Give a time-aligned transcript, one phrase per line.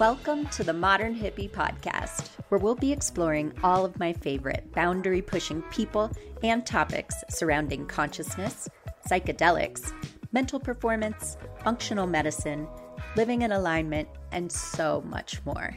[0.00, 5.20] Welcome to the Modern Hippie Podcast, where we'll be exploring all of my favorite boundary
[5.20, 6.10] pushing people
[6.42, 8.66] and topics surrounding consciousness,
[9.06, 9.92] psychedelics,
[10.32, 12.66] mental performance, functional medicine,
[13.14, 15.76] living in alignment, and so much more.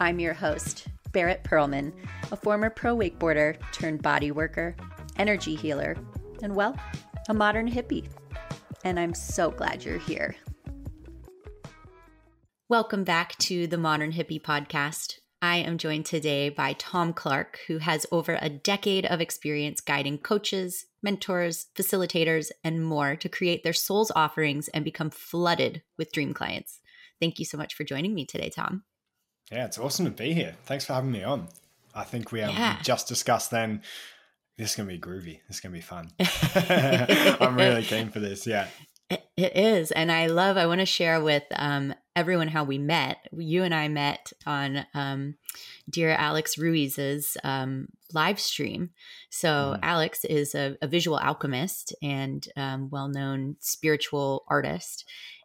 [0.00, 1.92] I'm your host, Barrett Perlman,
[2.32, 4.74] a former pro wakeboarder turned body worker,
[5.18, 5.96] energy healer,
[6.42, 6.76] and well,
[7.28, 8.08] a modern hippie.
[8.82, 10.34] And I'm so glad you're here.
[12.72, 15.18] Welcome back to the Modern Hippie Podcast.
[15.42, 20.16] I am joined today by Tom Clark, who has over a decade of experience guiding
[20.16, 26.32] coaches, mentors, facilitators, and more to create their soul's offerings and become flooded with dream
[26.32, 26.80] clients.
[27.20, 28.84] Thank you so much for joining me today, Tom.
[29.50, 30.54] Yeah, it's awesome to be here.
[30.64, 31.48] Thanks for having me on.
[31.94, 32.78] I think we um, yeah.
[32.80, 33.82] just discussed then
[34.56, 35.40] this is going to be groovy.
[35.46, 36.10] This is going to be fun.
[37.38, 38.46] I'm really keen for this.
[38.46, 38.66] Yeah.
[39.10, 39.90] It is.
[39.90, 43.28] And I love, I want to share with um, everyone how we met.
[43.32, 45.36] You and I met on um,
[45.88, 48.90] dear Alex Ruiz's um, live stream.
[49.30, 49.78] So, mm.
[49.82, 55.04] Alex is a, a, visual alchemist and um, well known spiritual artist.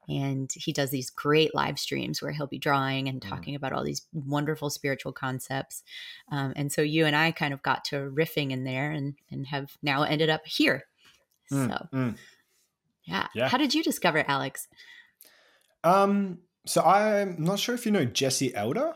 [0.10, 3.30] And he does these great live streams where he'll be drawing and mm.
[3.30, 3.58] talking mm.
[3.58, 5.84] about all these wonderful spiritual concepts.
[6.32, 9.48] Um, and so you and I kind of got to riffing in there and, and
[9.48, 10.86] have now ended up here.
[11.52, 11.70] Mm.
[11.70, 12.18] So, mm.
[13.06, 13.28] Yeah.
[13.34, 13.48] yeah.
[13.48, 14.68] How did you discover Alex?
[15.84, 18.94] Um, so I'm not sure if you know Jesse Elder.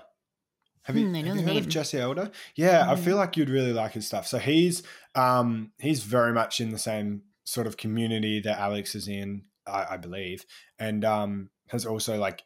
[0.84, 2.32] Have you, mm, have you heard of Jesse Elder?
[2.56, 2.90] Yeah, mm.
[2.90, 4.28] I feel like you'd really like his stuff.
[4.28, 4.84] So he's
[5.16, 9.88] um he's very much in the same sort of community that Alex is in, I,
[9.92, 10.46] I believe,
[10.80, 12.44] and um has also like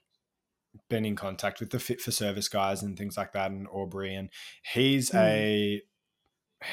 [0.89, 4.13] been in contact with the fit for service guys and things like that in Aubrey,
[4.13, 4.29] and
[4.73, 5.19] he's mm.
[5.19, 5.81] a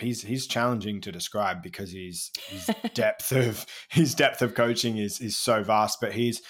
[0.00, 5.20] he's he's challenging to describe because he's his depth of his depth of coaching is
[5.20, 5.98] is so vast.
[6.00, 6.42] But he's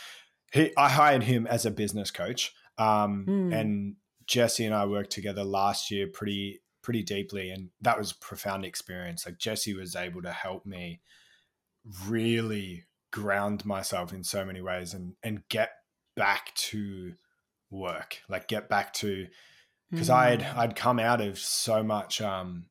[0.52, 3.58] he I hired him as a business coach, um, mm.
[3.58, 8.16] and Jesse and I worked together last year pretty pretty deeply, and that was a
[8.16, 9.24] profound experience.
[9.26, 11.00] Like Jesse was able to help me
[12.06, 15.70] really ground myself in so many ways and and get
[16.16, 17.14] back to
[17.70, 19.26] work, like get back to
[19.90, 20.14] because mm.
[20.14, 22.66] I'd I'd come out of so much um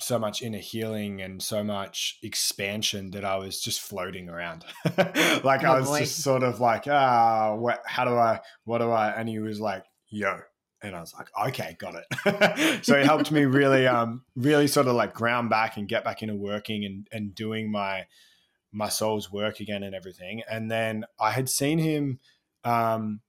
[0.00, 4.64] so much inner healing and so much expansion that I was just floating around.
[4.96, 6.00] like oh, I was boy.
[6.00, 9.10] just sort of like, ah, what, how do I, what do I?
[9.10, 10.38] And he was like, yo.
[10.80, 12.84] And I was like, okay, got it.
[12.84, 16.22] so it helped me really, um, really sort of like ground back and get back
[16.22, 18.06] into working and, and doing my,
[18.70, 20.42] my soul's work again and everything.
[20.48, 22.20] And then I had seen him,
[22.62, 23.20] um,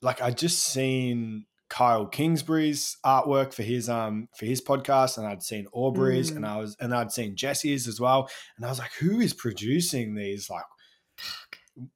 [0.00, 5.42] like I just seen Kyle Kingsbury's artwork for his um for his podcast, and I'd
[5.42, 6.36] seen Aubrey's, mm.
[6.36, 9.34] and I was and I'd seen Jesse's as well, and I was like, who is
[9.34, 10.64] producing these like,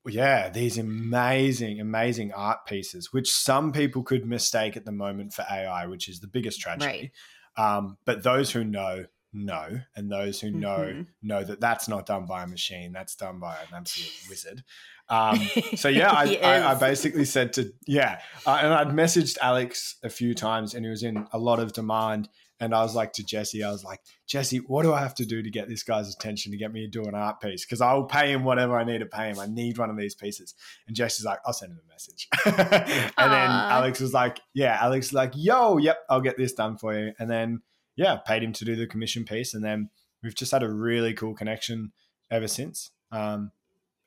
[0.08, 5.44] yeah, these amazing, amazing art pieces, which some people could mistake at the moment for
[5.50, 7.12] AI, which is the biggest tragedy.
[7.56, 7.76] Right.
[7.76, 11.02] Um, but those who know know, and those who know mm-hmm.
[11.22, 12.92] know that that's not done by a machine.
[12.92, 14.64] That's done by an absolute wizard.
[15.08, 15.40] Um,
[15.74, 20.10] so yeah, I, I, I, basically said to yeah, uh, and I'd messaged Alex a
[20.10, 22.28] few times, and he was in a lot of demand.
[22.62, 25.24] And I was like to Jesse, I was like, Jesse, what do I have to
[25.24, 27.64] do to get this guy's attention to get me to do an art piece?
[27.64, 29.38] Because I'll pay him whatever I need to pay him.
[29.38, 30.54] I need one of these pieces.
[30.86, 32.28] And Jesse's like, I'll send him a message.
[32.44, 33.14] and Aww.
[33.16, 36.92] then Alex was like, Yeah, Alex was like, Yo, yep, I'll get this done for
[36.92, 37.14] you.
[37.18, 37.62] And then
[38.00, 39.90] yeah, paid him to do the commission piece, and then
[40.22, 41.92] we've just had a really cool connection
[42.30, 42.92] ever since.
[43.12, 43.52] Um,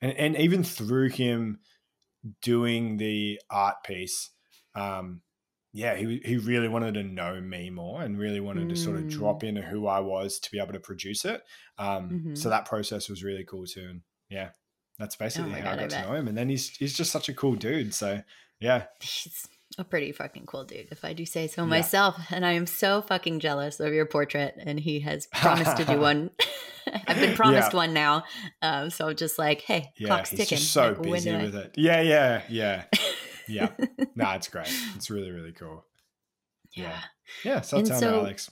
[0.00, 1.60] and and even through him
[2.42, 4.30] doing the art piece,
[4.74, 5.20] um,
[5.72, 8.70] yeah, he he really wanted to know me more and really wanted mm.
[8.70, 9.50] to sort of drop mm.
[9.50, 11.42] into who I was to be able to produce it.
[11.78, 12.34] Um, mm-hmm.
[12.34, 13.86] So that process was really cool too.
[13.88, 14.48] And yeah,
[14.98, 16.26] that's basically oh how God, I got I to know him.
[16.26, 17.94] And then he's he's just such a cool dude.
[17.94, 18.22] So
[18.58, 19.46] yeah, he's
[19.78, 21.68] a pretty fucking cool dude, if I do say so yeah.
[21.68, 22.20] myself.
[22.30, 24.54] And I am so fucking jealous of your portrait.
[24.58, 26.30] And he has promised to do one.
[27.06, 27.76] I've been promised yeah.
[27.76, 28.24] one now.
[28.62, 30.58] Um, so I'm just like, hey, yeah, clock's ticking.
[30.58, 31.74] So like, busy with it.
[31.76, 32.84] Yeah, yeah, yeah.
[33.48, 33.70] Yeah.
[34.14, 34.72] nah, it's great.
[34.94, 35.84] It's really, really cool.
[36.72, 37.00] Yeah.
[37.44, 37.60] Yeah.
[37.60, 38.50] So tell so, me, Alex.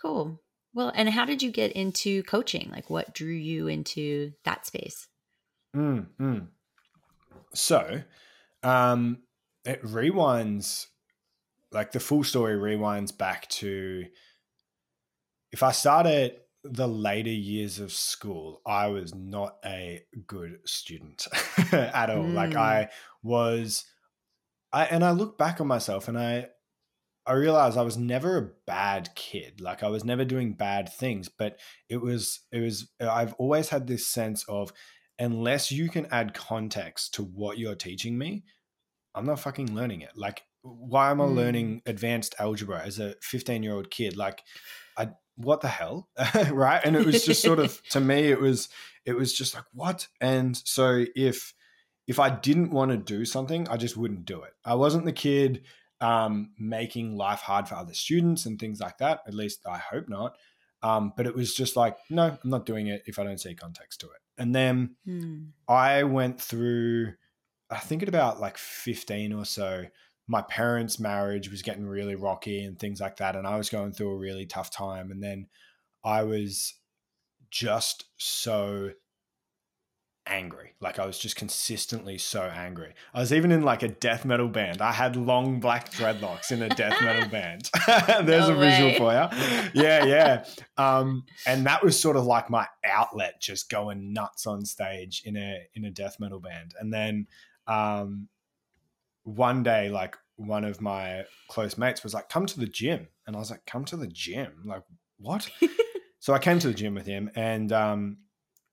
[0.00, 0.40] Cool.
[0.72, 2.68] Well, and how did you get into coaching?
[2.70, 5.08] Like what drew you into that space?
[5.74, 6.46] Mm, mm.
[7.54, 8.02] So,
[8.62, 9.18] um,
[9.64, 10.86] it rewinds
[11.72, 14.04] like the full story rewinds back to
[15.52, 21.26] if I started the later years of school, I was not a good student
[21.72, 22.24] at all.
[22.24, 22.34] Mm.
[22.34, 22.88] Like I
[23.22, 23.84] was
[24.72, 26.48] I and I look back on myself and I
[27.26, 29.60] I realized I was never a bad kid.
[29.60, 31.58] Like I was never doing bad things, but
[31.88, 34.72] it was it was I've always had this sense of
[35.18, 38.44] unless you can add context to what you're teaching me,
[39.14, 40.12] I'm not fucking learning it.
[40.16, 41.34] Like, why am I mm.
[41.34, 44.16] learning advanced algebra as a 15 year old kid?
[44.16, 44.42] Like,
[44.96, 46.08] I what the hell,
[46.50, 46.80] right?
[46.84, 48.68] And it was just sort of to me, it was
[49.04, 50.08] it was just like what?
[50.20, 51.54] And so if
[52.06, 54.52] if I didn't want to do something, I just wouldn't do it.
[54.64, 55.62] I wasn't the kid
[56.00, 59.20] um, making life hard for other students and things like that.
[59.26, 60.36] At least I hope not.
[60.82, 63.54] Um, but it was just like, no, I'm not doing it if I don't see
[63.54, 64.20] context to it.
[64.36, 65.44] And then hmm.
[65.66, 67.14] I went through,
[67.70, 69.84] I think at about like 15 or so,
[70.26, 73.36] my parents' marriage was getting really rocky and things like that.
[73.36, 75.10] And I was going through a really tough time.
[75.10, 75.46] And then
[76.02, 76.74] I was
[77.50, 78.90] just so
[80.26, 80.72] angry.
[80.80, 82.94] Like I was just consistently so angry.
[83.12, 84.80] I was even in like a death metal band.
[84.80, 87.70] I had long black dreadlocks in a death metal band.
[88.26, 89.80] There's no a visual for you.
[89.82, 90.44] Yeah, yeah.
[90.76, 95.36] Um, and that was sort of like my outlet, just going nuts on stage in
[95.36, 96.74] a in a death metal band.
[96.78, 97.26] And then
[97.66, 98.28] um,
[99.24, 103.36] one day, like one of my close mates was like, "Come to the gym," and
[103.36, 104.62] I was like, "Come to the gym?
[104.64, 104.82] Like
[105.18, 105.48] what?"
[106.18, 108.18] so I came to the gym with him, and um,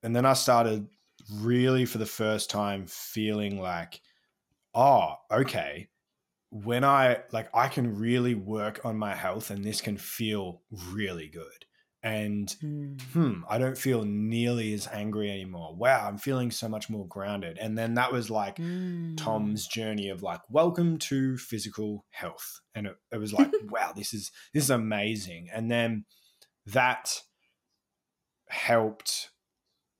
[0.03, 0.87] and then I started
[1.31, 4.01] really for the first time feeling like,
[4.73, 5.87] oh, okay,
[6.49, 11.27] when I like, I can really work on my health and this can feel really
[11.27, 11.65] good.
[12.03, 12.99] And mm.
[13.13, 15.75] hmm, I don't feel nearly as angry anymore.
[15.75, 17.59] Wow, I'm feeling so much more grounded.
[17.59, 19.15] And then that was like mm.
[19.17, 22.61] Tom's journey of like, welcome to physical health.
[22.73, 25.49] And it, it was like, wow, this is this is amazing.
[25.53, 26.05] And then
[26.65, 27.21] that
[28.49, 29.29] helped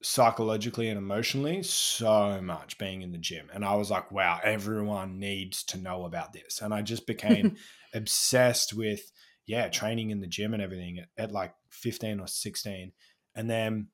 [0.04, 3.48] psychologically and emotionally so much being in the gym.
[3.54, 6.62] And I was like, wow, everyone needs to know about this.
[6.62, 7.56] And I just became
[7.94, 9.12] obsessed with,
[9.52, 12.94] yeah, training in the gym and everything at, at, like 15 or 16.
[13.36, 13.88] And then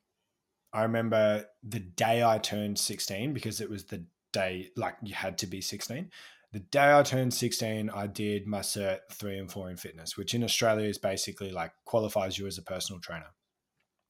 [0.71, 5.39] I remember the day I turned 16, because it was the day, like you had
[5.39, 6.11] to be 16.
[6.53, 10.35] The day I turned 16, I did my cert three and four in fitness, which
[10.35, 13.33] in Australia is basically like qualifies you as a personal trainer.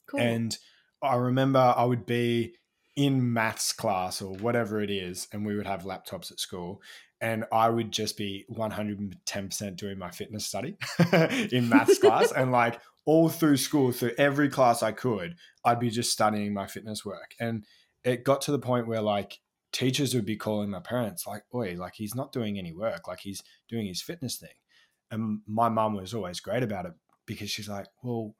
[0.08, 0.20] Cool.
[0.20, 0.58] And
[1.02, 2.56] I remember I would be
[2.98, 6.82] in maths class or whatever it is, and we would have laptops at school.
[7.20, 10.78] And I would just be 110% doing my fitness study
[11.52, 12.32] in maths class.
[12.32, 15.36] And like all through school, through every class I could,
[15.66, 17.34] I'd be just studying my fitness work.
[17.40, 17.66] And
[18.04, 19.40] it got to the point where like
[19.72, 23.20] teachers would be calling my parents, like, Oi, like he's not doing any work, like
[23.20, 24.50] he's doing his fitness thing.
[25.10, 26.94] And my mum was always great about it
[27.26, 28.36] because she's like, Well,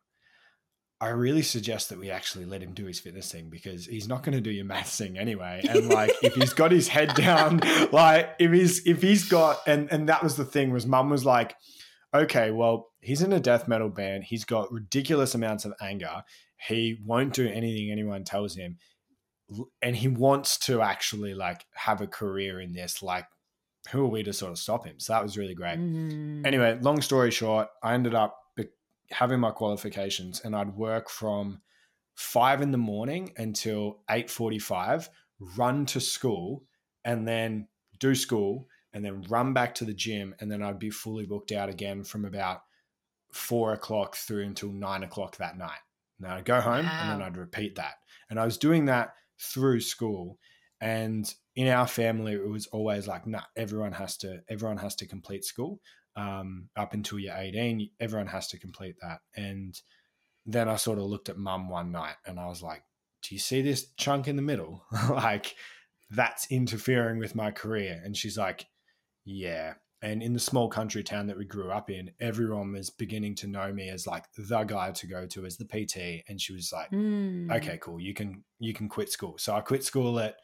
[1.00, 4.24] I really suggest that we actually let him do his fitness thing because he's not
[4.24, 5.62] going to do your maths thing anyway.
[5.68, 7.60] And like, if he's got his head down,
[7.92, 11.24] like if he's if he's got and and that was the thing was mum was
[11.24, 11.56] like,
[12.14, 14.24] okay, well he's in a death metal band.
[14.24, 16.24] He's got ridiculous amounts of anger.
[16.68, 18.78] He won't do anything anyone tells him,
[19.82, 23.04] and he wants to actually like have a career in this.
[23.04, 23.26] Like,
[23.92, 25.00] who are we to sort of stop him?
[25.00, 25.78] So that was really great.
[25.78, 26.46] Mm-hmm.
[26.46, 28.36] Anyway, long story short, I ended up
[29.12, 31.62] having my qualifications and I'd work from
[32.16, 35.10] five in the morning until 8.45
[35.40, 36.64] run to school
[37.06, 37.68] and then
[38.00, 41.52] do school and then run back to the gym and then I'd be fully booked
[41.52, 42.62] out again from about
[43.32, 45.80] four o'clock through until nine o'clock that night.
[46.20, 47.00] Now I'd go home wow.
[47.02, 47.96] and then I'd repeat that.
[48.30, 50.40] And I was doing that through school.
[50.82, 55.08] And in our family, it was always like, nah, everyone has to, everyone has to
[55.08, 55.80] complete school
[56.18, 59.20] um, up until you're 18, everyone has to complete that.
[59.36, 59.80] And
[60.46, 62.84] then I sort of looked at mum one night and I was like,
[63.22, 64.84] do you see this chunk in the middle?
[65.10, 65.56] like,
[66.10, 68.02] that's interfering with my career.
[68.04, 68.66] And she's like,
[69.26, 69.74] yeah.
[70.02, 73.48] And in the small country town that we grew up in, everyone was beginning to
[73.48, 76.24] know me as like the guy to go to as the PT.
[76.28, 77.52] And she was like, mm.
[77.58, 78.00] okay, cool.
[78.00, 79.36] You can, you can quit school.
[79.38, 80.36] So I quit school at,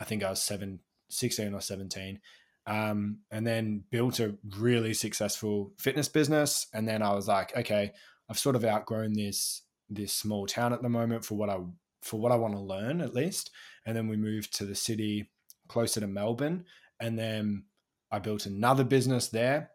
[0.00, 2.20] I think I was seven, 16 or 17
[2.66, 6.66] um, and then built a really successful fitness business.
[6.72, 7.92] And then I was like, okay,
[8.28, 9.62] I've sort of outgrown this
[9.92, 11.58] this small town at the moment for what I
[12.02, 13.50] for what I want to learn at least.
[13.84, 15.30] And then we moved to the city
[15.68, 16.64] closer to Melbourne,
[17.00, 17.64] and then
[18.10, 19.70] I built another business there,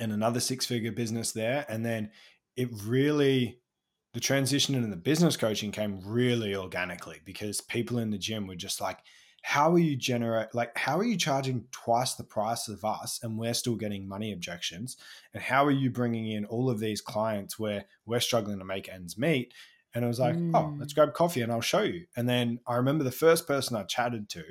[0.00, 2.10] and another six figure business there, and then
[2.56, 3.60] it really
[4.12, 8.54] the transition into the business coaching came really organically because people in the gym were
[8.54, 9.00] just like
[9.46, 13.38] how are you generate like how are you charging twice the price of us and
[13.38, 14.96] we're still getting money objections
[15.34, 18.88] and how are you bringing in all of these clients where we're struggling to make
[18.88, 19.52] ends meet
[19.94, 20.50] and i was like mm.
[20.54, 23.76] oh let's grab coffee and i'll show you and then i remember the first person
[23.76, 24.42] i chatted to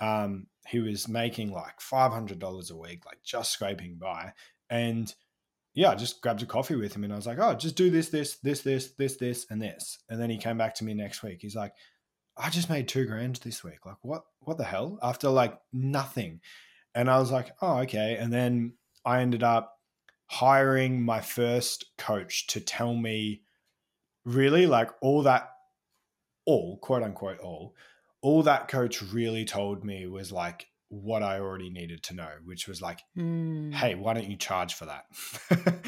[0.00, 4.32] um, he was making like $500 a week like just scraping by
[4.68, 5.14] and
[5.74, 7.90] yeah, I just grabbed a coffee with him and I was like, oh, just do
[7.90, 9.98] this, this, this, this, this, this, and this.
[10.08, 11.38] And then he came back to me next week.
[11.40, 11.72] He's like,
[12.36, 13.86] I just made two grand this week.
[13.86, 14.98] Like, what, what the hell?
[15.02, 16.40] After like nothing.
[16.94, 18.16] And I was like, oh, okay.
[18.18, 18.74] And then
[19.04, 19.72] I ended up
[20.26, 23.42] hiring my first coach to tell me
[24.24, 25.50] really like all that,
[26.46, 27.74] all quote unquote, all,
[28.22, 32.66] all that coach really told me was like what I already needed to know, which
[32.68, 33.72] was like, mm.
[33.74, 35.04] hey, why don't you charge for that?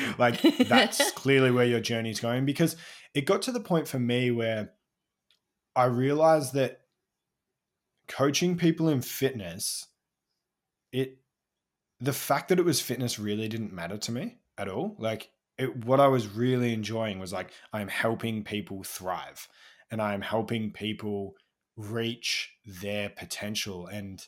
[0.18, 2.76] like, that's clearly where your journey is going because
[3.14, 4.72] it got to the point for me where
[5.76, 6.80] I realized that
[8.08, 9.86] coaching people in fitness,
[10.90, 11.18] it
[12.00, 14.96] the fact that it was fitness really didn't matter to me at all.
[14.98, 19.48] Like it, what I was really enjoying was like I'm helping people thrive
[19.90, 21.34] and I'm helping people
[21.76, 24.26] reach their potential and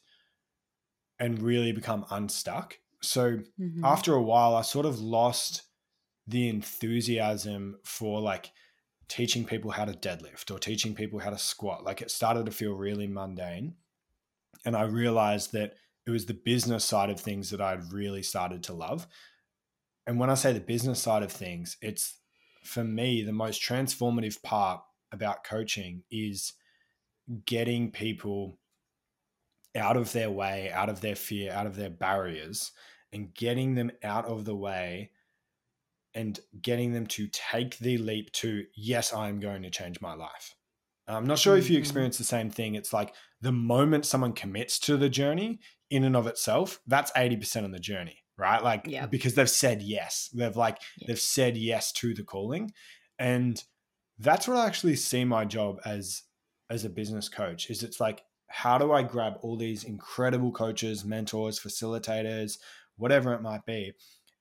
[1.19, 2.79] and really become unstuck.
[3.03, 3.85] So mm-hmm.
[3.85, 5.63] after a while I sort of lost
[6.27, 8.53] the enthusiasm for like
[9.09, 11.85] teaching people how to deadlift or teaching people how to squat.
[11.85, 13.75] Like it started to feel really mundane.
[14.65, 15.75] And I realized that
[16.07, 19.07] it was the business side of things that I'd really started to love.
[20.07, 22.19] And when I say the business side of things, it's
[22.65, 24.81] for me the most transformative part
[25.13, 26.55] about coaching is
[27.47, 28.59] getting people
[29.77, 32.73] out of their way, out of their fear, out of their barriers,
[33.13, 35.11] and getting them out of the way
[36.15, 40.55] and getting them to take the leap to, yes, I'm going to change my life.
[41.07, 41.83] I'm not sure if you mm-hmm.
[41.83, 42.75] experience the same thing.
[42.75, 45.61] It's like the moment someone commits to the journey
[45.91, 48.63] in and of itself, that's 80% of the journey, right?
[48.63, 49.11] Like, yep.
[49.11, 50.29] because they've said yes.
[50.35, 51.09] They've like, yep.
[51.09, 52.73] they've said yes to the calling.
[53.19, 53.63] And
[54.19, 56.23] that's what I actually see my job as,
[56.69, 61.05] as a business coach is it's like, how do I grab all these incredible coaches,
[61.05, 62.59] mentors, facilitators,
[62.97, 63.93] whatever it might be,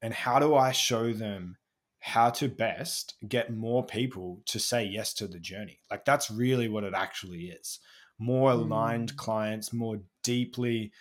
[0.02, 1.58] and how do I show them
[2.00, 5.80] how to best get more people to say yes to the journey.
[5.92, 7.80] Like that's really what it actually is.
[8.18, 9.18] More aligned mm.
[9.18, 10.94] clients, more deeply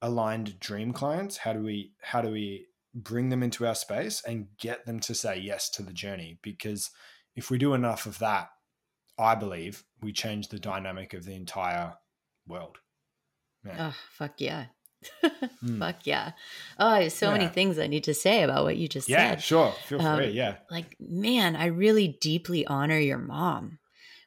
[0.00, 1.38] aligned dream clients.
[1.38, 5.14] How do we how do we bring them into our space and get them to
[5.14, 6.38] say yes to the journey?
[6.42, 6.90] Because
[7.34, 8.50] if we do enough of that,
[9.18, 11.94] I believe we change the dynamic of the entire
[12.46, 12.78] world.
[13.64, 13.88] Yeah.
[13.90, 14.66] Oh, fuck yeah
[15.24, 15.78] mm.
[15.78, 16.32] Fuck yeah.
[16.78, 17.38] Oh, there's so yeah.
[17.38, 19.38] many things I need to say about what you just yeah, said.
[19.38, 19.72] Yeah, sure.
[19.86, 20.30] Feel um, free.
[20.30, 20.56] Yeah.
[20.70, 23.78] Like, man, I really deeply honor your mom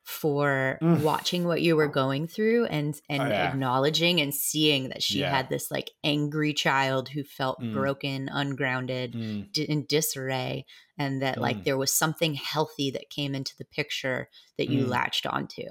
[0.06, 1.02] for mm.
[1.02, 3.50] watching what you were going through and and oh, yeah.
[3.50, 7.74] acknowledging and seeing that she had this like angry child who felt mm.
[7.74, 9.52] broken, ungrounded, mm.
[9.52, 10.64] d- in disarray
[11.00, 11.64] and that like mm.
[11.64, 14.30] there was something healthy that came into the picture
[14.60, 14.90] that you mm.
[14.90, 15.64] latched onto.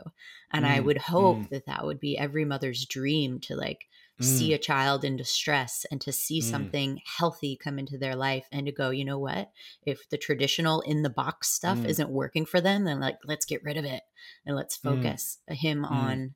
[0.52, 3.86] And I would hope that that would be every mother's dream to like
[4.20, 4.24] mm.
[4.24, 6.44] see a child in distress and to see mm.
[6.44, 9.50] something healthy come into their life and to go, you know what?
[9.84, 11.86] If the traditional in the box stuff mm.
[11.86, 14.02] isn't working for them, then like let's get rid of it
[14.46, 14.82] and let's mm.
[14.82, 15.90] focus him mm.
[15.90, 16.34] on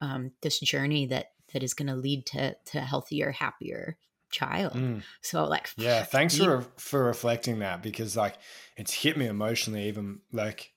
[0.00, 3.96] um, this journey that that is going to lead to to healthier, happier
[4.30, 4.74] child.
[4.74, 5.02] Mm.
[5.22, 6.44] So like Yeah, thanks deep.
[6.44, 8.36] for for reflecting that because like
[8.76, 10.72] it's hit me emotionally even like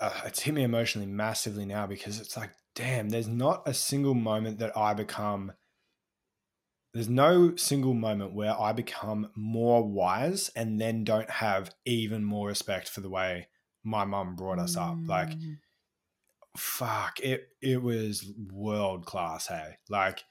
[0.00, 4.14] uh, it's hit me emotionally massively now because it's like damn, there's not a single
[4.14, 5.52] moment that I become,
[6.94, 12.46] there's no single moment where I become more wise and then don't have even more
[12.46, 13.48] respect for the way
[13.82, 14.96] my mum brought us up.
[15.04, 15.58] Like, mm.
[16.56, 19.78] fuck, it, it was world class, hey?
[19.88, 20.22] Like,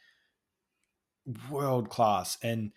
[1.51, 2.37] world class.
[2.41, 2.71] And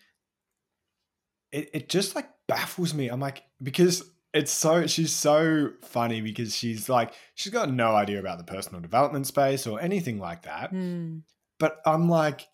[1.53, 3.07] it, it just like baffles me.
[3.07, 8.19] I'm like, because it's so she's so funny because she's like she's got no idea
[8.19, 10.73] about the personal development space or anything like that.
[10.73, 11.23] Mm.
[11.59, 12.47] But I'm like,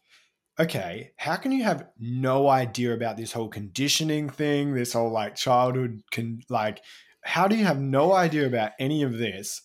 [0.60, 5.36] okay, how can you have no idea about this whole conditioning thing, this whole like
[5.36, 6.81] childhood can like
[7.22, 9.62] how do you have no idea about any of this?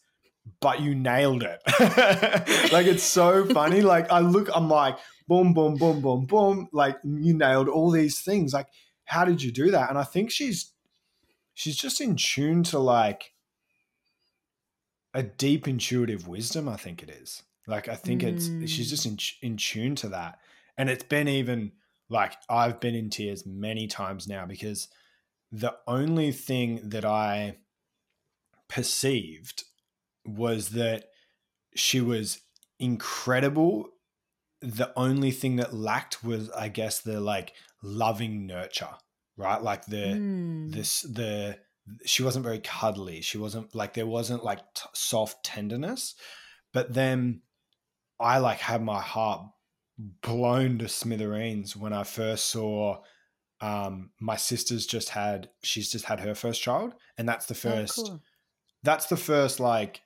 [0.60, 1.60] But you nailed it.
[2.72, 3.80] like it's so funny.
[3.92, 6.68] Like I look, I'm like, boom, boom, boom, boom, boom.
[6.72, 8.52] Like you nailed all these things.
[8.52, 8.66] Like,
[9.04, 9.88] how did you do that?
[9.88, 10.71] And I think she's
[11.54, 13.32] she's just in tune to like
[15.14, 17.42] a deep intuitive wisdom i think it is.
[17.66, 18.32] Like i think mm.
[18.32, 20.38] it's she's just in, in tune to that.
[20.76, 21.72] And it's been even
[22.08, 24.88] like i've been in tears many times now because
[25.50, 27.56] the only thing that i
[28.68, 29.64] perceived
[30.24, 31.04] was that
[31.74, 32.40] she was
[32.78, 33.88] incredible.
[34.60, 38.96] The only thing that lacked was i guess the like loving nurture
[39.42, 39.62] right?
[39.62, 40.72] Like the mm.
[40.72, 41.58] this the
[42.04, 43.20] she wasn't very cuddly.
[43.20, 46.14] She wasn't like there wasn't like t- soft tenderness.
[46.72, 47.42] But then
[48.20, 49.42] I like had my heart
[49.98, 53.02] blown to smithereens when I first saw
[53.60, 57.70] um, my sister's just had she's just had her first child, and that's the oh,
[57.70, 57.98] first.
[57.98, 58.22] Oh, cool.
[58.82, 60.00] That's the first like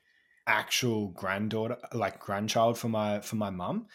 [0.47, 3.87] actual granddaughter, like grandchild for my for my mum.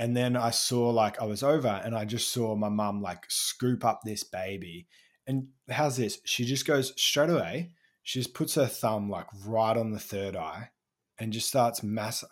[0.00, 3.26] And then I saw like I was over and I just saw my mum like
[3.28, 4.88] scoop up this baby.
[5.26, 6.20] And how's this?
[6.24, 7.72] She just goes straight away.
[8.02, 10.70] She just puts her thumb like right on the third eye
[11.18, 12.24] and just starts mass.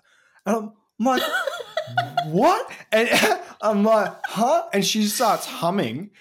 [0.47, 1.23] And I'm like,
[2.29, 2.73] what?
[2.91, 3.11] And
[3.61, 4.65] I'm like, huh?
[4.73, 6.13] And she starts humming.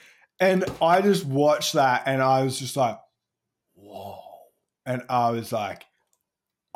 [0.42, 3.00] And I just watched that and I was just like,
[3.74, 4.20] whoa.
[4.86, 5.86] And I was like,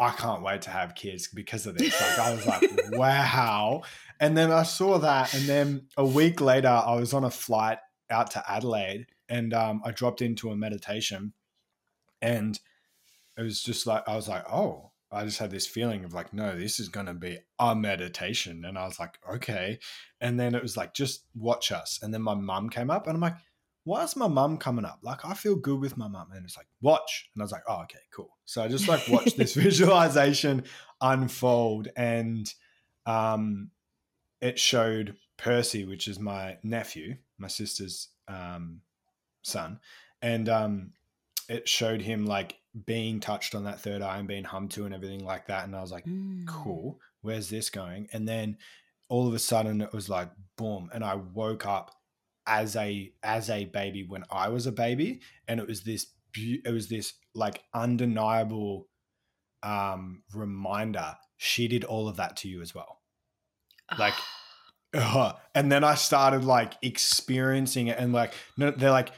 [0.02, 1.94] I can't wait to have kids because of this.
[2.02, 2.64] Like I was like,
[2.94, 3.84] wow.
[4.22, 7.80] And then I saw that, and then a week later, I was on a flight
[8.12, 11.34] out to Adelaide, and um, I dropped into a meditation,
[12.22, 12.60] and
[13.36, 16.34] it was just like I was like, oh, I just had this feeling of like,
[16.34, 19.80] no, this is going to be a meditation, and I was like, okay,
[20.22, 23.16] and then it was like, just watch us, and then my mum came up, and
[23.16, 23.38] I'm like,
[23.86, 25.00] why is my mum coming up?
[25.02, 26.28] Like, I feel good with my mum.
[26.36, 27.32] And it's like, watch.
[27.34, 28.30] And I was like, oh, okay, cool.
[28.46, 30.66] So I just like watched this visualization
[31.02, 31.88] unfold.
[31.96, 32.54] And
[33.08, 33.72] um,
[34.42, 38.82] it showed Percy, which is my nephew, my sister's um,
[39.44, 39.80] son.
[40.22, 40.92] And um,
[41.50, 44.94] it showed him like being touched on that third eye and being hummed to and
[44.94, 45.66] everything like that.
[45.66, 46.46] And I was like, mm.
[46.48, 47.00] cool.
[47.22, 48.08] Where's this going?
[48.14, 48.58] And then
[49.10, 50.90] all of a sudden it was like, boom.
[50.94, 51.92] And I woke up
[52.48, 56.74] as a as a baby when I was a baby, and it was this it
[56.74, 58.88] was this like undeniable
[59.64, 61.16] um, reminder.
[61.38, 63.01] She did all of that to you as well,
[63.98, 64.14] like.
[64.94, 69.14] Uh, and then I started like experiencing it, and like no, they're like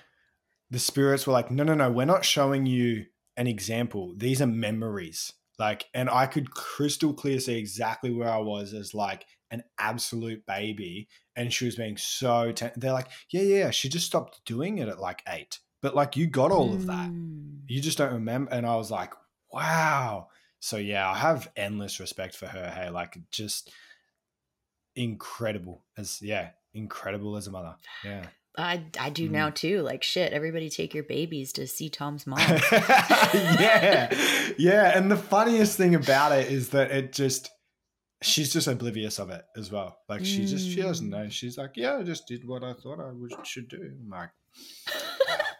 [0.69, 3.05] the spirits were like, no, no, no, we're not showing you
[3.37, 4.13] an example.
[4.15, 5.33] These are memories.
[5.57, 10.45] Like, and I could crystal clear see exactly where I was as like an absolute
[10.47, 14.79] baby and she was being so ten- they're like yeah yeah she just stopped doing
[14.79, 16.73] it at like eight but like you got all mm.
[16.73, 17.57] of that hmm.
[17.67, 19.13] you just don't remember and i was like
[19.51, 20.27] wow
[20.59, 23.71] so yeah i have endless respect for her hey like just
[24.95, 29.31] incredible as yeah incredible as a mother yeah I, I do mm.
[29.31, 29.81] now too.
[29.81, 32.37] Like shit, everybody take your babies to see Tom's mom.
[32.71, 34.13] yeah.
[34.59, 34.95] Yeah.
[34.95, 37.49] And the funniest thing about it is that it just
[38.21, 39.97] she's just oblivious of it as well.
[40.07, 41.25] Like she just she doesn't know.
[41.25, 41.31] Mm.
[41.31, 43.77] She's like, yeah, I just did what I thought I would, should do.
[43.81, 44.29] I'm like,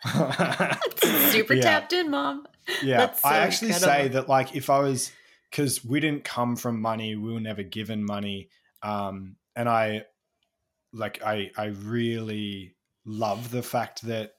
[1.31, 1.61] super yeah.
[1.61, 2.45] tapped in, mom.
[2.81, 4.03] Yeah, so I actually incredible.
[4.03, 5.11] say that like if I was
[5.49, 8.49] because we didn't come from money, we were never given money,
[8.83, 10.03] um, and I
[10.91, 14.33] like I I really love the fact that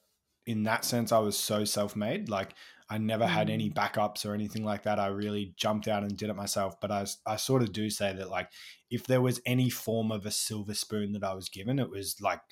[0.46, 2.28] in that sense I was so self made.
[2.28, 2.54] Like
[2.90, 3.74] I never had any mm.
[3.74, 5.00] backups or anything like that.
[5.00, 6.80] I really jumped out and did it myself.
[6.80, 8.50] But I, I sort of do say that, like,
[8.90, 12.20] if there was any form of a silver spoon that I was given, it was
[12.20, 12.42] like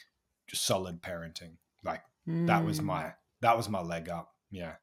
[0.52, 1.56] solid parenting.
[1.84, 2.46] Like mm.
[2.46, 2.84] that was mm.
[2.84, 4.30] my that was my leg up.
[4.50, 4.74] Yeah.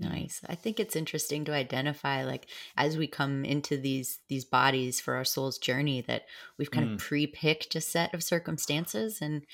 [0.00, 0.40] Nice.
[0.48, 5.14] I think it's interesting to identify like as we come into these these bodies for
[5.14, 6.22] our soul's journey that
[6.58, 6.94] we've kind mm.
[6.94, 9.44] of pre-picked a set of circumstances and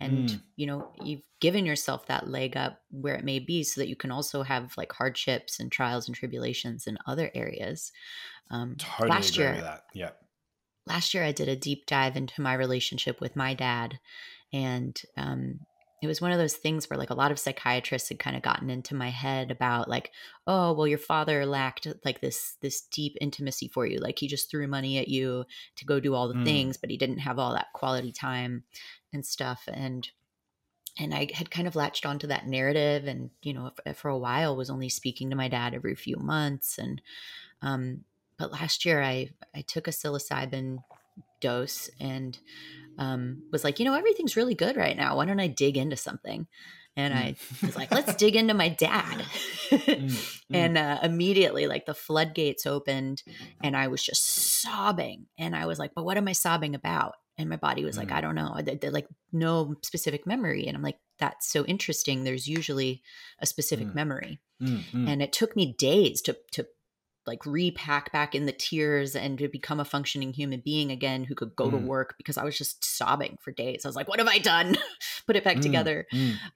[0.00, 0.40] and mm.
[0.56, 3.94] you know you've given yourself that leg up where it may be so that you
[3.94, 7.92] can also have like hardships and trials and tribulations in other areas
[8.50, 10.10] um totally last year that yeah
[10.86, 14.00] last year i did a deep dive into my relationship with my dad
[14.52, 15.60] and um
[16.02, 18.42] it was one of those things where like a lot of psychiatrists had kind of
[18.42, 20.10] gotten into my head about like
[20.46, 24.50] oh well your father lacked like this this deep intimacy for you like he just
[24.50, 25.44] threw money at you
[25.76, 26.44] to go do all the mm.
[26.44, 28.64] things but he didn't have all that quality time
[29.12, 30.10] and stuff and
[30.98, 34.56] and I had kind of latched onto that narrative and you know for a while
[34.56, 37.00] was only speaking to my dad every few months and
[37.62, 38.04] um
[38.38, 40.78] but last year I I took a psilocybin
[41.40, 42.38] dose and
[42.98, 45.96] um was like you know everything's really good right now why don't I dig into
[45.96, 46.46] something
[46.96, 47.66] and I mm.
[47.66, 49.18] was like, let's dig into my dad.
[49.70, 50.36] mm, mm.
[50.50, 53.22] And uh, immediately, like the floodgates opened,
[53.62, 55.24] and I was just sobbing.
[55.38, 57.14] And I was like, but what am I sobbing about?
[57.38, 60.82] and my body was like i don't know I, like no specific memory and i'm
[60.82, 63.02] like that's so interesting there's usually
[63.40, 64.40] a specific memory
[65.08, 66.66] and it took me days to to
[67.26, 71.34] like repack back in the tears and to become a functioning human being again who
[71.34, 71.86] could go to mm.
[71.86, 73.84] work because i was just sobbing for days.
[73.84, 74.76] I was like what have i done?
[75.26, 76.06] Put it back mm, together.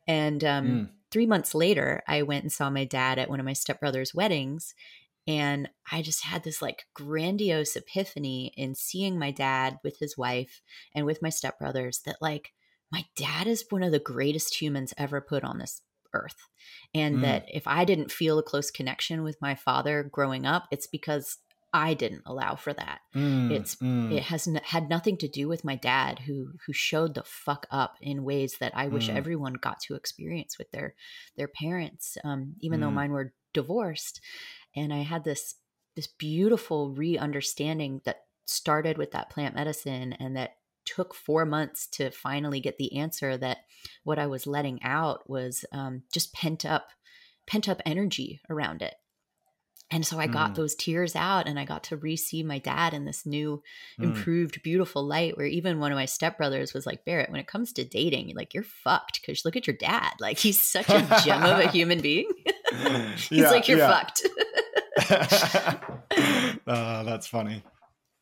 [0.07, 3.53] and um, three months later i went and saw my dad at one of my
[3.53, 4.75] stepbrother's weddings
[5.27, 10.63] and I just had this like grandiose epiphany in seeing my dad with his wife
[10.95, 12.53] and with my stepbrothers that like
[12.93, 15.83] my dad is one of the greatest humans ever put on this
[16.17, 16.37] earth.
[16.95, 17.23] And mm.
[17.23, 21.39] that if I didn't feel a close connection with my father growing up, it's because
[21.73, 23.01] I didn't allow for that.
[23.15, 24.11] Mm, it's mm.
[24.11, 27.67] it has n- had nothing to do with my dad who who showed the fuck
[27.71, 29.15] up in ways that I wish mm.
[29.15, 30.95] everyone got to experience with their
[31.37, 32.17] their parents.
[32.25, 32.95] Um, even though mm.
[32.95, 34.21] mine were divorced,
[34.75, 35.57] and I had this
[35.97, 40.53] this beautiful re-understanding that started with that plant medicine and that
[40.87, 43.59] took four months to finally get the answer that
[44.05, 46.89] what I was letting out was um, just pent up,
[47.47, 48.95] pent up energy around it.
[49.89, 50.55] And so I got mm.
[50.57, 53.63] those tears out and I got to re see my dad in this new,
[54.01, 54.05] mm.
[54.05, 57.73] improved, beautiful light where even one of my stepbrothers was like, Barrett, when it comes
[57.75, 60.15] to dating, like, you're fucked because look at your dad.
[60.19, 62.29] Like, he's such a gem of a human being.
[63.15, 64.27] he's yeah, like, you're fucked.
[66.67, 67.63] uh, that's funny.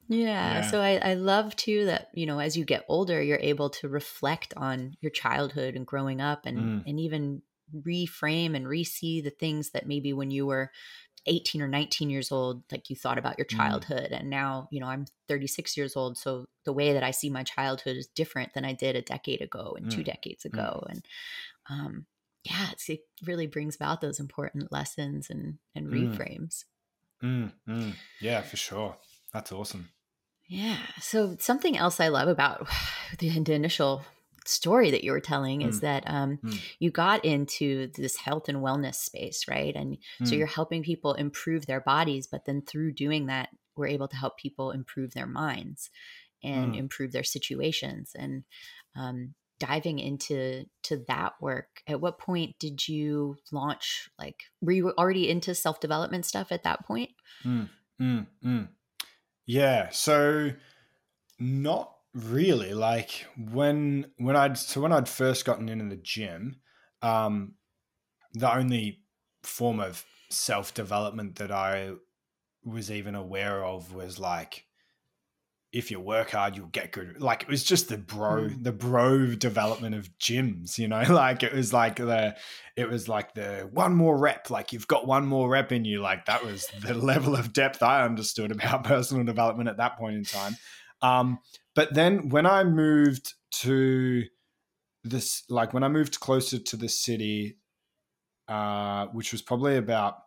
[0.09, 0.27] Yeah.
[0.27, 0.71] yeah.
[0.71, 3.89] So I, I love too that, you know, as you get older, you're able to
[3.89, 6.83] reflect on your childhood and growing up and, mm.
[6.87, 7.43] and even
[7.75, 10.71] reframe and re-see the things that maybe when you were
[11.27, 13.57] 18 or 19 years old like you thought about your mm.
[13.57, 14.21] childhood mm.
[14.21, 17.43] and now you know i'm 36 years old so the way that i see my
[17.43, 19.91] childhood is different than i did a decade ago and mm.
[19.91, 20.53] two decades mm.
[20.53, 20.93] ago mm.
[20.93, 21.05] and
[21.71, 22.07] um
[22.45, 26.15] yeah it really brings about those important lessons and and mm.
[26.15, 26.65] reframes
[28.21, 28.97] yeah for sure
[29.33, 29.89] that's awesome
[30.49, 32.67] yeah so something else i love about
[33.19, 34.05] the, initial
[34.47, 35.69] story that you were telling mm.
[35.69, 36.61] is that um, mm.
[36.79, 39.75] you got into this health and wellness space, right?
[39.75, 40.29] And mm.
[40.29, 44.17] so you're helping people improve their bodies, but then through doing that, we're able to
[44.17, 45.91] help people improve their minds
[46.43, 46.79] and mm.
[46.79, 48.13] improve their situations.
[48.15, 48.45] And
[48.95, 54.11] um, diving into to that work, at what point did you launch?
[54.19, 57.11] Like, were you already into self development stuff at that point?
[57.45, 58.27] Mm,
[59.47, 59.89] yeah.
[59.91, 60.53] So
[61.39, 66.57] not really like when when I'd so when I'd first gotten into the gym,
[67.03, 67.55] um,
[68.33, 69.03] the only
[69.43, 71.93] form of self development that I
[72.65, 74.65] was even aware of was like
[75.75, 78.63] if you work hard you'll get good like it was just the bro mm.
[78.63, 81.03] the bro development of gyms you know?
[81.15, 82.37] Like it was like the
[82.77, 86.01] it was like the one more rep like you've got one more rep in you.
[86.01, 90.17] Like that was the level of depth i understood about personal development at that point
[90.17, 90.57] in time.
[91.03, 91.39] Um
[91.75, 94.25] but then when I moved to
[95.03, 97.59] this, like when I moved closer to the city,
[98.49, 100.19] uh, which was probably about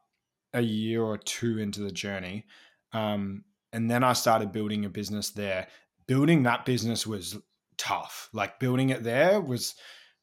[0.53, 2.45] a year or two into the journey,
[2.93, 5.67] um, and then I started building a business there.
[6.07, 7.37] Building that business was
[7.77, 8.29] tough.
[8.33, 9.75] Like building it there was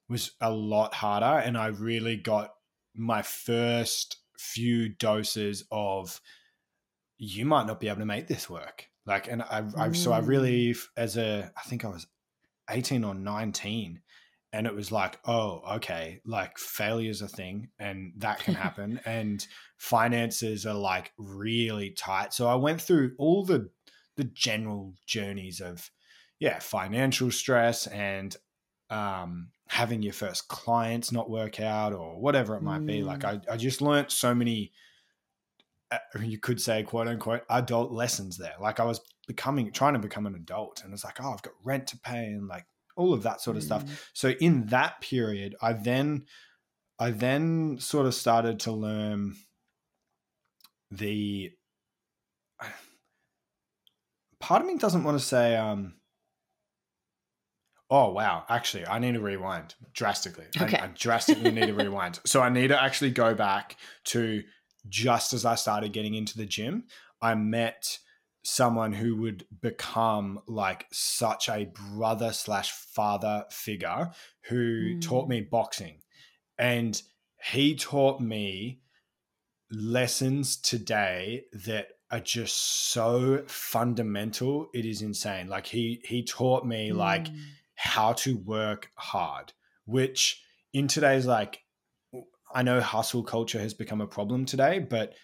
[0.08, 2.54] was a lot harder, and I really got
[2.94, 6.20] my first few doses of
[7.16, 9.96] you might not be able to make this work like, and I, I mm.
[9.96, 10.86] so I really, mm.
[10.96, 12.06] as a, I think I was
[12.70, 14.00] 18 or 19,
[14.54, 19.00] and it was like, oh, okay, like failure's a thing and that can happen.
[19.04, 19.44] and
[19.78, 22.32] finances are like really tight.
[22.32, 23.68] So I went through all the,
[24.16, 25.90] the general journeys of,
[26.38, 28.36] yeah, financial stress and
[28.90, 32.86] um, having your first clients not work out or whatever it might mm.
[32.86, 33.02] be.
[33.02, 33.42] Like mm.
[33.48, 34.70] I, I just learned so many
[35.90, 39.98] uh, you could say quote unquote adult lessons there like i was becoming trying to
[39.98, 42.64] become an adult and it's like oh i've got rent to pay and like
[42.96, 43.66] all of that sort of mm.
[43.66, 46.24] stuff so in that period i then
[46.98, 49.34] i then sort of started to learn
[50.90, 51.50] the
[54.40, 55.94] part of me doesn't want to say um
[57.90, 60.78] oh wow actually i need to rewind drastically okay.
[60.78, 64.42] I, I drastically need to rewind so i need to actually go back to
[64.88, 66.84] just as I started getting into the gym,
[67.20, 67.98] I met
[68.44, 74.10] someone who would become like such a brother slash father figure
[74.48, 75.02] who mm.
[75.02, 75.98] taught me boxing.
[76.58, 77.00] And
[77.50, 78.80] he taught me
[79.70, 82.56] lessons today that are just
[82.92, 86.96] so fundamental it is insane like he he taught me mm.
[86.96, 87.26] like
[87.74, 89.52] how to work hard
[89.86, 90.40] which
[90.72, 91.64] in today's like
[92.54, 95.14] I know hustle culture has become a problem today, but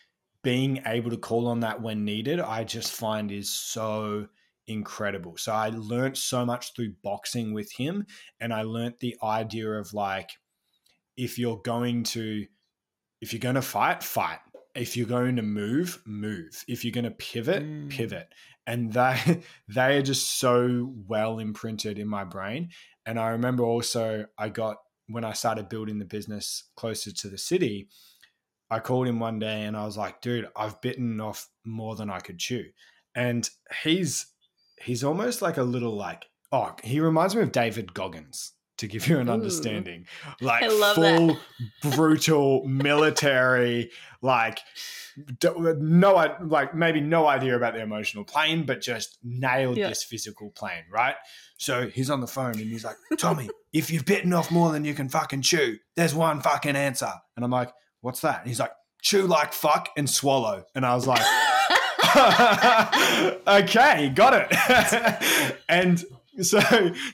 [0.42, 4.26] being able to call on that when needed, I just find is so
[4.66, 5.36] incredible.
[5.36, 8.06] So I learned so much through boxing with him,
[8.40, 10.30] and I learned the idea of like,
[11.16, 12.46] if you're going to,
[13.20, 14.38] if you're going to fight, fight.
[14.74, 16.64] If you're going to move, move.
[16.68, 17.90] If you're going to pivot, mm.
[17.90, 18.28] pivot.
[18.66, 22.70] And they they are just so well imprinted in my brain.
[23.04, 24.76] And I remember also I got
[25.08, 27.88] when I started building the business closer to the city,
[28.70, 32.10] I called him one day and I was like, dude, I've bitten off more than
[32.10, 32.66] I could chew.
[33.14, 33.48] And
[33.82, 34.26] he's
[34.82, 39.06] he's almost like a little like oh, he reminds me of David Goggins to give
[39.08, 39.32] you an Ooh.
[39.32, 40.06] understanding.
[40.40, 41.36] Like full
[41.82, 43.90] brutal military,
[44.22, 44.58] like
[45.52, 49.88] no, like maybe no idea about the emotional plane, but just nailed yeah.
[49.88, 51.14] this physical plane, right?
[51.58, 54.84] So he's on the phone and he's like, Tommy, if you've bitten off more than
[54.84, 57.12] you can fucking chew, there's one fucking answer.
[57.36, 58.40] And I'm like, what's that?
[58.40, 60.64] And he's like, chew like fuck and swallow.
[60.74, 61.22] And I was like,
[63.46, 65.56] okay, got it.
[65.68, 66.02] and
[66.42, 66.60] so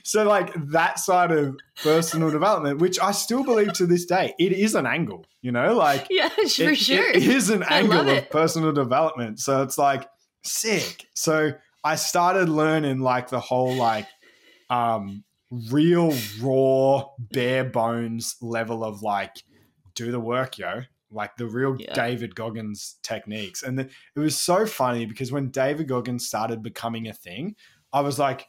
[0.03, 4.51] so like that side of personal development which i still believe to this day it
[4.51, 8.07] is an angle you know like yeah for it, sure it is an I angle
[8.07, 10.07] of personal development so it's like
[10.43, 11.51] sick so
[11.83, 14.07] i started learning like the whole like
[14.69, 15.23] um
[15.71, 19.35] real raw bare bones level of like
[19.97, 21.93] do the work yo like the real yeah.
[21.93, 23.63] David Goggins techniques.
[23.63, 27.55] And the, it was so funny because when David Goggins started becoming a thing,
[27.93, 28.47] I was like,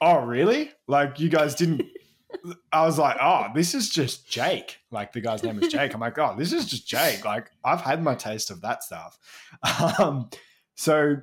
[0.00, 0.70] oh, really?
[0.86, 1.82] Like, you guys didn't.
[2.72, 4.78] I was like, oh, this is just Jake.
[4.90, 5.94] Like, the guy's name is Jake.
[5.94, 7.24] I'm like, oh, this is just Jake.
[7.24, 9.18] Like, I've had my taste of that stuff.
[9.98, 10.30] Um,
[10.74, 11.16] so,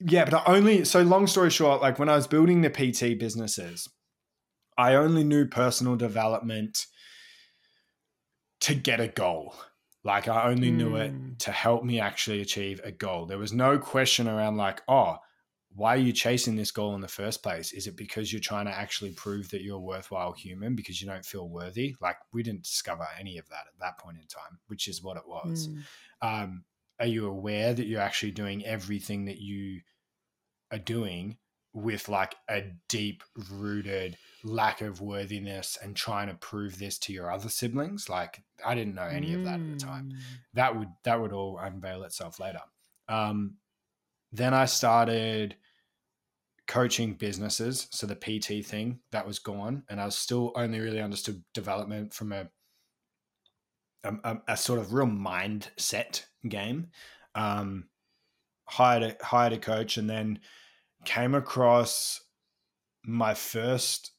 [0.00, 3.18] yeah, but I only, so long story short, like, when I was building the PT
[3.18, 3.88] businesses,
[4.76, 6.86] I only knew personal development
[8.60, 9.54] to get a goal.
[10.02, 10.76] Like, I only mm.
[10.76, 11.32] knew it hmm.
[11.38, 13.24] to help me actually achieve a goal.
[13.24, 15.16] There was no question around, like, oh,
[15.76, 17.72] why are you chasing this goal in the first place?
[17.72, 21.08] Is it because you're trying to actually prove that you're a worthwhile human because you
[21.08, 21.96] don't feel worthy?
[22.00, 25.16] Like we didn't discover any of that at that point in time, which is what
[25.16, 25.68] it was.
[25.68, 25.82] Mm.
[26.22, 26.64] Um,
[27.00, 29.80] are you aware that you're actually doing everything that you
[30.70, 31.38] are doing
[31.72, 37.32] with like a deep rooted lack of worthiness and trying to prove this to your
[37.32, 38.08] other siblings?
[38.08, 39.36] Like I didn't know any mm.
[39.36, 40.10] of that at the time.
[40.10, 40.18] Hmm.
[40.54, 42.60] That would that would all unveil itself later.
[43.08, 43.56] Um,
[44.32, 45.56] then I started
[46.66, 47.88] coaching businesses.
[47.90, 52.14] So the PT thing that was gone, and I was still only really understood development
[52.14, 52.48] from a
[54.04, 56.88] a, a sort of real mindset game.
[57.34, 57.88] Um,
[58.66, 60.40] hired a, hired a coach, and then
[61.04, 62.20] came across
[63.04, 64.13] my first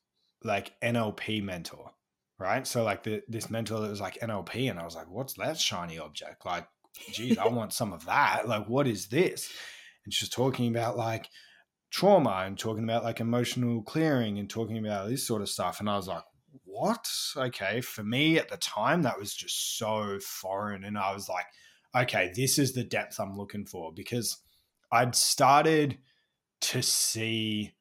[0.45, 1.91] like NLP mentor.
[2.37, 5.35] Right, so like the, this mentor that was like NLP, and I was like, "What's
[5.35, 6.67] that shiny object?" Like,
[7.13, 8.45] geez, I want some of that.
[8.45, 9.49] Like, what is this?
[10.03, 11.29] And she's talking about like
[11.91, 15.79] trauma and talking about like emotional clearing and talking about this sort of stuff.
[15.79, 16.23] And I was like,
[16.65, 17.07] what?
[17.37, 17.79] Okay.
[17.79, 20.83] For me at the time, that was just so foreign.
[20.83, 21.45] And I was like,
[21.95, 24.37] okay, this is the depth I'm looking for because
[24.91, 25.97] I'd started
[26.61, 27.74] to see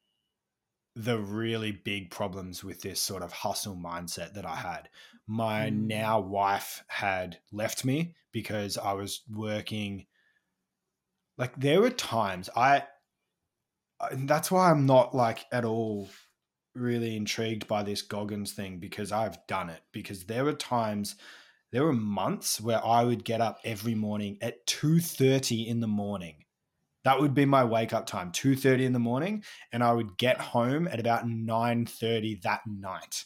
[0.97, 4.89] the really big problems with this sort of hustle mindset that I had.
[5.27, 5.89] My mm.
[5.89, 10.07] now wife had left me because I was working.
[11.37, 12.85] Like, there were times I,
[14.11, 16.09] and that's why I'm not like at all
[16.77, 19.81] really intrigued by this Goggins thing because I've done it.
[19.91, 21.17] Because there were times,
[21.73, 25.89] there were months where I would get up every morning at two thirty in the
[25.89, 26.44] morning.
[27.05, 30.17] That would be my wake up time, two thirty in the morning, and I would
[30.17, 33.25] get home at about nine thirty that night.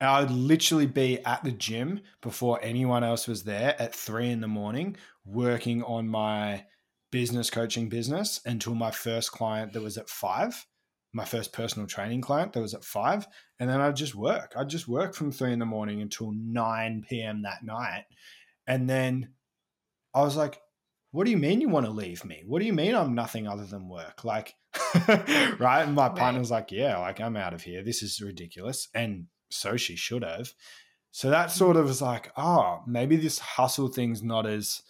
[0.00, 4.30] And I would literally be at the gym before anyone else was there at three
[4.30, 6.64] in the morning, working on my
[7.10, 10.66] business coaching business until my first client that was at five,
[11.12, 13.26] my first personal training client that was at five.
[13.58, 14.52] And then I'd just work.
[14.56, 17.42] I'd just work from three in the morning until 9 p.m.
[17.42, 18.04] that night.
[18.68, 19.30] And then
[20.14, 20.60] I was like,
[21.10, 22.42] what do you mean you want to leave me?
[22.46, 24.24] What do you mean I'm nothing other than work?
[24.24, 24.54] Like,
[25.08, 25.82] right?
[25.82, 27.82] And my partner's like, yeah, like I'm out of here.
[27.82, 28.88] This is ridiculous.
[28.94, 30.52] And so she should have.
[31.10, 31.80] So that sort mm.
[31.80, 34.82] of was like, oh, maybe this hustle thing's not as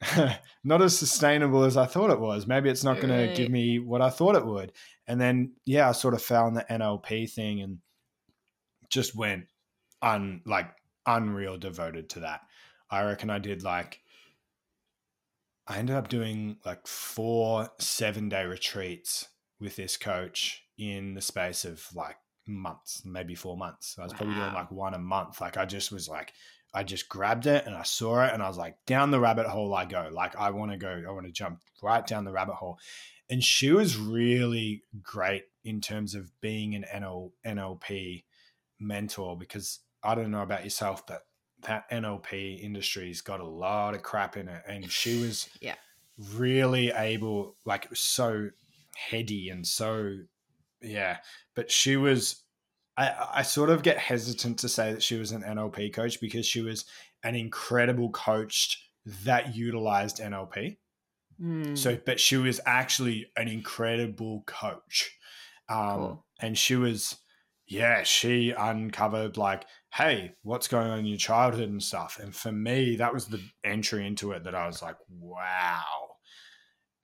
[0.64, 2.46] not as sustainable as I thought it was.
[2.46, 4.72] Maybe it's not going to give me what I thought it would.
[5.06, 7.78] And then, yeah, I sort of found the NLP thing and
[8.88, 9.46] just went
[10.00, 10.70] un like
[11.06, 12.42] unreal devoted to that.
[12.90, 14.00] I reckon I did like
[15.66, 19.28] I ended up doing like four seven day retreats
[19.60, 23.96] with this coach in the space of like months, maybe four months.
[23.98, 24.18] I was wow.
[24.18, 25.40] probably doing like one a month.
[25.40, 26.32] Like I just was like
[26.74, 29.46] I just grabbed it and I saw it and I was like, down the rabbit
[29.46, 30.08] hole I go.
[30.10, 32.78] Like, I want to go, I want to jump right down the rabbit hole.
[33.28, 38.24] And she was really great in terms of being an NL, NLP
[38.80, 41.22] mentor because I don't know about yourself, but
[41.62, 44.62] that NLP industry's got a lot of crap in it.
[44.66, 45.74] And she was yeah
[46.34, 48.50] really able, like, it was so
[48.94, 50.18] heady and so,
[50.80, 51.18] yeah.
[51.54, 52.42] But she was
[52.96, 56.46] I, I sort of get hesitant to say that she was an NLP coach because
[56.46, 56.84] she was
[57.24, 58.90] an incredible coach
[59.24, 60.76] that utilized NLP.
[61.40, 61.76] Mm.
[61.76, 65.16] So, but she was actually an incredible coach.
[65.68, 66.26] Um, cool.
[66.40, 67.16] And she was,
[67.66, 72.18] yeah, she uncovered like, hey, what's going on in your childhood and stuff.
[72.20, 75.82] And for me, that was the entry into it that I was like, wow.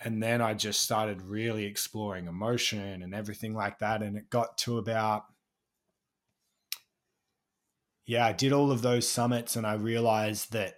[0.00, 4.02] And then I just started really exploring emotion and everything like that.
[4.02, 5.24] And it got to about
[8.08, 10.76] yeah, I did all of those summits and I realized that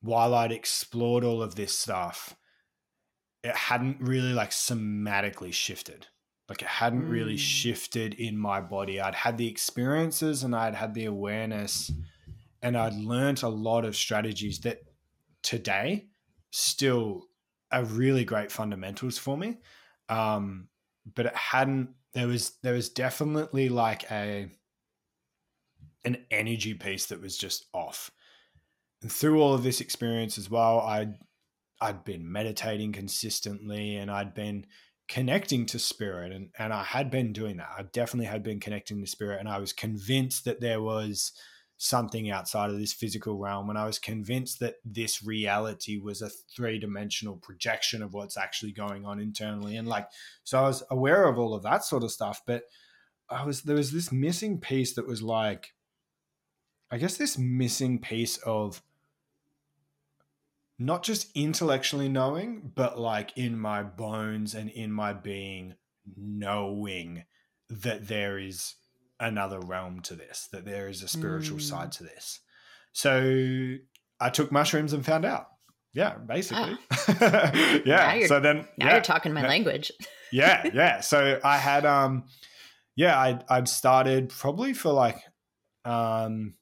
[0.00, 2.34] while I'd explored all of this stuff,
[3.44, 6.08] it hadn't really like somatically shifted.
[6.48, 7.10] Like it hadn't mm.
[7.10, 9.00] really shifted in my body.
[9.00, 11.92] I'd had the experiences and I'd had the awareness
[12.62, 14.80] and I'd learned a lot of strategies that
[15.42, 16.06] today
[16.50, 17.26] still
[17.70, 19.58] are really great fundamentals for me.
[20.08, 20.68] Um,
[21.14, 24.50] but it hadn't there was there was definitely like a
[26.04, 28.10] an energy piece that was just off.
[29.02, 31.14] And through all of this experience as well, I'd
[31.80, 34.66] I'd been meditating consistently and I'd been
[35.08, 37.70] connecting to spirit and, and I had been doing that.
[37.76, 41.32] I definitely had been connecting to spirit and I was convinced that there was
[41.78, 46.28] something outside of this physical realm and I was convinced that this reality was a
[46.28, 50.08] three-dimensional projection of what's actually going on internally and like
[50.42, 52.64] so I was aware of all of that sort of stuff but
[53.30, 55.72] I was there was this missing piece that was like
[56.90, 58.82] I guess this missing piece of
[60.78, 65.74] not just intellectually knowing, but like in my bones and in my being,
[66.16, 67.24] knowing
[67.68, 68.74] that there is
[69.20, 71.62] another realm to this, that there is a spiritual mm.
[71.62, 72.40] side to this.
[72.92, 73.76] So
[74.20, 75.48] I took mushrooms and found out.
[75.94, 76.76] Yeah, basically.
[76.90, 77.80] Oh.
[77.84, 78.26] yeah.
[78.26, 79.90] So then now yeah, you're talking my language.
[80.32, 81.00] yeah, yeah.
[81.00, 82.24] So I had um
[82.94, 85.18] yeah, I I'd started probably for like
[85.84, 86.54] um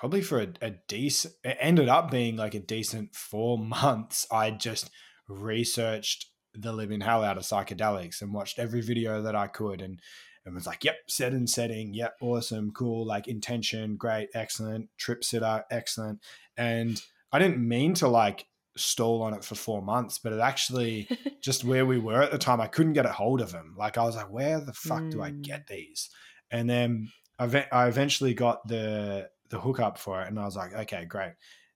[0.00, 4.26] probably for a, a decent it ended up being like a decent four months.
[4.32, 4.90] I just
[5.28, 10.00] researched the living hell out of psychedelics and watched every video that i could and
[10.44, 11.92] and was like yep set and setting.
[11.92, 16.20] Yep awesome cool like intention great excellent trip sitter excellent.
[16.56, 18.46] And i didn't mean to like
[18.78, 21.08] stall on it for four months but it actually
[21.42, 23.98] just where we were at the time i couldn't get a hold of them like
[23.98, 25.10] i was like where the fuck mm.
[25.10, 26.08] do i get these?
[26.50, 31.04] And then I eventually got the the hookup for it, and I was like, okay,
[31.04, 31.32] great.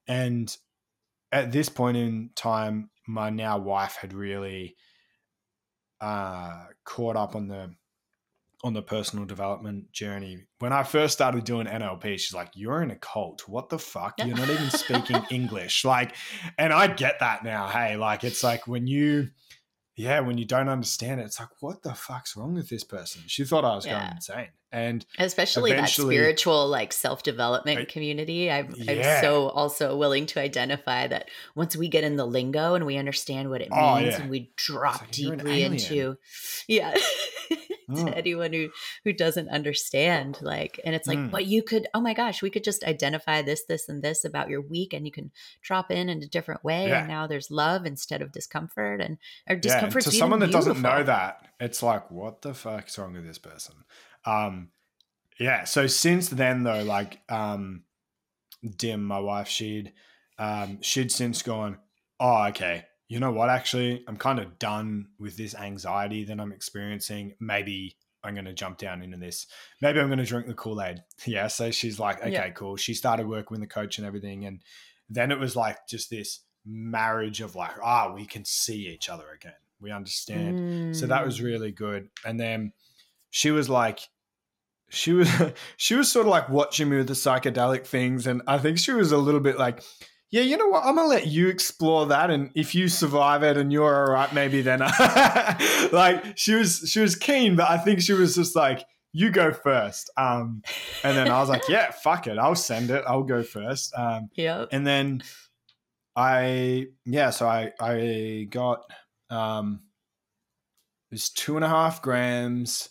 [0.06, 0.54] And
[1.32, 4.76] at this point in time, my now wife had really
[6.00, 7.74] uh, caught up on the
[8.62, 10.42] on the personal development journey.
[10.58, 13.46] When I first started doing NLP, she's like, "You're in a cult.
[13.46, 14.14] What the fuck?
[14.18, 16.14] You're not even speaking English." Like,
[16.56, 17.68] and I get that now.
[17.68, 19.30] Hey, like it's like when you
[19.96, 23.22] yeah, when you don't understand it, it's like, what the fuck's wrong with this person?
[23.26, 24.00] She thought I was yeah.
[24.00, 24.48] going insane.
[24.74, 28.50] And especially that spiritual, like self development community.
[28.50, 29.18] I'm, yeah.
[29.18, 32.96] I'm, so also willing to identify that once we get in the lingo and we
[32.96, 34.20] understand what it oh, means oh, yeah.
[34.22, 36.16] and we drop like deeply into,
[36.66, 36.96] yeah.
[37.86, 38.16] to mm.
[38.16, 38.70] anyone who
[39.04, 41.30] who doesn't understand like and it's like mm.
[41.30, 44.48] but you could oh my gosh we could just identify this this and this about
[44.48, 45.30] your week and you can
[45.62, 47.00] drop in in a different way yeah.
[47.00, 50.10] and now there's love instead of discomfort and or discomfort yeah.
[50.10, 50.72] to someone that beautiful.
[50.72, 53.74] doesn't know that it's like what the fuck's wrong with this person
[54.26, 54.68] um
[55.38, 57.82] yeah so since then though like um
[58.76, 59.92] dim my wife she'd
[60.38, 61.78] um she'd since gone
[62.20, 66.52] oh okay you know what, actually, I'm kind of done with this anxiety that I'm
[66.52, 67.34] experiencing.
[67.38, 69.46] Maybe I'm going to jump down into this.
[69.82, 71.02] Maybe I'm going to drink the Kool Aid.
[71.26, 71.48] Yeah.
[71.48, 72.50] So she's like, okay, yeah.
[72.50, 72.76] cool.
[72.76, 74.46] She started working with the coach and everything.
[74.46, 74.62] And
[75.10, 79.10] then it was like just this marriage of like, ah, oh, we can see each
[79.10, 79.52] other again.
[79.80, 80.58] We understand.
[80.58, 80.96] Mm.
[80.96, 81.44] So that was mm.
[81.44, 82.08] really good.
[82.24, 82.72] And then
[83.30, 84.00] she was like,
[84.94, 85.28] she was
[85.76, 88.92] she was sort of like watching me with the psychedelic things and i think she
[88.92, 89.82] was a little bit like
[90.34, 90.84] yeah, you know what?
[90.84, 94.34] I'm gonna let you explore that, and if you survive it and you're all right,
[94.34, 94.80] maybe then.
[95.92, 99.52] like she was, she was keen, but I think she was just like, "You go
[99.52, 100.10] first.
[100.16, 100.64] Um,
[101.04, 103.04] and then I was like, "Yeah, fuck it, I'll send it.
[103.06, 103.96] I'll go first.
[103.96, 104.64] Um, yeah.
[104.72, 105.22] And then
[106.16, 108.90] I, yeah, so I, I got
[109.30, 109.82] um,
[111.12, 112.88] it was two and a half grams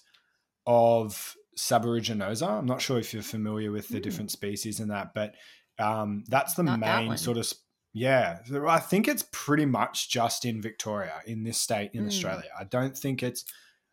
[0.66, 2.48] of Subaeruginosa.
[2.48, 4.04] I'm not sure if you're familiar with the mm.
[4.04, 5.36] different species in that, but
[5.80, 7.52] um, that's the Not main that sort of
[7.94, 8.40] yeah.
[8.68, 12.08] I think it's pretty much just in Victoria in this state in mm.
[12.08, 12.50] Australia.
[12.60, 13.46] I don't think it's.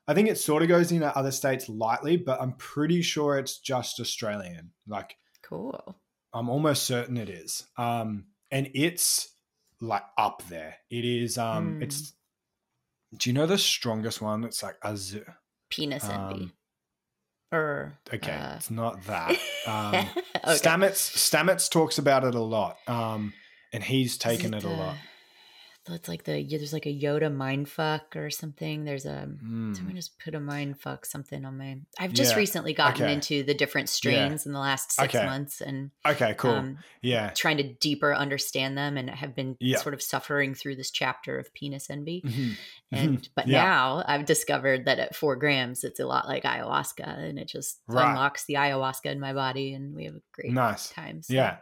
[0.08, 3.58] I think it sort of goes into other states lightly, but I'm pretty sure it's
[3.58, 4.72] just Australian.
[4.88, 6.00] Like, cool.
[6.32, 7.64] I'm almost certain it is.
[7.76, 9.34] Um, and it's
[9.80, 10.76] like up there.
[10.90, 11.36] It is.
[11.38, 11.82] Um, mm.
[11.82, 12.14] it's.
[13.16, 14.44] Do you know the strongest one?
[14.44, 15.24] It's like Azu.
[15.68, 16.44] Penis envy.
[16.44, 16.52] Um,
[17.52, 18.56] or okay, uh...
[18.56, 19.30] it's not that.
[19.66, 20.08] Um, okay.
[20.46, 23.32] Stamets Stamets talks about it a lot, um,
[23.72, 24.96] and he's taken it, it, a lot
[25.88, 28.84] it's like the there's like a Yoda mind fuck or something.
[28.84, 29.74] There's a mm.
[29.74, 31.78] someone just put a mind fuck something on my.
[31.98, 32.38] I've just yeah.
[32.38, 33.12] recently gotten okay.
[33.12, 34.48] into the different strains yeah.
[34.48, 35.24] in the last six okay.
[35.24, 39.78] months, and okay, cool, um, yeah, trying to deeper understand them, and have been yeah.
[39.78, 42.22] sort of suffering through this chapter of penis envy.
[42.26, 42.52] Mm-hmm.
[42.92, 43.32] And mm-hmm.
[43.34, 47.48] but now I've discovered that at four grams, it's a lot like ayahuasca, and it
[47.48, 48.08] just right.
[48.08, 51.22] unlocks the ayahuasca in my body, and we have a great nice time.
[51.22, 51.32] So.
[51.32, 51.56] Yeah,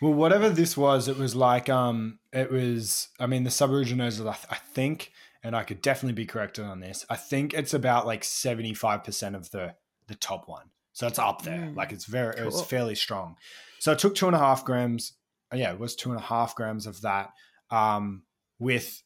[0.00, 3.08] Well, whatever this was, it was like um, it was.
[3.18, 5.12] I mean, the subaeruginosa, I think,
[5.42, 7.06] and I could definitely be corrected on this.
[7.08, 9.74] I think it's about like seventy five percent of the
[10.08, 11.60] the top one, so it's up there.
[11.60, 11.76] Mm.
[11.76, 12.48] Like it's very, cool.
[12.48, 13.36] it's fairly strong.
[13.78, 15.12] So I took two and a half grams.
[15.54, 17.30] Yeah, it was two and a half grams of that.
[17.70, 18.22] Um,
[18.58, 19.02] with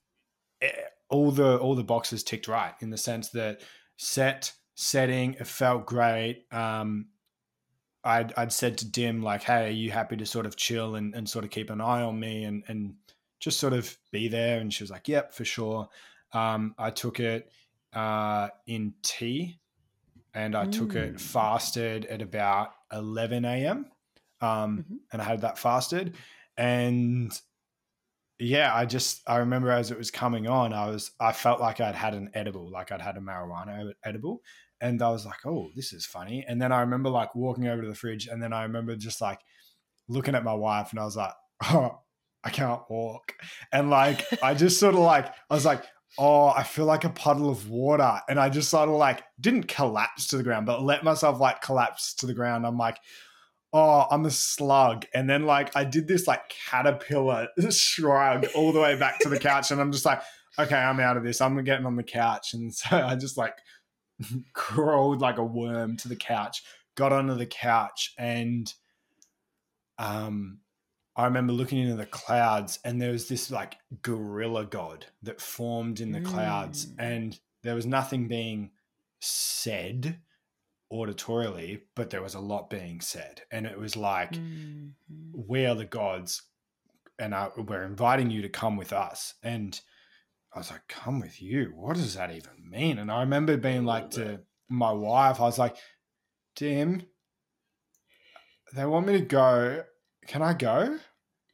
[0.63, 0.71] eh,
[1.09, 3.61] all the all the boxes ticked right in the sense that
[3.97, 6.47] set setting it felt great.
[6.51, 7.07] Um,
[8.03, 11.15] I'd, I'd said to Dim, like, hey, are you happy to sort of chill and,
[11.15, 12.95] and sort of keep an eye on me and, and
[13.41, 14.61] just sort of be there?
[14.61, 15.89] And she was like, yep, for sure.
[16.33, 17.51] Um, I took it
[17.93, 19.61] uh, in tea
[20.35, 20.73] and I mm.
[20.73, 21.21] took it mm.
[21.21, 23.87] fasted at about 11 a.m.
[24.41, 24.97] Um, mm-hmm.
[25.13, 26.15] And I had that fasted.
[26.57, 27.39] And
[28.39, 31.81] yeah, I just, I remember as it was coming on, I was, I felt like
[31.81, 34.41] I'd had an edible, like I'd had a marijuana edible
[34.81, 36.45] and I was like, oh, this is funny.
[36.49, 39.21] And then I remember like walking over to the fridge, and then I remember just
[39.21, 39.41] like
[40.09, 41.33] looking at my wife, and I was like,
[41.65, 42.01] oh,
[42.43, 43.35] I can't walk.
[43.73, 45.85] And like, I just sort of like, I was like,
[46.19, 48.21] oh, I feel like a puddle of water.
[48.29, 51.63] And I just sort of like didn't collapse to the ground, but let myself like
[51.63, 52.67] collapse to the ground.
[52.67, 52.99] I'm like,
[53.73, 55.07] oh, I'm a slug.
[55.15, 59.39] And then like I did this like caterpillar shrug all the way back to the
[59.39, 59.71] couch.
[59.71, 60.23] And I'm just like,
[60.59, 61.41] okay, I'm out of this.
[61.41, 62.55] I'm getting on the couch.
[62.55, 63.55] And so I just like
[64.53, 66.63] crawled like a worm to the couch,
[66.95, 68.73] got under the couch, and
[69.99, 70.59] um,
[71.17, 76.01] I remember looking into the clouds, and there was this like gorilla god that formed
[76.01, 76.27] in the mm.
[76.27, 78.71] clouds, and there was nothing being
[79.21, 80.21] said
[80.93, 84.89] auditorially, but there was a lot being said, and it was like, mm-hmm.
[85.35, 86.43] "We are the gods,
[87.19, 89.79] and I, we're inviting you to come with us." And
[90.55, 91.73] I was like, come with you.
[91.75, 92.99] What does that even mean?
[92.99, 95.77] And I remember being like to my wife, I was like,
[96.57, 97.07] Dim,
[98.75, 99.85] they want me to go.
[100.27, 100.99] Can I go?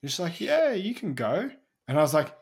[0.03, 1.51] She's like, yeah, you can go.
[1.89, 2.35] And I was like,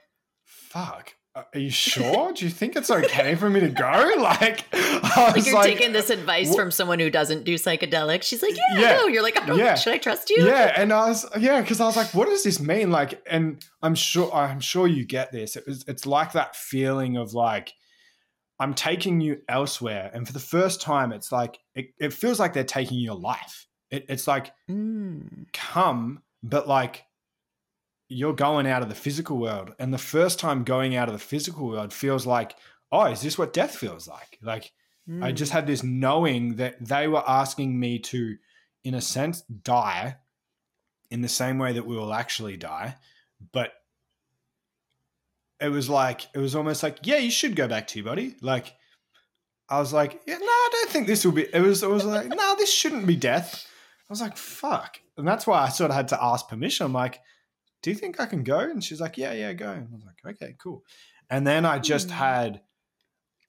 [0.45, 2.33] fuck, are you sure?
[2.33, 4.13] Do you think it's okay for me to go?
[4.25, 8.23] Like, like you're like, taking this advice wh- from someone who doesn't do psychedelics.
[8.23, 8.97] She's like, yeah, yeah.
[8.97, 9.07] no.
[9.07, 9.75] You're like, oh, yeah.
[9.75, 10.47] should I trust you?
[10.47, 12.91] Yeah, and I was, yeah, because I was like, what does this mean?
[12.91, 15.57] Like, and I'm sure, I'm sure you get this.
[15.57, 17.75] It was, it's like that feeling of like,
[18.59, 22.53] I'm taking you elsewhere, and for the first time, it's like it, it feels like
[22.53, 23.67] they're taking your life.
[23.91, 25.47] It, it's like, mm.
[25.53, 27.05] come, but like
[28.09, 29.75] you're going out of the physical world.
[29.79, 32.55] And the first time going out of the physical world feels like,
[32.93, 34.39] oh, is this what death feels like?
[34.43, 34.73] Like,
[35.09, 35.23] mm.
[35.23, 38.37] I just had this knowing that they were asking me to,
[38.85, 40.17] in a sense, die
[41.11, 42.97] in the same way that we will actually die.
[43.53, 43.73] But
[45.61, 48.37] it was like, it was almost like, yeah, you should go back to your body.
[48.43, 48.75] Like,
[49.69, 51.47] I was like, yeah, no, I don't think this will be.
[51.53, 53.67] It was, it was like, no, this shouldn't be death.
[54.03, 55.01] I was like, fuck.
[55.17, 56.85] And that's why I sort of had to ask permission.
[56.85, 57.21] I'm like,
[57.85, 58.61] do you think I can go?
[58.61, 59.71] And she's like, yeah, yeah, go.
[59.71, 60.83] And I was like, okay, cool.
[61.29, 62.13] And then I just mm.
[62.13, 62.63] had,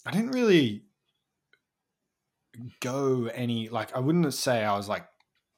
[0.05, 0.83] I didn't really
[2.81, 5.05] go any, like, I wouldn't say I was like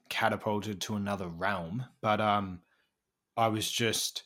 [0.09, 2.59] catapulted to another realm, but um,
[3.35, 4.25] I was just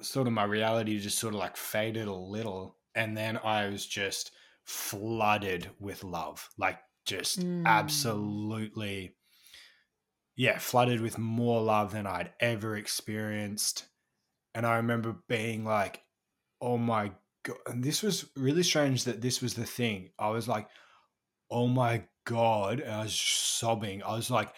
[0.00, 2.76] sort of my reality just sort of like faded a little.
[2.94, 4.30] And then I was just
[4.62, 7.66] flooded with love, like just mm.
[7.66, 9.16] absolutely
[10.38, 13.86] yeah, flooded with more love than I'd ever experienced.
[14.54, 16.00] And I remember being like,
[16.60, 17.10] oh my
[17.42, 17.56] God.
[17.66, 20.10] And this was really strange that this was the thing.
[20.16, 20.68] I was like,
[21.50, 22.78] oh my God.
[22.78, 24.04] And I was sobbing.
[24.04, 24.52] I was like,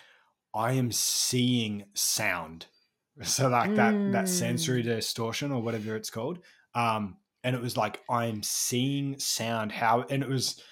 [0.54, 2.66] I am seeing sound.
[3.22, 4.86] So like that that sensory mm.
[4.86, 6.38] distortion or whatever it's called.
[6.74, 10.62] Um, and it was like I'm seeing sound how and it was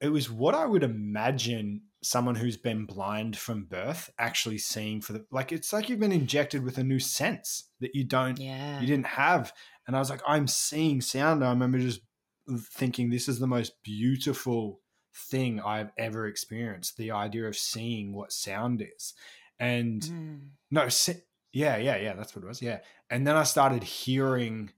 [0.00, 5.14] it was what I would imagine someone who's been blind from birth actually seeing for
[5.14, 8.80] the like it's like you've been injected with a new sense that you don't yeah.
[8.80, 9.52] you didn't have.
[9.86, 11.44] And i was like i'm seeing sound.
[11.44, 12.00] I remember just
[12.48, 14.80] thinking this is the most beautiful
[15.14, 19.14] thing i've ever experienced the idea of seeing what sound is.
[19.58, 20.40] And mm.
[20.70, 22.78] no se- yeah yeah yeah that's what it was yeah.
[23.10, 24.70] And then i started hearing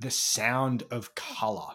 [0.00, 1.74] the sound of color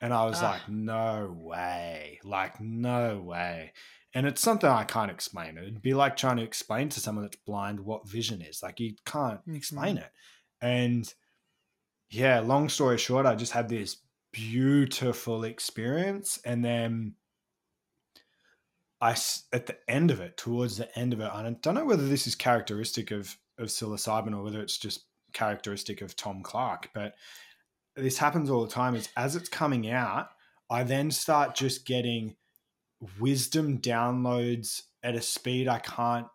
[0.00, 0.44] and I was Ugh.
[0.44, 2.20] like, no way.
[2.24, 3.72] Like, no way.
[4.14, 5.58] And it's something I can't explain.
[5.58, 8.62] It'd be like trying to explain to someone that's blind what vision is.
[8.62, 9.54] Like, you can't mm-hmm.
[9.54, 10.10] explain it.
[10.60, 11.12] And
[12.10, 13.98] yeah, long story short, I just had this
[14.32, 16.40] beautiful experience.
[16.44, 17.14] And then
[19.00, 19.16] I,
[19.52, 22.26] at the end of it, towards the end of it, I don't know whether this
[22.26, 27.14] is characteristic of, of psilocybin or whether it's just characteristic of Tom Clark, but
[27.96, 30.30] this happens all the time is as it's coming out,
[30.68, 32.36] I then start just getting
[33.18, 36.26] wisdom downloads at a speed I can't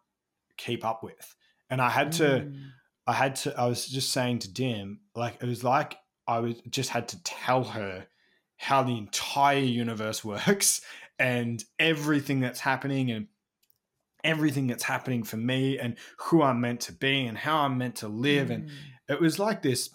[0.58, 1.36] keep up with.
[1.70, 2.56] And I had to, mm.
[3.08, 5.98] I had to, I was just saying to Dim, like, it was like
[6.28, 8.08] I was just had to tell her
[8.58, 10.82] how the entire universe works
[11.20, 13.28] and everything that's happening and
[14.24, 17.98] everything that's happening for me and who I'm meant to be and how I'm meant
[17.98, 18.50] to live.
[18.50, 18.54] Mm.
[18.54, 18.70] And
[19.08, 19.90] it was like this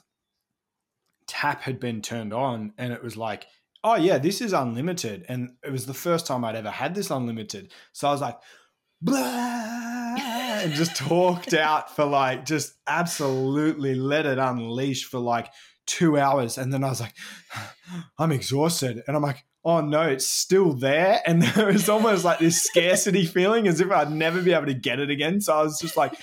[1.30, 3.46] tap had been turned on and it was like,
[3.84, 5.24] oh yeah, this is unlimited.
[5.28, 7.72] And it was the first time I'd ever had this unlimited.
[7.92, 8.36] So I was like,
[9.00, 15.48] blah, and just talked out for like, just absolutely let it unleash for like
[15.86, 16.58] two hours.
[16.58, 17.14] And then I was like,
[18.18, 19.04] I'm exhausted.
[19.06, 21.22] And I'm like, oh no, it's still there.
[21.24, 24.74] And there was almost like this scarcity feeling as if I'd never be able to
[24.74, 25.40] get it again.
[25.40, 26.14] So I was just like,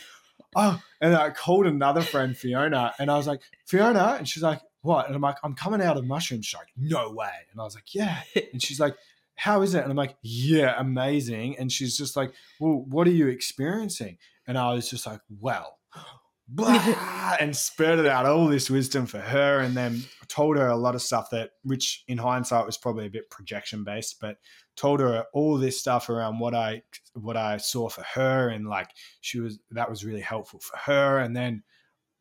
[0.55, 4.62] oh, and I called another friend, Fiona, and I was like, Fiona, and she's like,
[4.88, 5.05] what?
[5.05, 6.41] And I'm like, I'm coming out of mushroom.
[6.41, 7.29] She's like, no way.
[7.51, 8.21] And I was like, yeah.
[8.53, 8.95] And she's like,
[9.35, 9.83] how is it?
[9.83, 11.57] And I'm like, yeah, amazing.
[11.59, 14.17] And she's just like, well, what are you experiencing?
[14.47, 15.77] And I was just like, well,
[16.47, 20.95] blah, and spurted out all this wisdom for her and then told her a lot
[20.95, 24.38] of stuff that which in hindsight was probably a bit projection based but
[24.75, 26.81] told her all this stuff around what i
[27.13, 28.89] what i saw for her and like
[29.21, 31.63] she was that was really helpful for her and then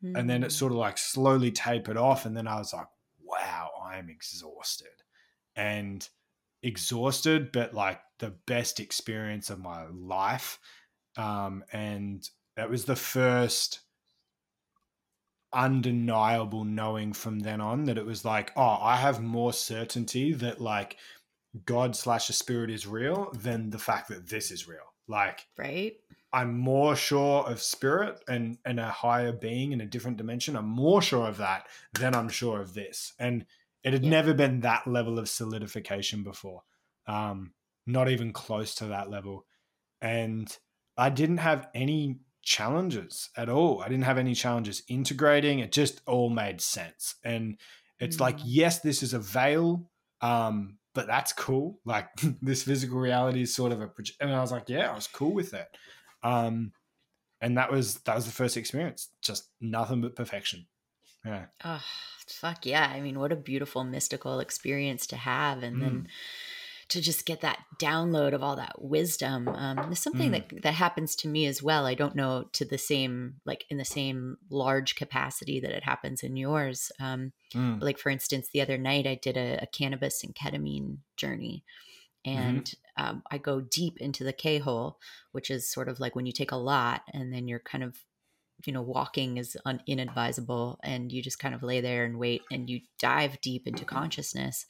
[0.03, 0.51] and then it mm.
[0.51, 2.87] sort of like slowly tapered off and then i was like
[3.23, 4.87] wow i'm exhausted
[5.55, 6.09] and
[6.63, 10.59] exhausted but like the best experience of my life
[11.17, 13.81] um and that was the first
[15.53, 20.59] undeniable knowing from then on that it was like, oh, I have more certainty that
[20.59, 20.97] like
[21.65, 24.79] God slash a spirit is real than the fact that this is real.
[25.07, 25.95] Like, right.
[26.33, 30.55] I'm more sure of spirit and and a higher being in a different dimension.
[30.55, 33.13] I'm more sure of that than I'm sure of this.
[33.19, 33.45] And
[33.83, 34.09] it had yeah.
[34.09, 36.63] never been that level of solidification before.
[37.07, 37.53] Um,
[37.85, 39.45] not even close to that level.
[40.01, 40.55] And
[40.97, 43.81] I didn't have any challenges at all.
[43.81, 45.59] I didn't have any challenges integrating.
[45.59, 47.15] It just all made sense.
[47.23, 47.57] And
[47.99, 48.23] it's mm-hmm.
[48.23, 48.43] like, mm.
[48.45, 49.89] yes, this is a veil,
[50.21, 51.79] um, but that's cool.
[51.85, 52.07] Like
[52.41, 55.33] this physical reality is sort of a, and I was like, yeah, I was cool
[55.33, 55.67] with it.
[56.27, 56.73] Um,
[57.39, 59.09] and that was that was the first experience.
[59.21, 60.67] Just nothing but perfection.
[61.25, 61.45] Yeah.
[61.63, 61.83] Oh,
[62.27, 62.91] fuck yeah!
[62.93, 65.81] I mean, what a beautiful mystical experience to have, and mm.
[65.81, 66.07] then
[66.89, 69.47] to just get that download of all that wisdom.
[69.49, 70.49] Um, it's something mm.
[70.49, 71.85] that that happens to me as well.
[71.85, 76.23] I don't know to the same like in the same large capacity that it happens
[76.23, 76.91] in yours.
[76.99, 77.81] Um, mm.
[77.81, 81.63] Like for instance, the other night I did a, a cannabis and ketamine journey.
[82.27, 83.05] And mm-hmm.
[83.05, 84.99] um, I go deep into the K hole,
[85.31, 87.97] which is sort of like when you take a lot and then you're kind of
[88.65, 92.41] you know walking is un- inadvisable and you just kind of lay there and wait
[92.51, 94.65] and you dive deep into consciousness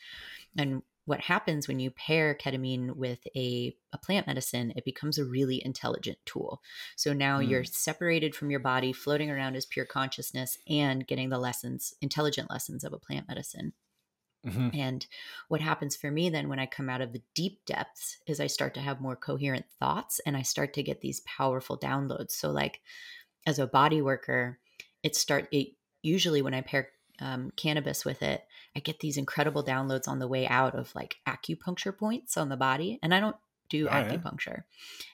[0.57, 5.23] and what happens when you pair ketamine with a, a plant medicine, it becomes a
[5.23, 6.61] really intelligent tool.
[6.97, 7.49] So now mm.
[7.49, 12.49] you're separated from your body, floating around as pure consciousness, and getting the lessons, intelligent
[12.49, 13.71] lessons of a plant medicine.
[14.47, 14.69] Mm-hmm.
[14.73, 15.05] And
[15.47, 18.47] what happens for me then when I come out of the deep depths is I
[18.47, 22.31] start to have more coherent thoughts and I start to get these powerful downloads.
[22.31, 22.81] So, like
[23.45, 24.59] as a body worker,
[25.03, 25.69] it start it
[26.01, 26.89] usually when I pair
[27.19, 28.43] um, cannabis with it,
[28.75, 32.57] I get these incredible downloads on the way out of like acupuncture points on the
[32.57, 32.99] body.
[33.01, 33.35] And I don't
[33.69, 34.63] do oh, acupuncture.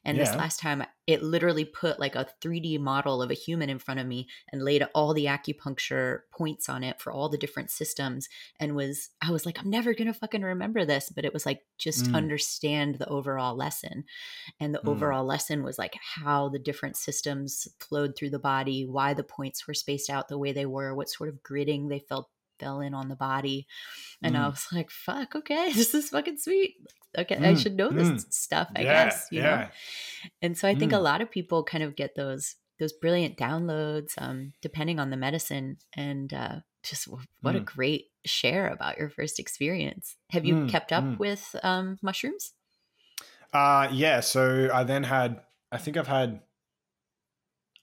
[0.06, 0.26] And yeah.
[0.26, 4.00] this last time, it literally put like a 3D model of a human in front
[4.00, 8.30] of me and laid all the acupuncture points on it for all the different systems.
[8.60, 11.12] And was, I was like, I'm never going to fucking remember this.
[11.14, 12.16] But it was like, just mm.
[12.16, 14.06] understand the overall lesson.
[14.60, 14.90] And the mm.
[14.90, 19.68] overall lesson was like how the different systems flowed through the body, why the points
[19.68, 22.30] were spaced out the way they were, what sort of gridding they felt
[22.60, 23.68] fell in on the body.
[24.22, 24.40] And mm.
[24.40, 26.76] I was like, fuck, okay, this is fucking sweet.
[27.18, 27.46] Okay, mm.
[27.46, 28.34] I should know this mm.
[28.34, 29.56] stuff, I yeah, guess, you yeah.
[29.56, 29.68] know?
[30.42, 31.04] And so I think a mm.
[31.04, 35.78] lot of people kind of get those those brilliant downloads, um, depending on the medicine.
[35.96, 37.08] And uh, just
[37.42, 37.66] what a mm.
[37.66, 40.16] great share about your first experience.
[40.32, 42.54] Have you kept up with um, mushrooms?
[43.54, 44.20] Uh, yeah.
[44.20, 45.42] So I then had,
[45.72, 46.42] I think I've had,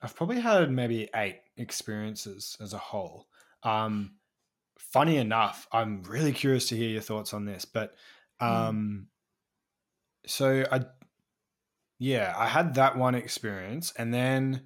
[0.02, 3.28] I've probably had maybe eight experiences as a whole.
[3.62, 4.12] Um,
[4.90, 7.64] funny enough, I'm really curious to hear your thoughts on this.
[7.64, 7.94] But
[8.40, 8.46] hmm.
[8.46, 9.06] um,
[10.26, 10.30] mm.
[10.30, 10.82] so I,
[11.98, 14.62] yeah, I had that one experience, and then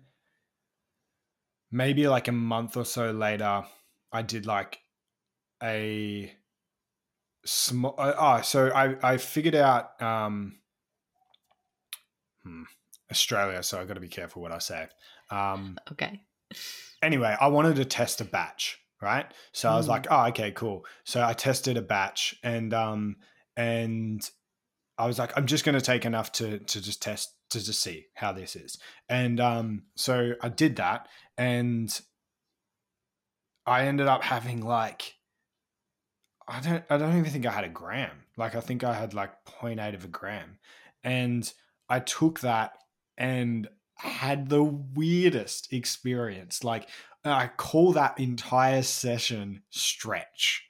[1.71, 3.65] maybe like a month or so later,
[4.13, 4.79] I did like
[5.63, 6.33] a
[7.45, 7.95] small.
[7.99, 10.57] Uh, oh, so I I figured out um,
[12.43, 12.63] hmm,
[13.11, 14.87] Australia, so I got to be careful what I say.
[15.31, 16.21] Um, okay.
[17.03, 19.27] Anyway, I wanted to test a batch right?
[19.53, 19.73] So mm.
[19.73, 20.09] I was like, mm.
[20.11, 20.85] oh, okay, cool.
[21.05, 23.17] So I tested a batch and um
[23.57, 24.29] and
[24.99, 27.83] I was like, I'm just going to take enough to to just test to just
[27.83, 28.79] see how this is.
[29.09, 32.01] And um, so I did that, and
[33.67, 35.15] I ended up having like
[36.47, 38.25] I don't I don't even think I had a gram.
[38.37, 40.59] Like I think I had like 0.8 of a gram.
[41.03, 41.51] And
[41.89, 42.73] I took that
[43.17, 46.65] and had the weirdest experience.
[46.65, 46.89] Like
[47.33, 50.65] I call that entire session stretch,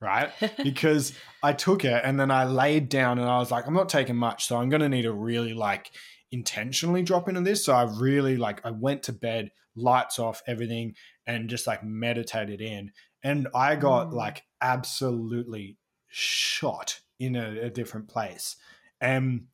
[0.00, 0.30] right?
[0.62, 3.88] because I took it and then I laid down and I was like, I'm not
[3.88, 5.90] taking much, so I'm gonna need to really like
[6.32, 7.64] intentionally drop into this.
[7.64, 10.94] So I really like I went to bed, lights off, everything,
[11.26, 12.92] and just like meditated in.
[13.22, 14.14] And I got mm.
[14.14, 15.76] like absolutely
[16.08, 18.56] shot in a, a different place.
[19.00, 19.46] And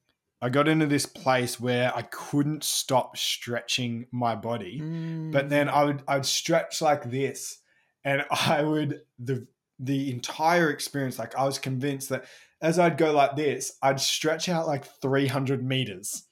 [0.47, 4.81] I got into this place where I couldn't stop stretching my body.
[4.81, 5.33] Mm.
[5.33, 7.59] But then I would I'd stretch like this
[8.05, 9.49] and I would the
[9.81, 12.27] the entire experience like I was convinced that
[12.63, 16.23] as I'd go like this, I'd stretch out like 300 meters.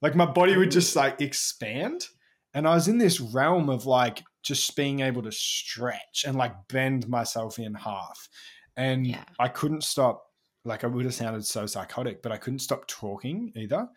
[0.00, 2.06] Like my body would just like expand
[2.54, 6.54] and I was in this realm of like just being able to stretch and like
[6.68, 8.28] bend myself in half.
[8.76, 9.24] And yeah.
[9.40, 10.23] I couldn't stop,
[10.64, 13.88] like, I would have sounded so psychotic, but I couldn't stop talking either.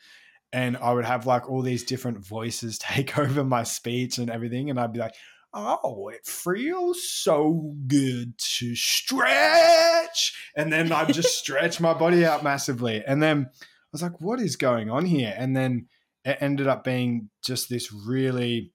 [0.53, 4.69] And I would have like all these different voices take over my speech and everything.
[4.69, 5.15] And I'd be like,
[5.53, 10.51] oh, it feels so good to stretch.
[10.55, 13.03] And then I'd just stretch my body out massively.
[13.05, 13.55] And then I
[13.91, 15.33] was like, what is going on here?
[15.37, 15.87] And then
[16.23, 18.73] it ended up being just this really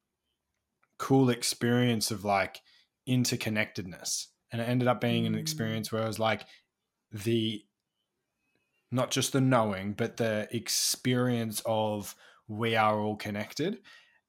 [0.99, 2.61] cool experience of like
[3.09, 4.27] interconnectedness.
[4.51, 5.39] And it ended up being an mm.
[5.41, 6.43] experience where I was like
[7.11, 7.63] the
[8.93, 12.15] not just the knowing, but the experience of
[12.47, 13.79] we are all connected.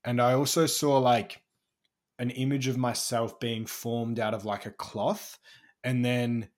[0.05, 1.41] And I also saw like
[2.17, 5.37] an image of myself being formed out of like a cloth.
[5.83, 6.49] And then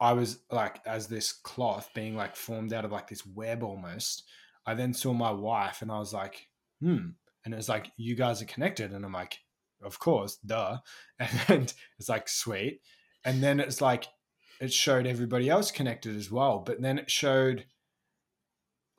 [0.00, 4.24] I was like, as this cloth being like formed out of like this web almost.
[4.64, 6.48] I then saw my wife and I was like,
[6.80, 7.10] hmm.
[7.44, 8.92] And it was like, you guys are connected.
[8.92, 9.38] And I'm like,
[9.82, 10.78] of course, duh.
[11.48, 12.80] And it's like, sweet.
[13.24, 14.06] And then it's like,
[14.62, 16.58] it showed everybody else connected as well.
[16.58, 17.66] But then it showed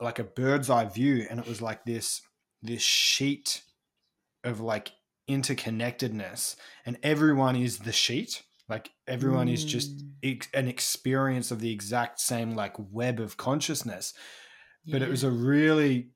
[0.00, 1.26] like a bird's eye view.
[1.28, 2.22] And it was like this,
[2.62, 3.62] this sheet
[4.44, 4.92] of like
[5.28, 6.56] interconnectedness.
[6.84, 8.42] And everyone is the sheet.
[8.68, 9.54] Like everyone mm.
[9.54, 10.46] is just mm.
[10.54, 14.14] an experience of the exact same like web of consciousness
[14.86, 16.10] but it was a really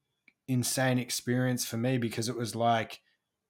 [0.46, 3.00] insane experience for me because it was like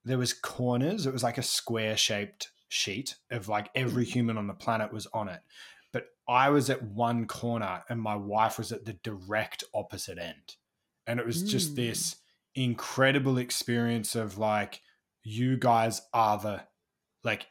[0.04, 4.08] there was corners it was like a square shaped sheet of like every mm.
[4.08, 5.40] human on the planet was on it
[5.92, 10.56] but i was at one corner and my wife was at the direct opposite end
[11.06, 11.76] and it was just mm.
[11.76, 12.16] this
[12.54, 14.80] incredible experience of like
[15.22, 16.62] you guys are the
[17.24, 17.46] like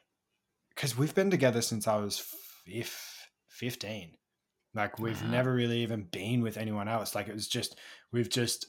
[0.75, 2.19] because we've been together since i was
[2.75, 4.17] f- 15
[4.77, 5.31] like we've wow.
[5.31, 7.15] never really even been with anyone else.
[7.15, 7.77] Like it was just
[8.13, 8.67] we've just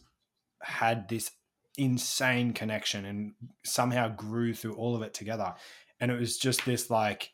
[0.62, 1.30] had this
[1.76, 5.54] insane connection and somehow grew through all of it together.
[6.00, 7.30] And it was just this like,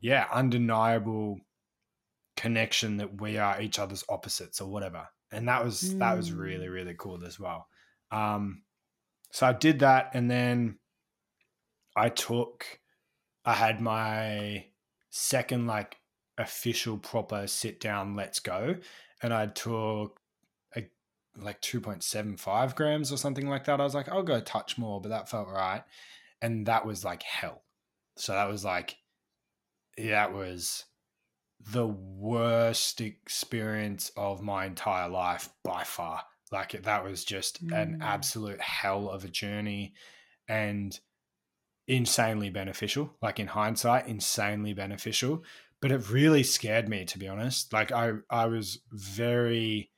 [0.00, 1.40] yeah, undeniable
[2.36, 5.08] connection that we are each other's opposites or whatever.
[5.32, 5.98] And that was mm.
[5.98, 6.72] that was really, mm.
[6.72, 7.66] really cool as well.
[8.10, 8.62] Um
[9.32, 10.78] so I did that and then
[11.96, 12.80] I took
[13.44, 14.66] I had my
[15.10, 15.96] second like
[16.38, 18.76] official proper sit down let's go
[19.22, 20.20] and i took
[20.76, 20.84] a,
[21.38, 25.08] like 2.75 grams or something like that i was like i'll go touch more but
[25.08, 25.82] that felt right
[26.42, 27.62] and that was like hell
[28.16, 28.96] so that was like
[29.96, 30.84] that was
[31.72, 37.76] the worst experience of my entire life by far like that was just mm.
[37.76, 39.92] an absolute hell of a journey
[40.48, 41.00] and
[41.88, 45.42] insanely beneficial like in hindsight insanely beneficial
[45.80, 47.72] but it really scared me to be honest.
[47.72, 49.90] Like I I was very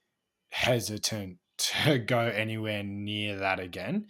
[0.51, 4.07] hesitant to go anywhere near that again.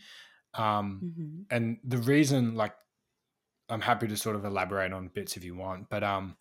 [0.55, 1.43] Um, mm-hmm.
[1.51, 2.75] and the reason like
[3.69, 6.37] I'm happy to sort of elaborate on bits if you want, but um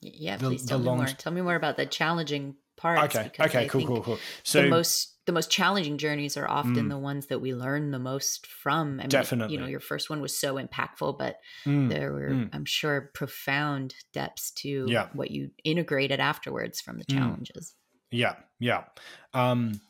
[0.00, 0.96] yeah, the, please tell me long...
[0.98, 1.06] more.
[1.06, 3.16] Tell me more about the challenging parts.
[3.16, 3.30] Okay.
[3.40, 3.68] Okay.
[3.68, 3.86] Cool.
[3.86, 4.02] Cool.
[4.02, 4.18] Cool.
[4.42, 7.90] So the most the most challenging journeys are often mm, the ones that we learn
[7.90, 9.00] the most from.
[9.00, 9.54] I mean, definitely.
[9.54, 12.48] You know, your first one was so impactful, but mm, there were, mm.
[12.52, 15.08] I'm sure, profound depths to yeah.
[15.14, 17.16] what you integrated afterwards from the mm.
[17.16, 17.74] challenges.
[18.12, 18.36] Yeah.
[18.60, 18.84] Yeah.
[19.34, 19.80] Um,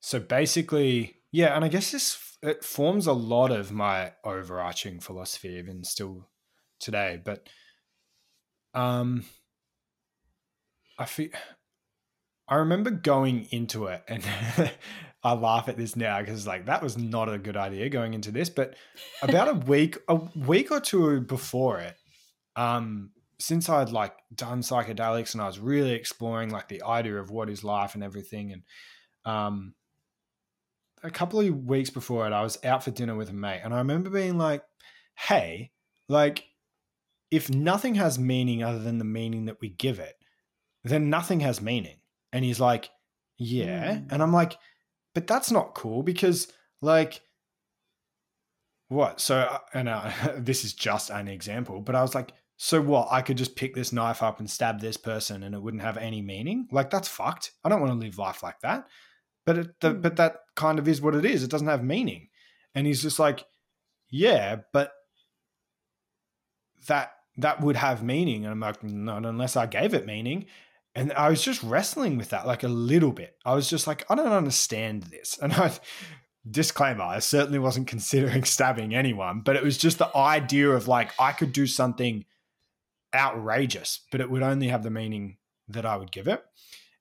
[0.00, 5.50] so basically, yeah, and I guess this it forms a lot of my overarching philosophy,
[5.50, 6.26] even still
[6.80, 7.20] today.
[7.22, 7.48] But
[8.74, 9.24] um,
[11.00, 11.30] I feel
[12.46, 14.22] I remember going into it and
[15.22, 18.30] I laugh at this now because like that was not a good idea going into
[18.30, 18.50] this.
[18.50, 18.74] But
[19.22, 21.96] about a week, a week or two before it,
[22.54, 27.30] um, since I'd like done psychedelics and I was really exploring like the idea of
[27.30, 28.62] what is life and everything, and
[29.24, 29.74] um,
[31.02, 33.72] a couple of weeks before it, I was out for dinner with a mate, and
[33.72, 34.62] I remember being like,
[35.14, 35.70] "Hey,
[36.08, 36.44] like,
[37.30, 40.19] if nothing has meaning other than the meaning that we give it,
[40.84, 41.96] then nothing has meaning."
[42.32, 42.90] And he's like,
[43.36, 44.12] "Yeah," mm.
[44.12, 44.56] and I'm like,
[45.14, 46.48] "But that's not cool because,
[46.80, 47.20] like."
[48.88, 49.20] What?
[49.20, 53.08] So, uh, and uh, this is just an example, but I was like, so what?
[53.10, 55.96] I could just pick this knife up and stab this person and it wouldn't have
[55.96, 56.68] any meaning?
[56.70, 57.52] Like, that's fucked.
[57.64, 58.86] I don't want to live life like that.
[59.46, 61.42] But it, the, but that kind of is what it is.
[61.42, 62.28] It doesn't have meaning.
[62.74, 63.46] And he's just like,
[64.10, 64.92] yeah, but
[66.86, 68.44] that that would have meaning.
[68.44, 70.44] And I'm like, not unless I gave it meaning.
[70.94, 73.36] And I was just wrestling with that like a little bit.
[73.44, 75.38] I was just like, I don't understand this.
[75.40, 75.72] And I
[76.48, 81.12] disclaimer, I certainly wasn't considering stabbing anyone, but it was just the idea of like
[81.18, 82.24] I could do something
[83.14, 85.36] outrageous, but it would only have the meaning
[85.68, 86.42] that I would give it.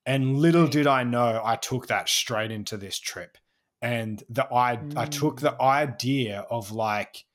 [0.05, 3.37] And little did I know, I took that straight into this trip.
[3.81, 4.97] And the I mm.
[4.97, 5.61] I took the mm.
[5.61, 7.25] idea of like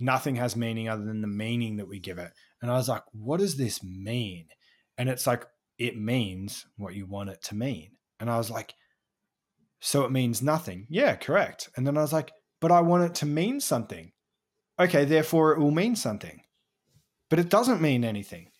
[0.00, 2.32] nothing has meaning other than the meaning that we give it.
[2.60, 4.46] And I was like, what does this mean?
[4.98, 5.46] And it's like,
[5.78, 7.90] it means what you want it to mean.
[8.18, 8.74] And I was like,
[9.80, 10.86] so it means nothing.
[10.88, 11.68] Yeah, correct.
[11.76, 14.12] And then I was like, but I want it to mean something.
[14.78, 16.40] Okay, therefore it will mean something
[17.28, 18.50] but it doesn't mean anything.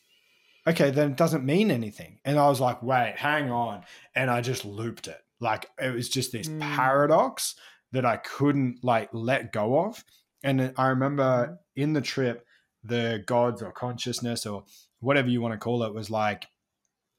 [0.66, 2.18] Okay, then it doesn't mean anything.
[2.24, 3.84] And I was like, wait, hang on.
[4.14, 5.20] And I just looped it.
[5.40, 6.60] Like it was just this mm.
[6.60, 7.54] paradox
[7.92, 10.04] that I couldn't like let go of.
[10.42, 11.56] And I remember mm.
[11.76, 12.44] in the trip,
[12.82, 14.64] the gods or consciousness or
[15.00, 16.46] whatever you want to call it was like,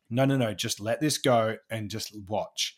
[0.09, 2.75] no, no, no, just let this go and just watch.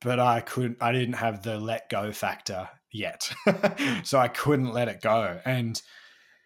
[0.00, 3.30] But I couldn't, I didn't have the let go factor yet.
[4.04, 5.40] so I couldn't let it go.
[5.44, 5.80] And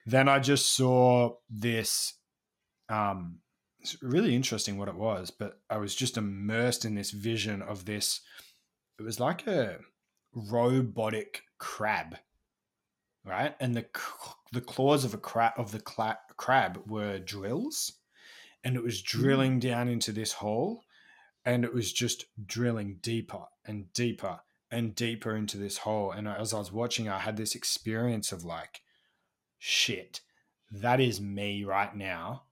[0.07, 2.15] then I just saw this.
[2.89, 3.41] Um,
[3.81, 7.85] it's really interesting what it was, but I was just immersed in this vision of
[7.85, 8.21] this.
[8.99, 9.79] It was like a
[10.35, 12.17] robotic crab,
[13.25, 13.55] right?
[13.61, 13.87] And the
[14.53, 17.93] the claws of a crab of the cla- crab were drills,
[18.65, 19.61] and it was drilling mm.
[19.61, 20.83] down into this hole,
[21.45, 24.41] and it was just drilling deeper and deeper
[24.71, 26.13] and deeper into this hole.
[26.13, 28.83] And as I was watching, I had this experience of like
[29.59, 30.21] shit,
[30.71, 32.43] that is me right now,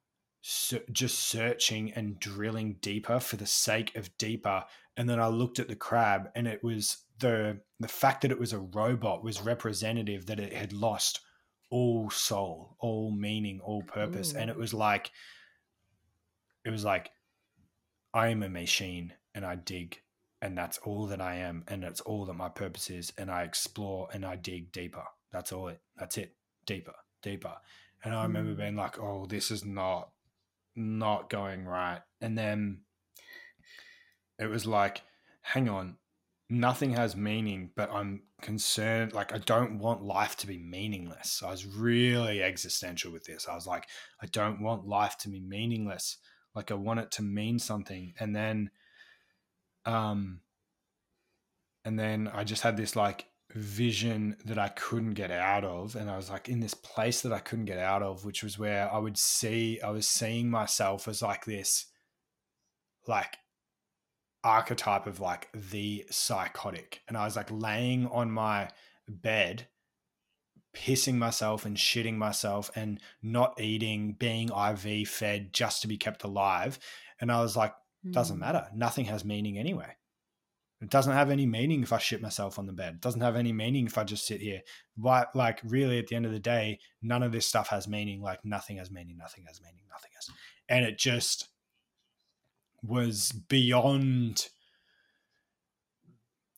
[0.41, 4.65] so just searching and drilling deeper for the sake of deeper.
[4.97, 8.39] And then I looked at the crab, and it was the the fact that it
[8.39, 11.21] was a robot was representative that it had lost
[11.71, 14.39] all soul, all meaning, all purpose, Ooh.
[14.39, 15.11] and it was like,
[16.67, 17.11] it was like,
[18.13, 20.01] I am a machine, and I dig
[20.43, 23.43] and that's all that I am, and that's all that my purpose is, and I
[23.43, 25.05] explore and I dig deeper.
[25.33, 25.81] That's all it.
[25.97, 26.35] That's it
[26.67, 27.55] deeper, deeper.
[28.05, 28.59] And I remember mm.
[28.59, 30.11] being like, oh, this is not
[30.75, 32.01] not going right.
[32.21, 32.83] And then
[34.39, 35.03] it was like,
[35.41, 35.97] hang on,
[36.51, 39.15] nothing has meaning, but I'm concerned.
[39.15, 41.43] Like, I don't want life to be meaningless.
[41.45, 43.49] I was really existential with this.
[43.49, 43.87] I was like,
[44.23, 46.19] I don't want life to be meaningless.
[46.57, 48.15] Like, I want it to mean something.
[48.19, 48.71] And then,
[49.85, 50.41] um,
[51.85, 55.95] and then I just had this like vision that I couldn't get out of.
[55.95, 58.59] And I was like in this place that I couldn't get out of, which was
[58.59, 61.87] where I would see, I was seeing myself as like this,
[63.07, 63.37] like
[64.43, 67.03] archetype of like the psychotic.
[67.07, 68.71] And I was like laying on my
[69.09, 69.69] bed,
[70.77, 76.23] pissing myself and shitting myself and not eating, being IV fed just to be kept
[76.23, 76.79] alive.
[77.21, 77.73] And I was like,
[78.11, 78.41] doesn't hmm.
[78.41, 78.67] matter.
[78.75, 79.97] Nothing has meaning anyway.
[80.83, 82.97] It doesn't have any meaning if I shit myself on the bed.
[82.97, 84.61] It doesn't have any meaning if I just sit here.
[84.97, 88.21] But like really at the end of the day, none of this stuff has meaning.
[88.21, 90.29] Like nothing has meaning, nothing has meaning, nothing has.
[90.69, 91.49] And it just
[92.83, 94.49] was beyond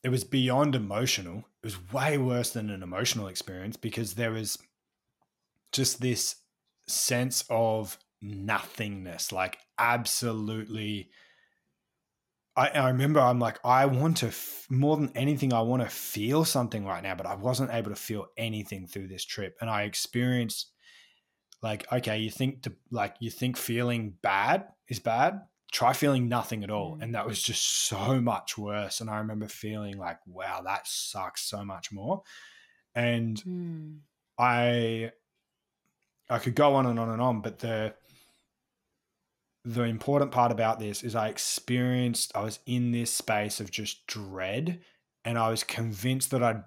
[0.03, 1.45] it was beyond emotional.
[1.61, 4.57] It was way worse than an emotional experience because there was
[5.71, 6.37] just this
[6.87, 11.09] sense of nothingness, like absolutely
[12.59, 15.87] I, I remember I'm like, I want to, f- more than anything, I want to
[15.87, 19.55] feel something right now, but I wasn't able to feel anything through this trip.
[19.61, 20.71] And I experienced
[21.61, 25.39] like, okay, you think to like, you think feeling bad is bad.
[25.71, 26.97] Try feeling nothing at all.
[26.97, 27.03] Mm.
[27.03, 29.01] And that was just so much worse.
[29.01, 32.23] And I remember feeling like, wow, that sucks so much more.
[32.95, 33.97] And mm.
[34.37, 35.11] I,
[36.29, 37.93] I could go on and on and on, but the,
[39.65, 44.07] the important part about this is I experienced, I was in this space of just
[44.07, 44.79] dread
[45.25, 46.63] and I was convinced that I'd,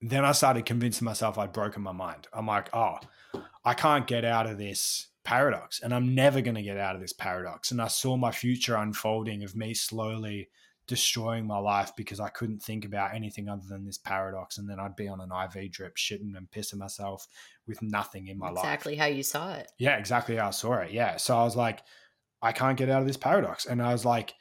[0.00, 2.26] then I started convincing myself I'd broken my mind.
[2.32, 2.98] I'm like, oh,
[3.64, 7.00] I can't get out of this paradox and I'm never going to get out of
[7.00, 7.70] this paradox.
[7.70, 10.48] And I saw my future unfolding of me slowly
[10.88, 14.58] destroying my life because I couldn't think about anything other than this paradox.
[14.58, 17.28] And then I'd be on an IV drip, shitting and pissing myself
[17.68, 18.74] with nothing in my exactly life.
[18.74, 19.70] Exactly how you saw it.
[19.78, 20.90] Yeah, exactly how I saw it.
[20.90, 21.16] Yeah.
[21.16, 21.78] So I was like,
[22.42, 23.66] I can't get out of this paradox.
[23.66, 24.34] And I was like,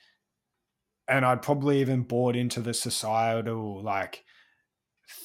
[1.08, 4.24] and I'd probably even bought into the societal like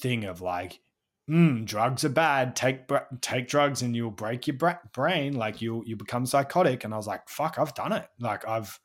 [0.03, 0.81] thing of like,
[1.29, 2.57] mm, drugs are bad.
[2.57, 5.35] Take take drugs and you'll break your bra- brain.
[5.35, 6.85] Like you you become psychotic.
[6.85, 8.07] And I was like, fuck, I've done it.
[8.19, 8.79] Like I've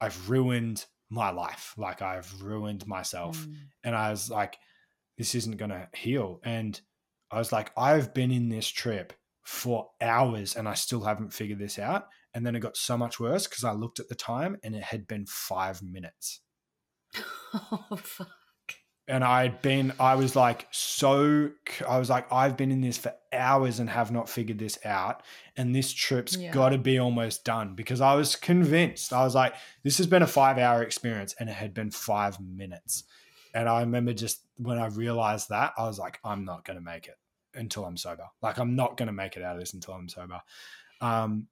[0.00, 1.74] I've ruined my life.
[1.76, 3.38] Like I've ruined myself.
[3.38, 3.54] Mm.
[3.84, 4.58] And I was like,
[5.18, 6.40] this isn't gonna heal.
[6.44, 6.80] And
[7.30, 9.12] I was like, I've been in this trip
[9.42, 12.06] for hours and I still haven't figured this out.
[12.32, 14.82] And then it got so much worse because I looked at the time and it
[14.82, 16.40] had been five minutes.
[17.56, 18.26] Oh, fuck.
[19.06, 21.50] And I'd been, I was like, so,
[21.86, 25.22] I was like, I've been in this for hours and have not figured this out.
[25.56, 26.50] And this trip's yeah.
[26.50, 29.12] got to be almost done because I was convinced.
[29.12, 32.40] I was like, this has been a five hour experience and it had been five
[32.40, 33.04] minutes.
[33.52, 36.84] And I remember just when I realized that, I was like, I'm not going to
[36.84, 37.18] make it
[37.54, 38.24] until I'm sober.
[38.42, 40.40] Like, I'm not going to make it out of this until I'm sober.
[41.00, 41.46] Um,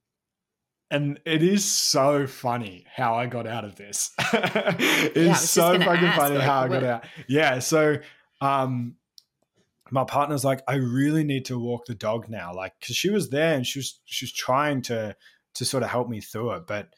[0.93, 4.11] and it is so funny how I got out of this.
[4.19, 7.05] it's yeah, so fucking ask, funny like, how I got out.
[7.27, 7.57] Yeah.
[7.57, 7.97] So,
[8.41, 8.97] um,
[9.89, 12.53] my partner's like, I really need to walk the dog now.
[12.53, 15.15] Like, cause she was there and she was, she was trying to,
[15.55, 16.67] to sort of help me through it.
[16.67, 16.89] But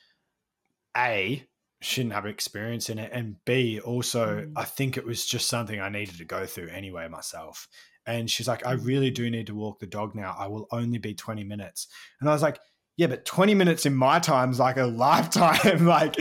[0.98, 1.48] A,
[1.82, 3.12] she didn't have experience in it.
[3.14, 4.52] And B, also, mm.
[4.58, 7.70] I think it was just something I needed to go through anyway myself.
[8.06, 8.86] And she's like, I mm.
[8.86, 10.36] really do need to walk the dog now.
[10.38, 11.88] I will only be 20 minutes.
[12.20, 12.60] And I was like,
[12.98, 15.86] yeah, but 20 minutes in my time is like a lifetime.
[15.86, 16.16] like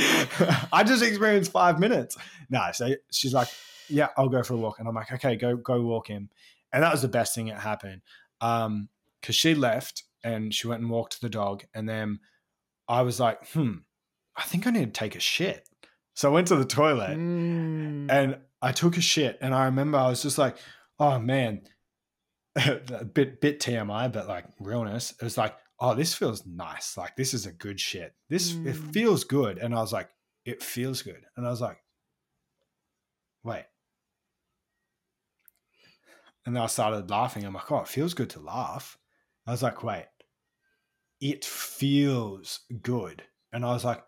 [0.73, 2.17] I just experienced five minutes.
[2.51, 3.49] No, so she's like,
[3.89, 4.79] yeah, I'll go for a walk.
[4.79, 6.31] And I'm like, okay, go, go walk him.
[6.73, 8.03] And that was the best thing that happened.
[8.41, 8.89] Um,
[9.23, 11.65] cause she left and she went and walked the dog.
[11.75, 12.19] And then
[12.89, 13.77] I was like, hmm,
[14.37, 15.69] I think I need to take a shit.
[16.15, 18.11] So I went to the toilet mm.
[18.11, 19.39] and I took a shit.
[19.41, 20.57] And I remember I was just like,
[20.99, 21.63] oh man,
[22.57, 25.13] a bit, bit TMI, but like realness.
[25.13, 26.97] It was like, oh, this feels nice.
[26.97, 28.15] Like this is a good shit.
[28.29, 28.67] This mm.
[28.67, 29.59] it feels good.
[29.59, 30.11] And I was like,
[30.45, 31.25] it feels good.
[31.37, 31.79] And I was like,
[33.43, 33.65] wait.
[36.47, 37.45] And then I started laughing.
[37.45, 38.99] I'm like, oh, it feels good to laugh.
[39.47, 40.07] I was like, wait,
[41.21, 43.23] it feels good.
[43.53, 44.03] And I was like,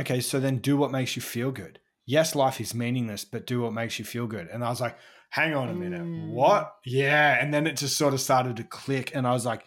[0.00, 1.78] okay, so then do what makes you feel good.
[2.06, 4.48] Yes, life is meaningless, but do what makes you feel good.
[4.48, 4.96] And I was like,
[5.30, 6.30] hang on a minute, mm.
[6.30, 6.74] what?
[6.84, 7.36] Yeah.
[7.40, 9.14] And then it just sort of started to click.
[9.14, 9.64] And I was like,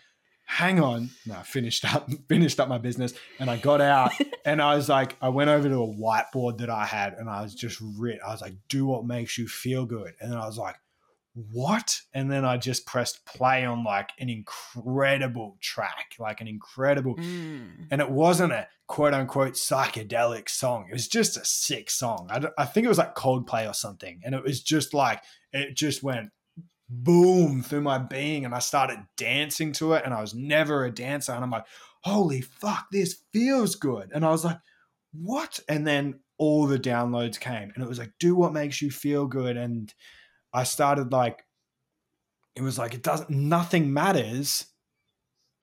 [0.50, 1.12] hang on.
[1.28, 4.12] No, I finished up, finished up my business and I got out
[4.45, 7.43] and I was like, I went over to a whiteboard that I had and I
[7.43, 8.20] was just writ.
[8.26, 10.14] I was like, do what makes you feel good.
[10.20, 10.76] And then I was like,
[11.34, 12.02] what?
[12.16, 17.70] And then I just pressed play on like an incredible track, like an incredible, mm.
[17.91, 20.88] and it wasn't a quote unquote psychedelic song.
[20.89, 22.28] It was just a sick song.
[22.32, 24.20] I, I think it was like Coldplay or something.
[24.26, 25.22] And it was just like,
[25.54, 26.32] it just went
[26.90, 30.92] boom through my being and I started dancing to it and I was never a
[30.92, 31.66] dancer and I'm like
[32.04, 34.12] holy fuck this feels good.
[34.14, 34.60] And I was like
[35.12, 35.60] what?
[35.68, 39.28] And then all the downloads came and it was like do what makes you feel
[39.28, 39.94] good and
[40.54, 41.44] I started like
[42.56, 44.66] it was like it doesn't nothing matters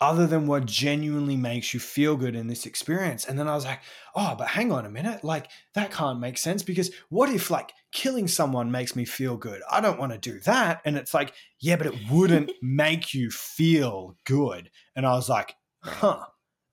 [0.00, 3.24] other than what genuinely makes you feel good in this experience.
[3.24, 3.80] And then I was like,
[4.14, 5.24] oh, but hang on a minute.
[5.24, 9.62] Like, that can't make sense because what if, like, killing someone makes me feel good?
[9.70, 10.82] I don't want to do that.
[10.84, 14.70] And it's like, yeah, but it wouldn't make you feel good.
[14.94, 16.24] And I was like, huh.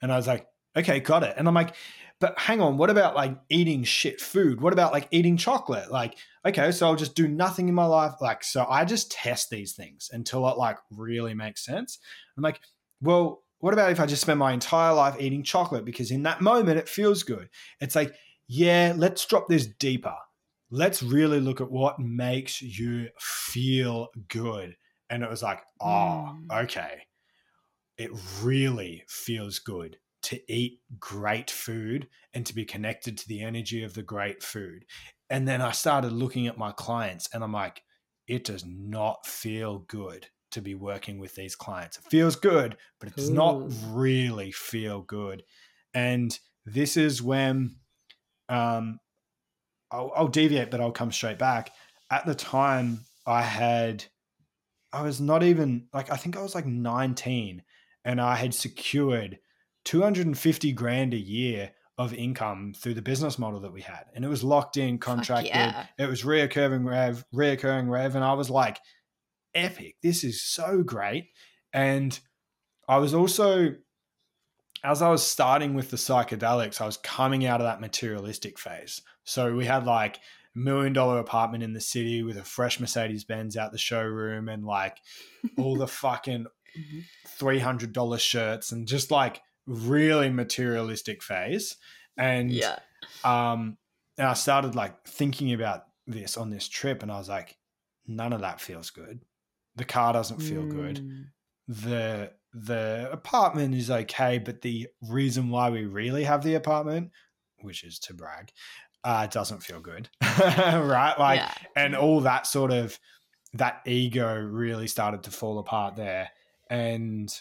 [0.01, 0.45] And I was like,
[0.76, 1.36] okay, got it.
[1.38, 1.76] And I'm like,
[2.19, 4.61] but hang on, what about like eating shit food?
[4.61, 5.91] What about like eating chocolate?
[5.91, 8.13] Like, okay, so I'll just do nothing in my life.
[8.21, 11.99] Like, so I just test these things until it like really makes sense.
[12.38, 12.61] I'm like,
[13.04, 16.41] well, what about if I just spend my entire life eating chocolate because in that
[16.41, 17.49] moment it feels good?
[17.80, 18.16] It's like,
[18.47, 20.16] yeah, let's drop this deeper.
[20.72, 24.76] Let's really look at what makes you feel good.
[25.10, 27.04] And it was like, oh, okay.
[27.97, 33.84] It really feels good to eat great food and to be connected to the energy
[33.84, 34.86] of the great food.
[35.30, 37.84] And then I started looking at my clients and I'm like,
[38.28, 41.97] it does not feel good to be working with these clients.
[41.97, 43.34] It feels good, but it does Ooh.
[43.34, 45.43] not really feel good.
[45.93, 47.76] And this is when
[48.49, 48.99] um,
[49.91, 51.72] I'll, I'll deviate, but I'll come straight back.
[52.10, 54.06] At the time, I had,
[54.91, 57.64] I was not even like, I think I was like 19
[58.06, 59.39] and I had secured
[59.86, 64.06] 250 grand a year of income through the business model that we had.
[64.16, 65.51] And it was locked in, contracted.
[65.54, 65.86] Yeah.
[65.99, 68.16] It was reoccurring rev, reoccurring rev.
[68.16, 68.80] And I was like,
[69.56, 69.95] epic.
[70.01, 71.30] This is so great.
[71.72, 72.20] And
[72.88, 73.76] I was also
[74.84, 79.01] as I was starting with the psychedelics, I was coming out of that materialistic phase.
[79.24, 80.18] So we had like
[80.56, 84.49] a million dollar apartment in the city with a fresh Mercedes Benz out the showroom
[84.49, 84.97] and like
[85.58, 86.47] all the fucking
[86.78, 87.45] mm-hmm.
[87.45, 91.78] $300 shirts and just like really materialistic phase.
[92.18, 92.80] And yeah.
[93.24, 93.78] Um,
[94.18, 97.58] and I started like thinking about this on this trip and I was like,
[98.06, 99.22] none of that feels good.
[99.76, 100.69] The car doesn't feel mm.
[100.69, 101.28] good.
[101.67, 107.11] The the apartment is okay, but the reason why we really have the apartment,
[107.61, 108.51] which is to brag,
[109.03, 110.09] uh, doesn't feel good.
[110.21, 111.15] right?
[111.17, 111.53] Like yeah.
[111.76, 112.99] and all that sort of
[113.53, 116.30] that ego really started to fall apart there.
[116.69, 117.34] And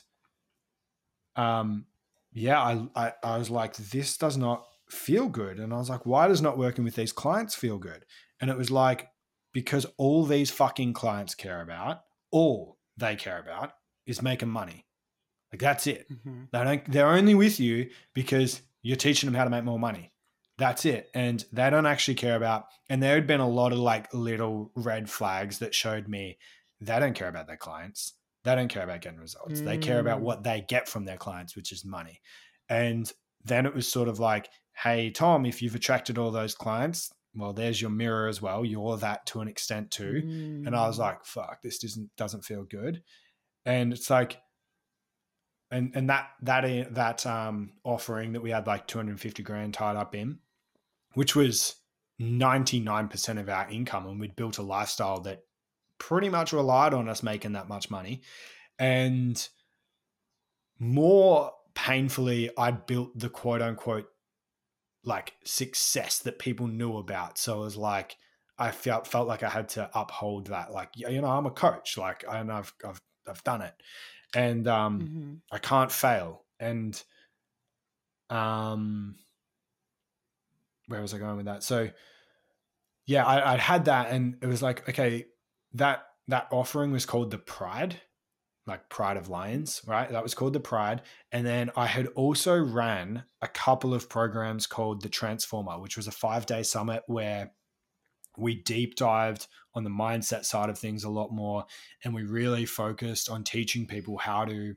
[1.37, 1.87] um
[2.35, 5.59] yeah, I, I, I was like, this does not feel good.
[5.59, 8.05] And I was like, why does not working with these clients feel good?
[8.41, 9.09] And it was like,
[9.53, 12.01] because all these fucking clients care about,
[12.33, 13.73] all they care about
[14.07, 14.87] is making money.
[15.53, 16.07] Like that's it.
[16.11, 16.45] Mm-hmm.
[16.51, 20.13] They don't they're only with you because you're teaching them how to make more money.
[20.59, 21.11] That's it.
[21.15, 24.73] And they don't actually care about and there had been a lot of like little
[24.75, 26.39] red flags that showed me
[26.81, 28.15] they don't care about their clients.
[28.45, 29.61] They don't care about getting results.
[29.61, 29.65] Mm.
[29.65, 30.25] They care about mm.
[30.25, 32.21] what they get from their clients, which is money.
[32.69, 33.11] And
[33.45, 37.53] then it was sort of like, hey, Tom, if you've attracted all those clients, well,
[37.53, 38.65] there's your mirror as well.
[38.65, 40.23] You're that to an extent too.
[40.25, 40.67] Mm.
[40.67, 41.03] And I was mm.
[41.03, 43.03] like, fuck, this doesn't doesn't feel good.
[43.65, 44.39] And it's like,
[45.71, 50.15] and and that that that um offering that we had like 250 grand tied up
[50.15, 50.39] in,
[51.15, 51.77] which was
[52.21, 55.41] 99% of our income, and we'd built a lifestyle that
[55.99, 58.23] pretty much relied on us making that much money.
[58.79, 59.49] And
[60.79, 64.07] more painfully, I'd built the quote unquote
[65.05, 67.39] like success that people knew about.
[67.39, 68.17] So it was like
[68.59, 70.73] I felt felt like I had to uphold that.
[70.73, 71.99] Like you know, I'm a coach.
[71.99, 73.75] Like and I've I've I've done it,
[74.35, 75.35] and um, mm-hmm.
[75.51, 76.45] I can't fail.
[76.61, 77.01] And
[78.31, 79.17] um,
[80.87, 81.63] where was I going with that?
[81.63, 81.91] So
[83.07, 85.27] yeah, I, I had that, and it was like okay,
[85.75, 88.01] that that offering was called the Pride
[88.67, 90.11] like Pride of Lions, right?
[90.11, 91.03] That was called the Pride.
[91.33, 96.07] And then I had also ran a couple of programs called the Transformer, which was
[96.07, 97.53] a five day summit where
[98.39, 101.65] we deep dived on the mindset side of things a lot more.
[102.05, 104.75] And we really focused on teaching people how to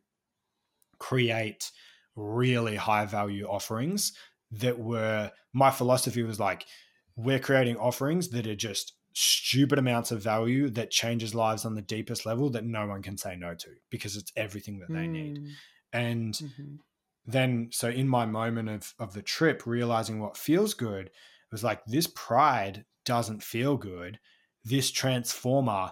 [0.97, 1.71] create
[2.15, 4.13] really high value offerings
[4.51, 6.65] that were my philosophy was like,
[7.15, 11.82] we're creating offerings that are just stupid amounts of value that changes lives on the
[11.82, 15.11] deepest level that no one can say no to because it's everything that they mm.
[15.11, 15.39] need.
[15.93, 16.76] And mm-hmm.
[17.26, 21.63] then, so in my moment of, of the trip, realizing what feels good it was
[21.63, 24.20] like this pride doesn't feel good.
[24.66, 25.91] This transformer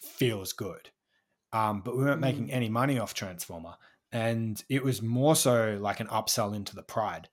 [0.00, 0.88] feels good.
[1.52, 2.22] Um, but we weren't mm.
[2.22, 3.74] making any money off transformer.
[4.12, 7.28] And it was more so like an upsell into the pride.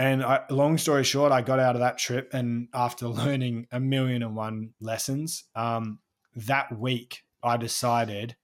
[0.00, 3.78] And I, long story short, I got out of that trip, and after learning a
[3.78, 5.98] million and one lessons, um,
[6.34, 8.34] that week I decided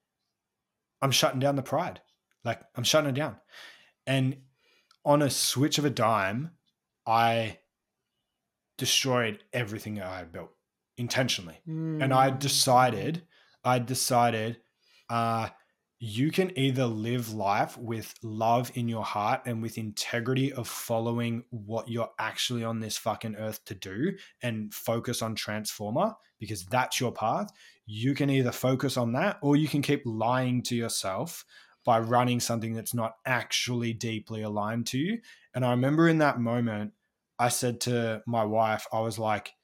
[1.01, 2.03] I'm shutting down the pride.
[2.45, 3.37] Like I'm shutting it down.
[4.07, 4.37] And
[5.03, 6.51] on a switch of a dime,
[7.07, 7.59] I
[8.77, 10.51] destroyed everything I had built
[10.99, 11.59] intentionally.
[11.67, 12.05] Mm.
[12.05, 12.37] And I hmm.
[12.37, 13.23] decided,
[13.65, 14.59] I decided,
[15.09, 15.49] uh,
[15.99, 21.43] you can either live life with love in your heart and with integrity of following
[21.51, 27.01] what you're actually on this fucking earth to do and focus on transformer because that's
[27.01, 27.49] your path.
[27.87, 31.47] You can either focus on that or you can keep lying to yourself
[31.83, 35.19] by running something that's not actually deeply aligned to you.
[35.55, 36.93] And I remember in that moment,
[37.39, 39.55] I said to my wife, I was like,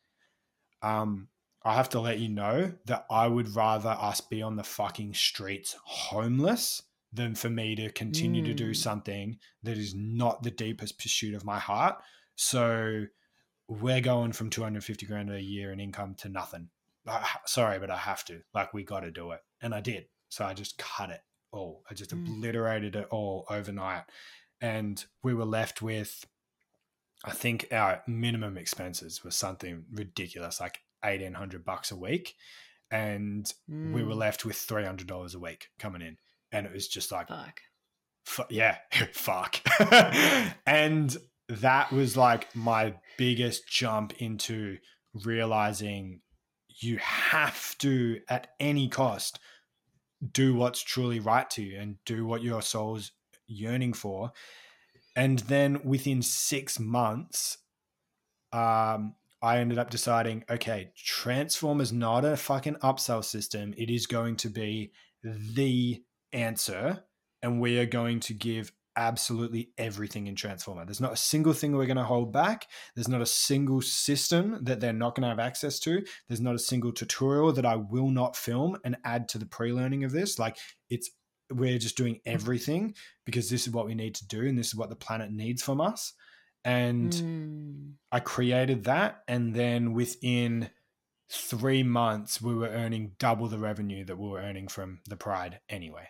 [0.83, 1.29] um,
[1.65, 5.15] I have to let you know that I would rather us be on the fucking
[5.15, 6.83] streets homeless
[7.13, 8.47] than for me to continue mm.
[8.47, 8.77] to do mm.
[8.77, 11.97] something that is not the deepest pursuit of my heart.
[12.37, 13.05] So
[13.69, 16.69] we're going from 250 grand a year in income to nothing.
[17.07, 18.41] I, sorry, but I have to.
[18.55, 19.41] Like, we got to do it.
[19.61, 20.07] And I did.
[20.31, 21.21] So I just cut it
[21.53, 21.83] all.
[21.91, 22.27] I just mm.
[22.27, 24.05] obliterated it all overnight.
[24.61, 26.25] And we were left with,
[27.25, 32.35] I think our minimum expenses was something ridiculous, like 1800 bucks a week
[32.91, 33.93] and mm.
[33.93, 34.19] we were mm.
[34.19, 36.17] left with $300 a week coming in
[36.53, 37.61] and it was just like fuck
[38.25, 38.77] fu- yeah
[39.13, 39.61] fuck
[40.67, 41.17] and
[41.49, 44.79] that was like my biggest jump into
[45.25, 46.21] realizing
[46.81, 49.39] you have to at any cost
[50.33, 53.11] do what's truly right to you and do what your soul's
[53.47, 54.33] yearning for
[55.17, 57.59] and then within 6 months
[58.53, 63.75] um I ended up deciding, okay, Transform is not a fucking upsell system.
[63.77, 67.03] It is going to be the answer.
[67.43, 70.85] And we are going to give absolutely everything in Transformer.
[70.85, 72.69] There's not a single thing we're going to hold back.
[72.95, 76.05] There's not a single system that they're not going to have access to.
[76.29, 80.05] There's not a single tutorial that I will not film and add to the pre-learning
[80.05, 80.39] of this.
[80.39, 80.59] Like
[80.91, 81.11] it's
[81.51, 82.95] we're just doing everything
[83.27, 85.63] because this is what we need to do and this is what the planet needs
[85.63, 86.15] from us.
[86.65, 87.93] And mm.
[88.11, 90.71] I created that and then within
[91.31, 95.61] 3 months we were earning double the revenue that we were earning from the Pride
[95.69, 96.09] anyway.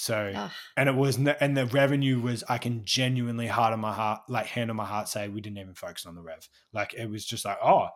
[0.00, 0.50] So, Ugh.
[0.76, 4.46] and it was, and the revenue was, I can genuinely heart on my heart, like
[4.46, 6.48] hand on my heart, say we didn't even focus on the rev.
[6.72, 7.88] Like it was just like, oh,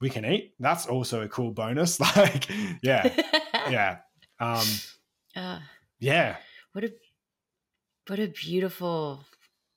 [0.00, 0.54] we can eat.
[0.58, 2.00] That's also a cool bonus.
[2.16, 2.48] Like,
[2.82, 3.14] yeah,
[3.70, 3.98] yeah,
[4.40, 4.66] um,
[5.36, 5.60] uh,
[6.00, 6.36] yeah.
[6.72, 6.92] What a,
[8.08, 9.24] what a beautiful,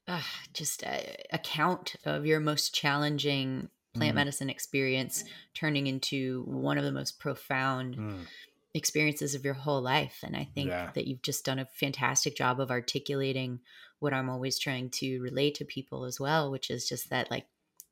[0.08, 0.22] uh,
[0.54, 4.16] just a, account of your most challenging plant mm.
[4.16, 5.24] medicine experience
[5.54, 7.98] turning into one of the most profound.
[7.98, 8.26] Mm
[8.74, 10.20] experiences of your whole life.
[10.24, 10.92] And I think yeah.
[10.96, 13.60] that you've just done a fantastic job of articulating
[14.00, 17.46] what I'm always trying to relate to people as well, which is just that, like,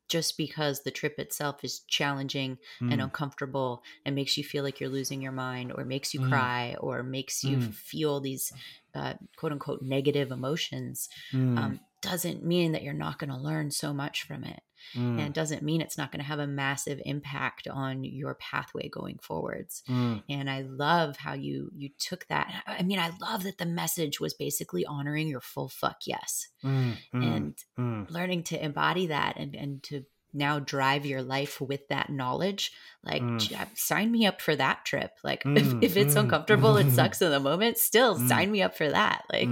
[0.08, 2.92] just because the trip itself is challenging mm.
[2.92, 6.28] and uncomfortable and makes you feel like you're losing your mind or makes you mm.
[6.28, 7.72] cry or makes you mm.
[7.72, 8.52] feel these
[8.94, 11.56] uh, quote unquote negative emotions mm.
[11.56, 14.60] um, doesn't mean that you're not going to learn so much from it.
[14.96, 15.18] Mm.
[15.18, 18.88] And it doesn't mean it's not going to have a massive impact on your pathway
[18.88, 19.82] going forwards.
[19.88, 20.22] Mm.
[20.28, 22.64] And I love how you you took that.
[22.66, 26.48] I mean, I love that the message was basically honoring your full fuck yes.
[26.64, 26.96] Mm.
[27.14, 28.10] mm and mm.
[28.10, 32.72] learning to embody that and and to now drive your life with that knowledge
[33.04, 33.78] like mm.
[33.78, 37.20] sign me up for that trip like mm, if, if it's mm, uncomfortable it sucks
[37.20, 39.48] in the moment still sign me up for that like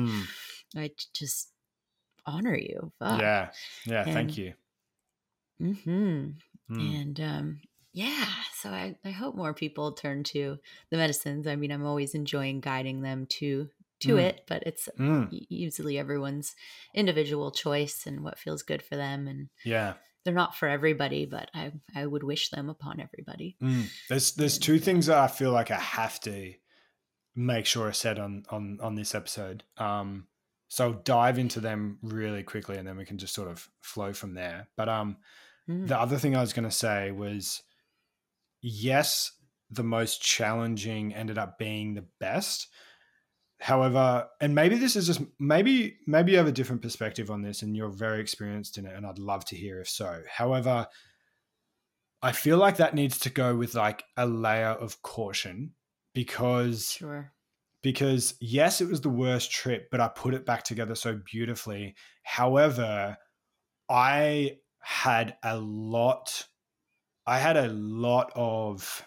[0.76, 1.53] i just
[2.31, 3.20] honor you Fuck.
[3.20, 3.51] yeah
[3.87, 4.55] yeah and, thank you
[5.59, 6.31] hmm
[6.70, 7.01] Mm.
[7.01, 7.61] And um,
[7.93, 10.59] yeah, so I, I hope more people turn to
[10.91, 11.47] the medicines.
[11.47, 13.68] I mean, I'm always enjoying guiding them to
[14.01, 14.20] to mm.
[14.22, 15.28] it, but it's mm.
[15.49, 16.55] usually everyone's
[16.95, 19.28] individual choice and what feels good for them.
[19.28, 23.57] And yeah, they're not for everybody, but I I would wish them upon everybody.
[23.62, 23.87] Mm.
[24.09, 26.55] There's there's two things that I feel like I have to
[27.35, 29.64] make sure I said on on on this episode.
[29.76, 30.26] Um,
[30.71, 34.14] so I'll dive into them really quickly, and then we can just sort of flow
[34.14, 34.68] from there.
[34.77, 35.18] But um
[35.71, 35.89] Mm.
[35.89, 37.62] The other thing I was going to say was
[38.61, 39.33] yes,
[39.71, 42.68] the most challenging ended up being the best.
[43.61, 47.61] However, and maybe this is just maybe maybe you have a different perspective on this
[47.61, 50.23] and you're very experienced in it and I'd love to hear if so.
[50.29, 50.87] However,
[52.23, 55.73] I feel like that needs to go with like a layer of caution
[56.14, 57.33] because sure.
[57.83, 61.95] Because yes, it was the worst trip, but I put it back together so beautifully.
[62.22, 63.16] However,
[63.89, 66.47] I had a lot
[67.26, 69.07] I had a lot of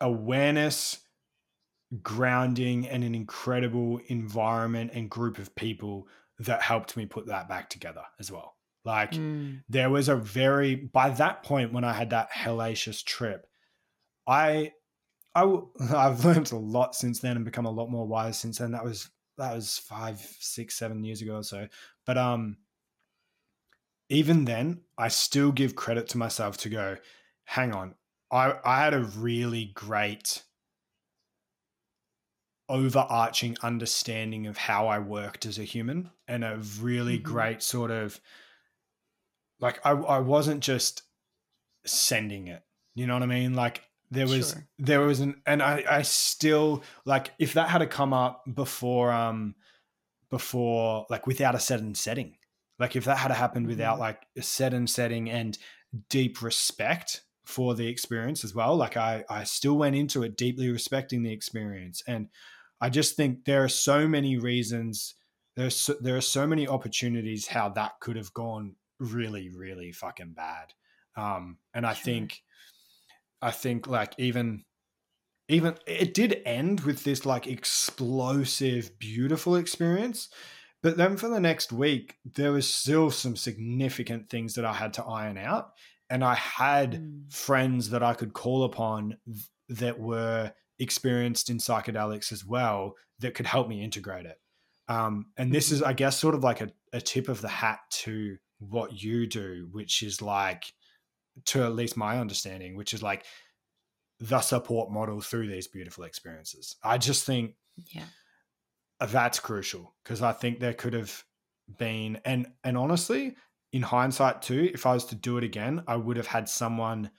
[0.00, 1.00] awareness,
[2.02, 7.68] grounding, and an incredible environment and group of people that helped me put that back
[7.68, 8.56] together as well.
[8.84, 9.62] Like mm.
[9.68, 13.46] there was a very by that point when I had that hellacious trip,
[14.26, 14.72] I
[15.34, 15.42] I
[15.94, 18.72] I've learned a lot since then and become a lot more wise since then.
[18.72, 21.68] That was that was five, six, seven years ago or so.
[22.06, 22.58] But um
[24.08, 26.98] even then, I still give credit to myself to go,
[27.44, 27.94] hang on,
[28.30, 30.42] I, I had a really great
[32.68, 37.32] overarching understanding of how I worked as a human and a really mm-hmm.
[37.32, 38.20] great sort of
[39.60, 41.02] like I, I wasn't just
[41.84, 42.62] sending it.
[42.94, 43.54] You know what I mean?
[43.54, 43.82] Like
[44.12, 44.68] there was sure.
[44.78, 49.10] there was an and I, I still like if that had to come up before
[49.10, 49.54] um
[50.30, 52.36] before like without a certain setting
[52.78, 54.02] like if that had happened without mm-hmm.
[54.02, 55.56] like a set and setting and
[56.08, 60.70] deep respect for the experience as well, like I I still went into it deeply
[60.70, 62.28] respecting the experience, and
[62.80, 65.14] I just think there are so many reasons.
[65.54, 70.32] There's so, there are so many opportunities how that could have gone really really fucking
[70.32, 70.72] bad.
[71.16, 72.42] Um, and I think
[73.42, 74.64] I think like even
[75.48, 80.28] even it did end with this like explosive beautiful experience
[80.82, 84.92] but then for the next week, there was still some significant things that I had
[84.94, 85.70] to iron out.
[86.10, 87.32] And I had mm.
[87.32, 89.16] friends that I could call upon
[89.68, 94.38] that were experienced in psychedelics as well that could help me integrate it.
[94.88, 95.90] Um, and this is, mm-hmm.
[95.90, 99.68] I guess, sort of like a, a tip of the hat to what you do,
[99.70, 100.64] which is like,
[101.46, 103.24] to at least my understanding, which is like
[104.20, 106.76] the support model through these beautiful experiences.
[106.82, 107.54] I just think
[107.94, 108.04] yeah
[109.00, 111.24] that's crucial because I think there could have
[111.78, 113.36] been and and honestly,
[113.72, 117.10] in hindsight too, if I was to do it again, I would have had someone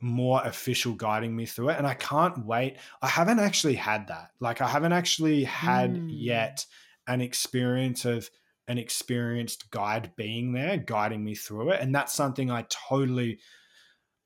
[0.00, 1.78] more official guiding me through it.
[1.78, 2.76] And I can't wait.
[3.02, 4.30] I haven't actually had that.
[4.40, 6.08] Like, I haven't actually had mm.
[6.08, 6.64] yet
[7.06, 8.30] an experience of
[8.68, 11.80] an experienced guide being there, guiding me through it.
[11.80, 13.40] And that's something I totally,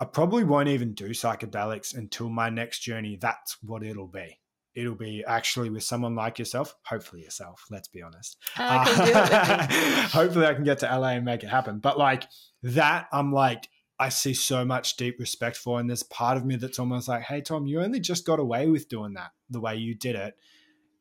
[0.01, 3.17] I probably won't even do psychedelics until my next journey.
[3.21, 4.41] That's what it'll be
[4.75, 8.39] it'll be actually with someone like yourself, hopefully yourself, let's be honest.
[8.57, 9.67] Uh,
[10.09, 11.79] hopefully I can get to LA and make it happen.
[11.79, 12.25] But like
[12.63, 15.79] that, I'm like, I see so much deep respect for.
[15.79, 18.69] And there's part of me that's almost like, hey, Tom, you only just got away
[18.69, 20.35] with doing that the way you did it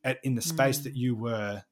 [0.04, 0.84] at, in the space mm.
[0.84, 1.62] that you were.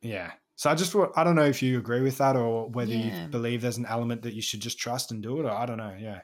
[0.00, 0.32] Yeah.
[0.62, 3.22] So I just, I don't know if you agree with that or whether yeah.
[3.22, 5.66] you believe there's an element that you should just trust and do it, or I
[5.66, 5.92] don't know.
[5.98, 6.20] Yeah.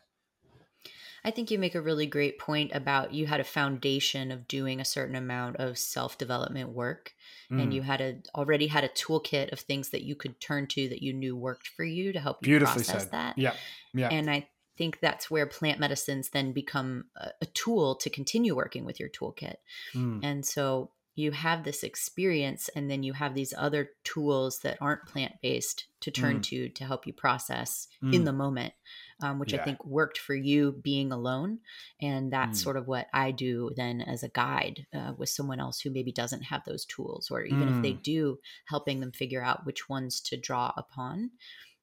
[1.24, 4.78] I think you make a really great point about you had a foundation of doing
[4.78, 7.14] a certain amount of self development work,
[7.50, 7.60] mm.
[7.60, 10.88] and you had a already had a toolkit of things that you could turn to
[10.88, 13.10] that you knew worked for you to help you Beautifully process said.
[13.10, 13.38] that.
[13.38, 13.54] Yeah,
[13.92, 14.08] yeah.
[14.10, 18.84] And I think that's where plant medicines then become a, a tool to continue working
[18.84, 19.56] with your toolkit.
[19.96, 20.20] Mm.
[20.22, 25.04] And so you have this experience and then you have these other tools that aren't
[25.06, 26.42] plant based to turn mm.
[26.42, 28.14] to to help you process mm.
[28.14, 28.72] in the moment
[29.20, 29.60] um, which yeah.
[29.60, 31.58] i think worked for you being alone
[32.00, 32.62] and that's mm.
[32.62, 36.12] sort of what i do then as a guide uh, with someone else who maybe
[36.12, 38.02] doesn't have those tools or even if they mm.
[38.02, 41.30] do helping them figure out which ones to draw upon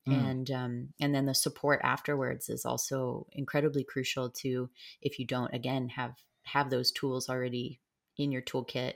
[0.07, 0.29] Mm.
[0.29, 4.69] and um, and then the support afterwards is also incredibly crucial to
[5.01, 6.13] if you don't again have
[6.43, 7.79] have those tools already
[8.17, 8.95] in your toolkit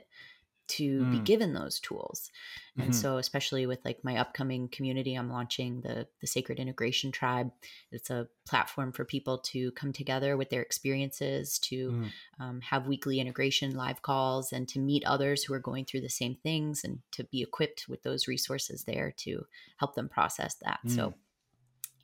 [0.70, 1.10] to mm.
[1.10, 2.30] be given those tools
[2.76, 2.92] and mm-hmm.
[2.92, 7.50] so especially with like my upcoming community i'm launching the the sacred integration tribe
[7.90, 12.10] it's a platform for people to come together with their experiences to mm.
[12.38, 16.08] um, have weekly integration live calls and to meet others who are going through the
[16.08, 19.44] same things and to be equipped with those resources there to
[19.76, 20.94] help them process that mm.
[20.94, 21.14] so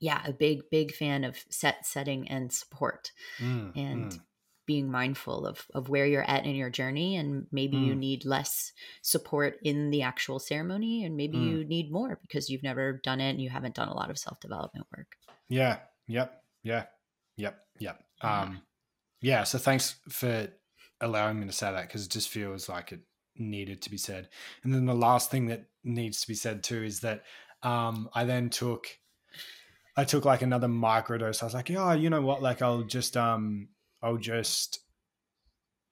[0.00, 4.20] yeah a big big fan of set setting and support mm, and mm
[4.66, 7.86] being mindful of of where you're at in your journey and maybe mm.
[7.86, 8.72] you need less
[9.02, 11.50] support in the actual ceremony and maybe mm.
[11.50, 14.18] you need more because you've never done it and you haven't done a lot of
[14.18, 15.16] self-development work
[15.48, 16.84] yeah yep yeah
[17.36, 18.60] yep yep um
[19.20, 20.48] yeah so thanks for
[21.00, 23.00] allowing me to say that because it just feels like it
[23.36, 24.28] needed to be said
[24.64, 27.22] and then the last thing that needs to be said too is that
[27.62, 28.88] um i then took
[29.96, 31.42] I took like another microdose.
[31.42, 32.42] I was like, yeah, you know what?
[32.42, 33.68] Like, I'll just um
[34.02, 34.80] I'll just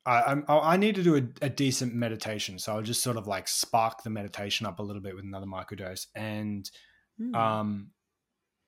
[0.06, 3.48] I, i need to do a, a, decent meditation, so I'll just sort of like
[3.48, 6.06] spark the meditation up a little bit with another microdose.
[6.14, 6.70] And
[7.18, 7.34] mm.
[7.34, 7.90] um,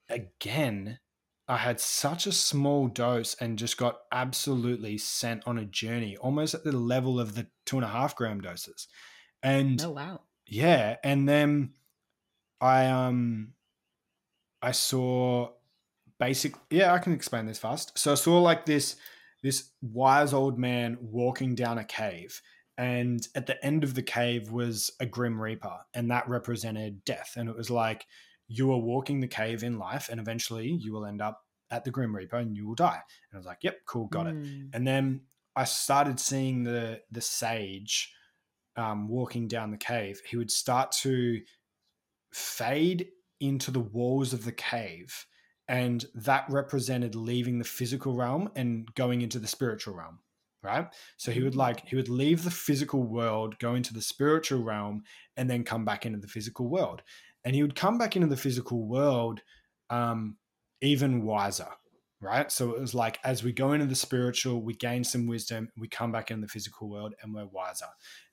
[0.09, 0.99] again,
[1.47, 6.55] I had such a small dose and just got absolutely sent on a journey, almost
[6.55, 8.89] at the level of the two and a half gram doses.
[9.43, 10.97] And oh wow, yeah.
[11.05, 11.75] And then
[12.61, 13.53] I um
[14.63, 15.51] I saw
[16.19, 16.55] basic.
[16.71, 17.99] Yeah, I can explain this fast.
[17.99, 18.97] So I saw like this
[19.47, 22.43] this wise old man walking down a cave.
[22.77, 27.35] And at the end of the cave was a Grim Reaper, and that represented death.
[27.37, 28.05] And it was like
[28.49, 31.91] you are walking the cave in life, and eventually you will end up at the
[31.91, 33.01] Grim Reaper and you will die.
[33.31, 34.31] And I was like, yep, cool, got mm.
[34.31, 34.47] it.
[34.47, 34.67] Hmm.
[34.73, 35.23] And then
[35.55, 38.13] I started seeing the the sage
[38.77, 40.21] um, walking down the cave.
[40.27, 41.41] He would start to
[42.33, 43.09] fade
[43.41, 45.27] into the walls of the cave
[45.69, 50.19] and that represented leaving the physical realm and going into the spiritual realm
[50.63, 50.87] right
[51.17, 51.59] so he would mm.
[51.59, 55.03] like he would leave the physical world go into the spiritual realm
[55.37, 57.03] and then come back into the physical world
[57.45, 59.41] and he would come back into the physical world
[59.91, 60.37] um,
[60.81, 61.69] even wiser
[62.21, 65.69] right so it was like as we go into the spiritual we gain some wisdom
[65.77, 67.87] we come back in the physical world and we're wiser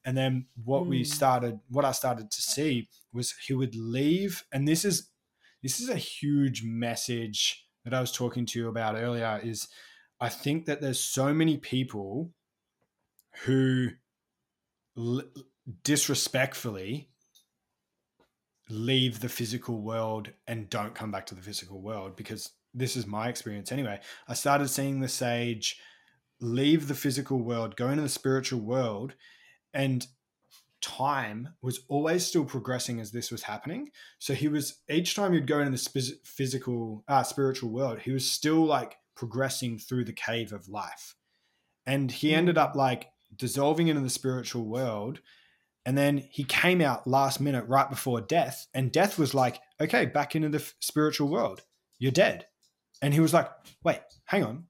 [0.05, 0.87] and then what mm.
[0.87, 5.09] we started what i started to see was he would leave and this is
[5.63, 9.69] this is a huge message that I was talking to you about earlier is
[10.19, 12.31] I think that there's so many people
[13.45, 13.89] who
[14.97, 15.23] l-
[15.83, 17.09] disrespectfully
[18.69, 23.05] leave the physical world and don't come back to the physical world because this is
[23.05, 23.99] my experience anyway.
[24.27, 25.79] I started seeing the sage
[26.41, 29.13] leave the physical world, go into the spiritual world,
[29.73, 30.05] and
[30.83, 33.89] time was always still progressing as this was happening.
[34.19, 38.29] So he was each time you'd go into the physical, uh, spiritual world, he was
[38.29, 41.15] still like progressing through the cave of life,
[41.85, 42.37] and he mm.
[42.37, 45.21] ended up like dissolving into the spiritual world.
[45.85, 50.05] And then he came out last minute, right before death, and death was like, "Okay,
[50.05, 51.61] back into the f- spiritual world.
[51.97, 52.47] You're dead."
[53.01, 53.49] And he was like,
[53.83, 54.65] "Wait, hang on,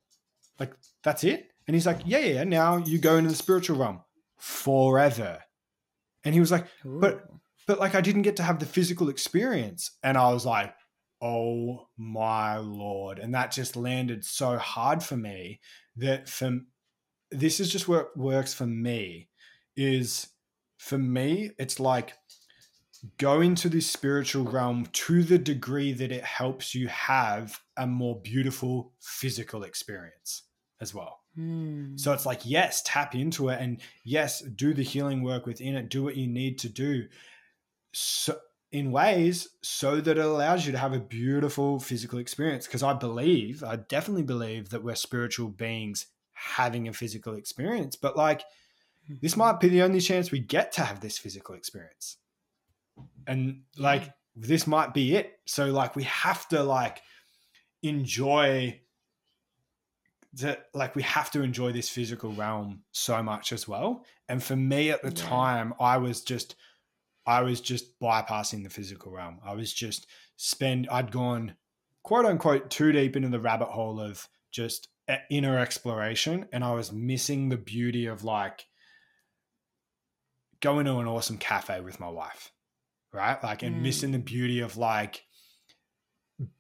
[0.60, 0.74] like
[1.04, 2.44] that's it?" And he's like, "Yeah, yeah.
[2.44, 4.02] Now you go into the spiritual realm
[4.38, 5.44] forever."
[6.24, 7.00] And he was like, Ooh.
[7.00, 7.26] but
[7.68, 9.92] but like I didn't get to have the physical experience.
[10.04, 10.74] And I was like,
[11.22, 13.20] oh my lord.
[13.20, 15.62] And that just landed so hard for me
[15.96, 16.60] that for
[17.32, 19.30] this is just what works for me
[19.76, 20.28] is
[20.78, 22.14] for me, it's like
[23.18, 28.20] go into this spiritual realm to the degree that it helps you have a more
[28.22, 30.44] beautiful physical experience
[30.82, 31.23] as well.
[31.38, 32.00] Mm.
[32.00, 35.90] So it's like, yes, tap into it and yes, do the healing work within it,
[35.90, 37.08] do what you need to do.
[37.92, 38.38] So
[38.72, 42.66] in ways so that it allows you to have a beautiful physical experience.
[42.66, 48.18] Because I believe, I definitely believe that we're spiritual beings having a physical experience, but
[48.18, 48.44] like
[49.22, 52.18] this might be the only chance we get to have this physical experience.
[53.28, 55.40] And like this might be it.
[55.46, 57.02] So like we have to like
[57.84, 58.80] enjoy
[60.34, 64.04] that like we have to enjoy this physical realm so much as well.
[64.28, 65.28] And for me at the yeah.
[65.28, 66.56] time, I was just
[67.26, 69.40] I was just bypassing the physical realm.
[69.46, 71.56] I was just spend I'd gone
[72.04, 74.88] quote unquote too deep into the rabbit hole of just
[75.30, 78.66] inner exploration and I was missing the beauty of like
[80.62, 82.52] going to an awesome cafe with my wife.
[83.14, 83.42] Right?
[83.44, 83.82] Like and mm.
[83.82, 85.26] missing the beauty of like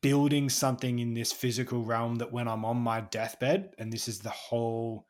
[0.01, 4.19] building something in this physical realm that when I'm on my deathbed, and this is
[4.19, 5.07] the whole,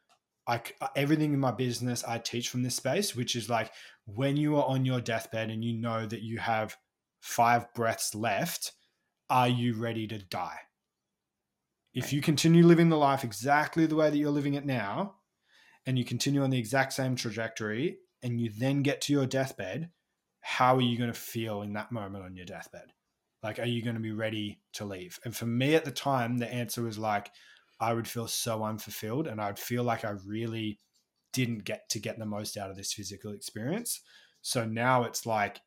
[0.47, 3.71] like uh, everything in my business I teach from this space, which is like
[4.05, 6.77] when you are on your deathbed and you know that you have
[7.21, 8.73] five breaths left,
[9.29, 10.59] are you ready to die?
[11.93, 15.15] If you continue living the life exactly the way that you're living it now,
[15.85, 19.91] and you continue on the exact same trajectory, and you then get to your deathbed,
[20.41, 22.93] how are you going to feel in that moment on your deathbed?
[23.43, 25.19] Like, are you going to be ready to leave?
[25.25, 27.29] And for me at the time, the answer was like,
[27.79, 30.79] I would feel so unfulfilled and I'd feel like I really
[31.33, 34.01] didn't get to get the most out of this physical experience.
[34.41, 35.59] So now it's like,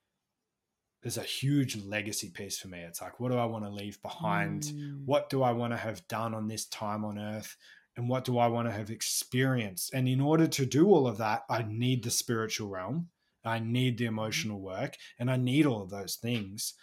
[1.02, 2.80] there's a huge legacy piece for me.
[2.80, 4.62] It's like, what do I want to leave behind?
[4.62, 5.04] Mm.
[5.04, 7.56] What do I want to have done on this time on earth?
[7.96, 9.94] And what do I want to have experienced?
[9.94, 13.08] And in order to do all of that, I need the spiritual realm,
[13.44, 14.08] I need the mm.
[14.08, 16.74] emotional work, and I need all of those things.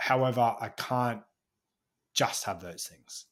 [0.00, 1.20] However, I can't
[2.14, 3.26] just have those things.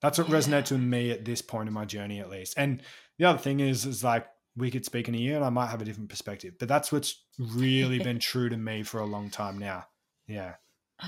[0.00, 0.36] That's what yeah.
[0.36, 2.54] resonates with me at this point in my journey, at least.
[2.56, 2.82] And
[3.18, 4.26] the other thing is, is like
[4.56, 6.90] we could speak in a year and I might have a different perspective, but that's
[6.90, 9.86] what's really been true to me for a long time now.
[10.26, 10.54] Yeah.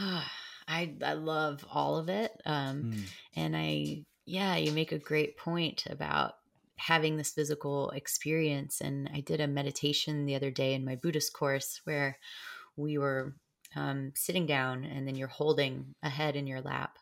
[0.68, 2.30] I I love all of it.
[2.46, 3.02] Um, mm.
[3.34, 6.34] and I yeah, you make a great point about
[6.76, 8.80] having this physical experience.
[8.80, 12.18] And I did a meditation the other day in my Buddhist course where
[12.76, 13.34] we were
[13.76, 16.98] um, sitting down and then you're holding a head in your lap.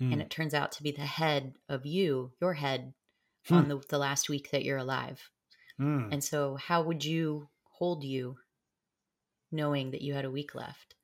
[0.00, 0.12] Mm.
[0.12, 2.92] And it turns out to be the head of you, your head,
[3.46, 3.54] hmm.
[3.54, 5.30] on the, the last week that you're alive.
[5.80, 6.12] Mm.
[6.12, 8.36] And so, how would you hold you
[9.50, 10.94] knowing that you had a week left?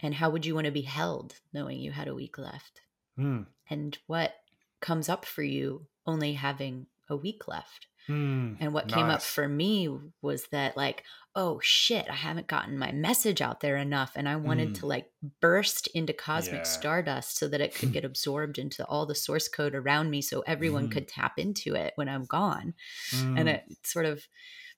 [0.00, 2.80] And how would you want to be held knowing you had a week left?
[3.18, 3.46] Mm.
[3.68, 4.34] And what
[4.80, 7.86] comes up for you only having a week left?
[8.08, 8.94] Mm, and what nice.
[8.94, 9.88] came up for me
[10.22, 11.04] was that, like,
[11.38, 14.12] oh shit, I haven't gotten my message out there enough.
[14.16, 14.80] And I wanted mm.
[14.80, 15.06] to like
[15.40, 16.62] burst into cosmic yeah.
[16.64, 20.42] stardust so that it could get absorbed into all the source code around me so
[20.48, 20.90] everyone mm.
[20.90, 22.74] could tap into it when I'm gone.
[23.12, 23.54] And mm.
[23.54, 24.26] it sort of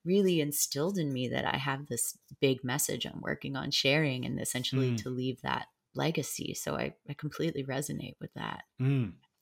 [0.05, 4.39] really instilled in me that I have this big message I'm working on sharing and
[4.39, 5.03] essentially mm.
[5.03, 6.53] to leave that legacy.
[6.53, 8.65] So I, I completely resonate with that.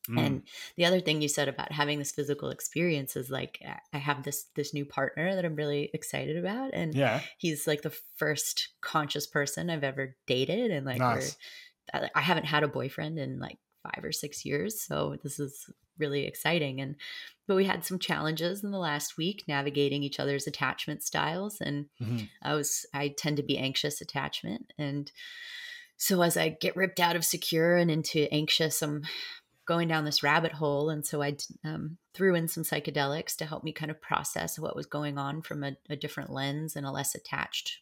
[0.08, 0.18] Mm.
[0.18, 0.42] And
[0.76, 3.62] the other thing you said about having this physical experience is like
[3.92, 7.82] I have this this new partner that I'm really excited about, and yeah, he's like
[7.82, 11.36] the first conscious person I've ever dated, and like nice.
[11.92, 16.26] I haven't had a boyfriend in like five or six years, so this is really
[16.26, 16.80] exciting.
[16.80, 16.96] And
[17.46, 21.86] but we had some challenges in the last week navigating each other's attachment styles, and
[22.00, 22.24] mm-hmm.
[22.42, 25.10] I was I tend to be anxious attachment, and
[25.98, 29.02] so as I get ripped out of secure and into anxious, I'm
[29.68, 30.88] going down this rabbit hole.
[30.88, 34.74] And so I um, threw in some psychedelics to help me kind of process what
[34.74, 37.78] was going on from a, a different lens and a less attached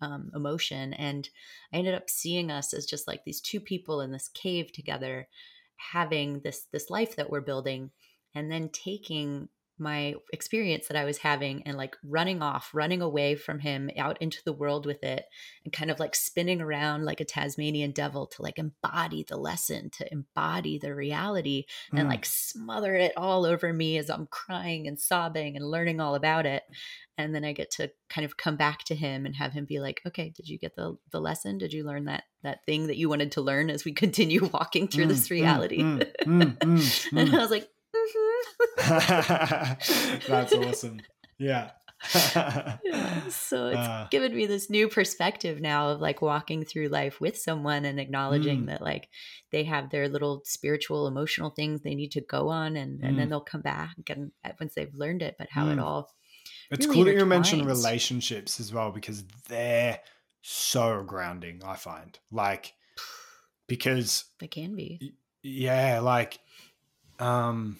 [0.00, 0.92] um, emotion.
[0.94, 1.28] And
[1.72, 5.28] I ended up seeing us as just like these two people in this cave together,
[5.76, 7.92] having this this life that we're building,
[8.34, 9.48] and then taking
[9.78, 14.20] my experience that I was having and like running off, running away from him out
[14.20, 15.24] into the world with it
[15.64, 19.90] and kind of like spinning around like a Tasmanian devil to like embody the lesson,
[19.90, 21.98] to embody the reality mm.
[21.98, 22.10] and hmm.
[22.10, 26.46] like smother it all over me as I'm crying and sobbing and learning all about
[26.46, 26.62] it.
[27.16, 29.80] And then I get to kind of come back to him and have him be
[29.80, 31.58] like, okay, did you get the, the lesson?
[31.58, 34.86] Did you learn that, that thing that you wanted to learn as we continue walking
[34.86, 35.80] through mm, this reality?
[35.80, 37.68] Mm, mm, mm and I was like,
[40.28, 41.00] That's awesome.
[41.38, 41.70] Yeah.
[42.14, 47.20] yeah, so it's uh, given me this new perspective now of like walking through life
[47.20, 48.66] with someone and acknowledging mm.
[48.66, 49.08] that like
[49.50, 53.18] they have their little spiritual emotional things they need to go on and, and mm.
[53.18, 55.72] then they'll come back and once they've learned it but how mm.
[55.72, 56.08] it all
[56.70, 59.98] it's really cool that you mentioned relationships as well because they're
[60.40, 62.74] so grounding i find like
[63.66, 66.38] because they can be yeah like
[67.18, 67.76] um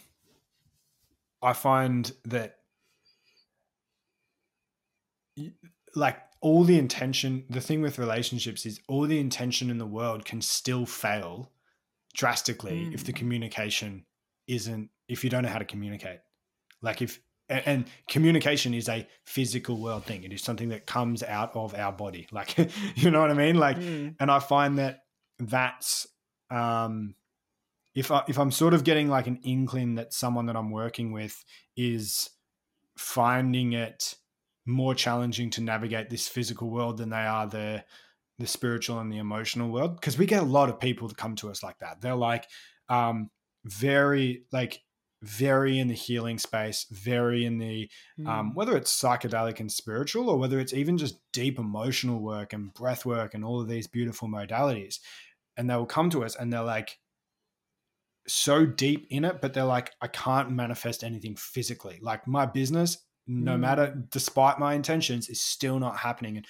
[1.43, 2.57] i find that
[5.95, 10.25] like all the intention the thing with relationships is all the intention in the world
[10.25, 11.51] can still fail
[12.15, 12.95] drastically mm.
[12.95, 13.17] if the mm.
[13.17, 14.05] communication
[14.47, 16.21] isn't if you don't know how to communicate
[16.83, 17.21] like if
[17.51, 21.75] and, and, communication is a physical world thing it is something that comes out of
[21.75, 22.57] our body like
[22.95, 24.15] you know what i mean like mm.
[24.21, 25.05] and i find that
[25.39, 26.07] that's
[26.51, 27.15] um
[27.95, 31.13] if I, if i'm sort of getting like an inkling that someone that i'm working
[31.13, 31.45] with
[31.77, 32.31] is
[32.97, 34.15] finding it
[34.67, 37.85] more challenging to navigate this physical world than they are the
[38.39, 41.35] the spiritual and the emotional world because we get a lot of people that come
[41.35, 42.47] to us like that they're like
[42.89, 43.31] um
[43.65, 44.81] very like
[45.23, 48.29] very in the healing space very in the mm.
[48.29, 52.73] um, whether it's psychedelic and spiritual or whether it's even just deep emotional work and
[52.75, 55.01] breath work and all of these beautiful modalities
[55.57, 56.99] and they will come to us and they're like
[58.29, 61.99] so deep in it but they're like i can't manifest anything physically.
[62.03, 62.99] Like my business
[63.29, 63.61] no mm.
[63.61, 66.39] matter despite my intentions is still not happening.
[66.39, 66.47] And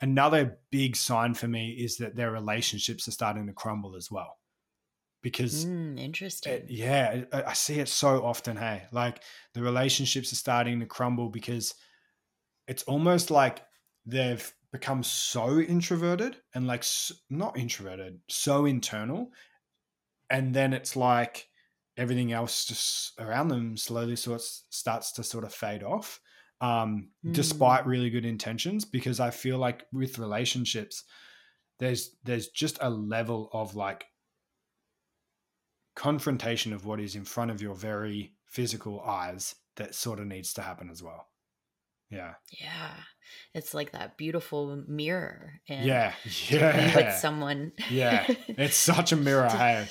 [0.00, 4.38] another big sign for me is that their relationships are starting to crumble as well.
[5.22, 6.52] Because mm, interesting.
[6.52, 8.84] it, yeah I, see it so often hey?
[8.92, 9.22] Like
[9.54, 11.74] the relationships are starting to crumble because
[12.68, 13.62] it's almost like
[14.06, 16.84] they've become so introverted and like
[17.30, 19.32] not introverted so internal
[20.30, 21.48] and then it's like
[21.96, 26.20] everything else just around them slowly sort starts to sort of fade off
[26.60, 27.32] um, mm.
[27.32, 31.04] despite really good intentions because i feel like with relationships
[31.78, 34.06] there's there's just a level of like
[35.94, 40.52] confrontation of what is in front of your very physical eyes that sort of needs
[40.52, 41.26] to happen as well
[42.10, 42.92] yeah yeah
[43.54, 46.12] it's like that beautiful mirror and yeah
[46.48, 49.86] yeah with someone yeah it's such a mirror hey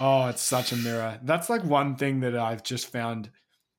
[0.00, 1.18] Oh, it's such a mirror.
[1.22, 3.30] That's like one thing that I've just found.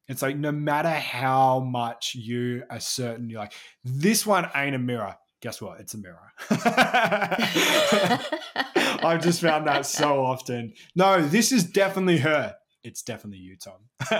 [0.07, 3.53] It's like no matter how much you are certain, you're like,
[3.83, 5.15] this one ain't a mirror.
[5.41, 5.79] Guess what?
[5.79, 6.31] It's a mirror.
[9.03, 10.73] I've just found that so often.
[10.95, 12.55] No, this is definitely her.
[12.85, 13.89] It's definitely you, Tom.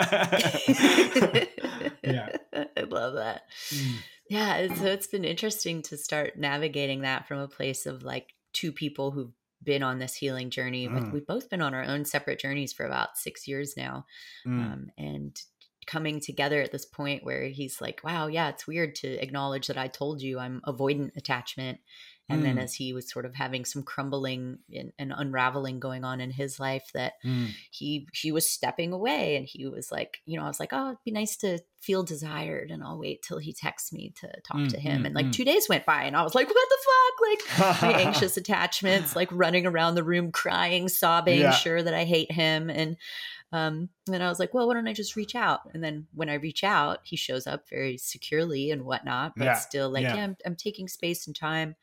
[2.04, 2.36] yeah.
[2.78, 3.44] I love that.
[3.70, 3.96] Mm.
[4.30, 4.74] Yeah.
[4.74, 9.12] So it's been interesting to start navigating that from a place of like two people
[9.12, 9.34] who've
[9.64, 10.88] been on this healing journey.
[10.88, 11.12] Mm.
[11.12, 14.06] we've both been on our own separate journeys for about six years now.
[14.48, 14.50] Mm.
[14.50, 15.40] Um, and
[15.86, 19.78] coming together at this point where he's like, wow, yeah, it's weird to acknowledge that
[19.78, 21.80] I told you I'm avoidant attachment
[22.28, 22.44] and mm.
[22.44, 26.32] then as he was sort of having some crumbling and, and unraveling going on in
[26.32, 27.50] his life that mm.
[27.72, 30.88] he he was stepping away and he was like you know i was like oh
[30.88, 34.58] it'd be nice to feel desired and i'll wait till he texts me to talk
[34.58, 35.34] mm, to him mm, and like mm.
[35.34, 39.16] two days went by and i was like what the fuck like my anxious attachments
[39.16, 41.52] like running around the room crying sobbing yeah.
[41.52, 42.98] sure that i hate him and
[43.56, 45.62] um, and I was like, well, why don't I just reach out?
[45.74, 49.54] And then when I reach out, he shows up very securely and whatnot, but yeah.
[49.54, 51.78] still like, yeah, yeah I'm, I'm, taking space and time.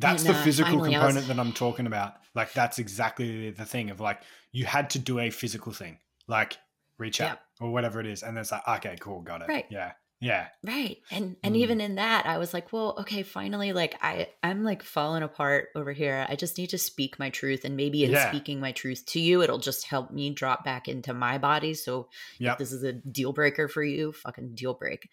[0.00, 1.28] That's and, the uh, physical component was...
[1.28, 2.14] that I'm talking about.
[2.34, 6.58] Like, that's exactly the thing of like, you had to do a physical thing, like
[6.98, 8.24] reach out or whatever it is.
[8.24, 9.48] And it's like, okay, cool, got it.
[9.48, 9.66] Right.
[9.70, 9.92] Yeah.
[10.24, 10.46] Yeah.
[10.62, 11.02] Right.
[11.10, 11.58] And and mm.
[11.58, 15.68] even in that I was like, well, okay, finally like I I'm like falling apart
[15.76, 16.24] over here.
[16.26, 18.30] I just need to speak my truth and maybe in yeah.
[18.30, 21.74] speaking my truth to you it'll just help me drop back into my body.
[21.74, 22.54] So yep.
[22.54, 25.10] if this is a deal breaker for you, fucking deal break.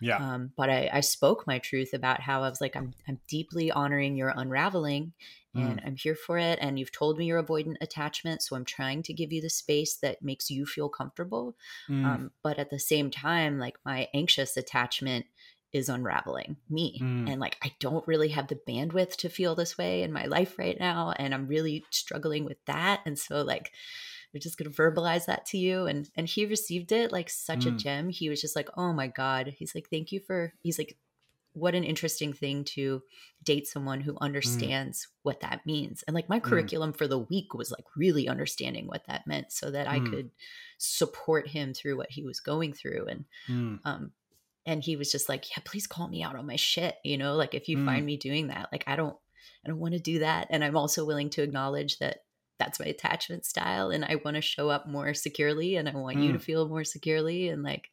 [0.00, 0.16] Yeah.
[0.16, 3.70] Um but I I spoke my truth about how I was like I'm I'm deeply
[3.70, 5.12] honoring your unraveling
[5.54, 5.86] and mm.
[5.86, 6.58] I'm here for it.
[6.60, 9.96] And you've told me you're avoidant attachment, so I'm trying to give you the space
[9.96, 11.56] that makes you feel comfortable.
[11.88, 12.04] Mm.
[12.04, 15.26] Um, but at the same time, like my anxious attachment
[15.72, 17.30] is unraveling me, mm.
[17.30, 20.58] and like I don't really have the bandwidth to feel this way in my life
[20.58, 23.00] right now, and I'm really struggling with that.
[23.06, 23.72] And so like.
[24.32, 27.70] we're just gonna verbalize that to you, and and he received it like such a
[27.70, 27.78] mm.
[27.78, 28.08] gem.
[28.08, 30.96] He was just like, "Oh my god!" He's like, "Thank you for." He's like,
[31.54, 33.02] what an interesting thing to
[33.42, 34.20] date someone who mm.
[34.20, 35.08] understands mm.
[35.22, 36.02] what that means.
[36.06, 36.42] And like my mm.
[36.42, 39.90] curriculum for the week was like really understanding what that meant so that mm.
[39.90, 40.30] I could
[40.78, 43.06] support him through what he was going through.
[43.06, 43.78] And mm.
[43.84, 44.12] um
[44.66, 46.96] and he was just like, Yeah, please call me out on my shit.
[47.04, 48.06] You know, like if you find mm.
[48.06, 49.16] me doing that, like I don't
[49.64, 50.48] I don't want to do that.
[50.50, 52.23] And I'm also willing to acknowledge that
[52.58, 56.18] that's my attachment style and I want to show up more securely and I want
[56.18, 56.24] mm.
[56.24, 56.42] you to mm.
[56.42, 57.90] feel more securely and like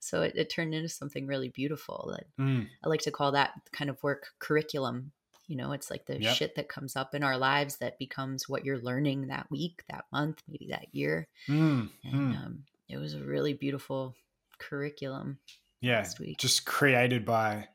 [0.00, 2.66] so it, it turned into something really beautiful that mm.
[2.84, 5.12] I like to call that kind of work curriculum
[5.46, 6.34] you know it's like the yep.
[6.34, 10.04] shit that comes up in our lives that becomes what you're learning that week that
[10.12, 11.88] month maybe that year mm.
[12.04, 12.44] and mm.
[12.44, 14.14] Um, it was a really beautiful
[14.58, 15.38] curriculum
[15.80, 16.06] yeah
[16.38, 17.68] just created by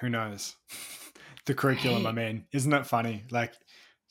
[0.00, 0.56] who knows
[1.46, 2.10] the curriculum right.
[2.10, 3.52] i mean isn't that funny like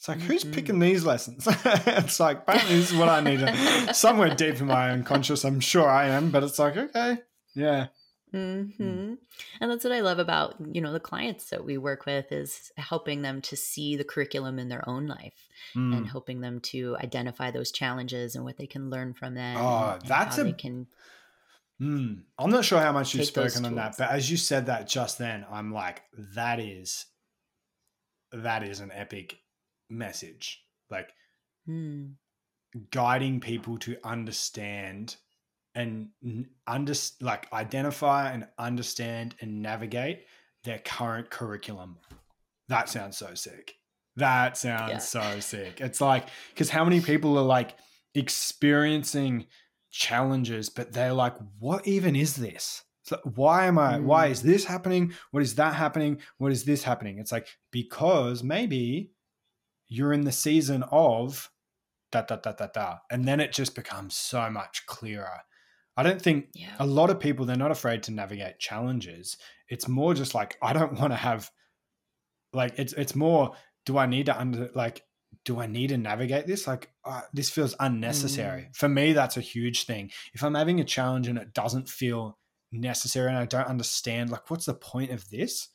[0.06, 0.28] it's like, mm-hmm.
[0.28, 1.48] who's picking these lessons?
[1.66, 5.90] it's like, apparently, this is what I need somewhere deep in my unconscious, I'm sure
[5.90, 7.18] I am, but it's like, okay,
[7.56, 7.88] yeah.
[8.32, 8.84] Mm-hmm.
[8.84, 9.18] Mm.
[9.60, 12.72] And that's what I love about, you know, the clients that we work with is
[12.78, 15.98] helping them to see the curriculum in their own life mm.
[15.98, 19.58] and helping them to identify those challenges and what they can learn from them.
[19.58, 20.86] Oh, that's a, can.
[21.82, 24.88] Mm, I'm not sure how much you've spoken on that, but as you said that
[24.88, 26.04] just then, I'm like,
[26.36, 27.08] that is,
[28.32, 29.40] that is an epic
[29.90, 30.64] message.
[30.90, 31.10] Like,
[31.68, 32.14] mm.
[32.92, 35.16] guiding people to understand
[35.76, 36.08] and
[36.66, 40.26] under like identify and understand and navigate
[40.64, 41.98] their current curriculum.
[42.70, 43.76] That sounds so sick.
[44.16, 44.98] That sounds yeah.
[45.00, 45.82] so sick.
[45.82, 47.76] It's like because how many people are like
[48.14, 49.48] experiencing
[49.92, 52.84] challenges, but they're like, what even is this?
[53.04, 53.98] So why am I?
[53.98, 54.04] Mm.
[54.04, 55.14] Why is this happening?
[55.32, 56.20] What is that happening?
[56.38, 57.20] What is this happening?
[57.20, 59.12] It's like because maybe
[59.88, 61.50] you're in the season of
[62.12, 65.42] da da da da da, and then it just becomes so much clearer
[65.98, 66.76] I don't think yeah.
[66.80, 69.38] a lot of people they're not afraid to navigate challenges.
[69.70, 71.50] It's more just like I don't want to have
[72.54, 73.54] like it's it's more
[73.86, 75.04] do I need to under like
[75.44, 76.68] do I need to navigate this?
[76.68, 78.64] Like uh, this feels unnecessary.
[78.64, 78.76] Mm.
[78.76, 80.12] For me that's a huge thing.
[80.34, 82.38] If I'm having a challenge and it doesn't feel
[82.72, 85.70] necessary and I don't understand like what's the point of this?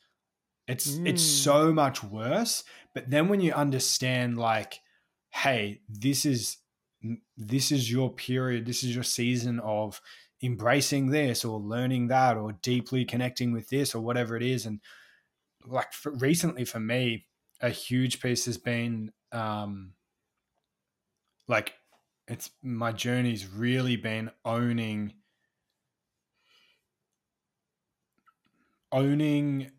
[0.70, 1.06] It's mm.
[1.06, 2.64] it's so much worse.
[2.94, 4.80] But then when you understand like
[5.30, 6.58] hey, this is
[7.36, 10.00] this is your period, this is your season of
[10.42, 14.66] embracing this or learning that or deeply connecting with this or whatever it is.
[14.66, 14.80] And
[15.66, 17.26] like for, recently for me,
[17.60, 19.92] a huge piece has been um,
[21.48, 21.74] like
[22.26, 25.14] it's my journey's really been owning
[28.92, 29.70] owning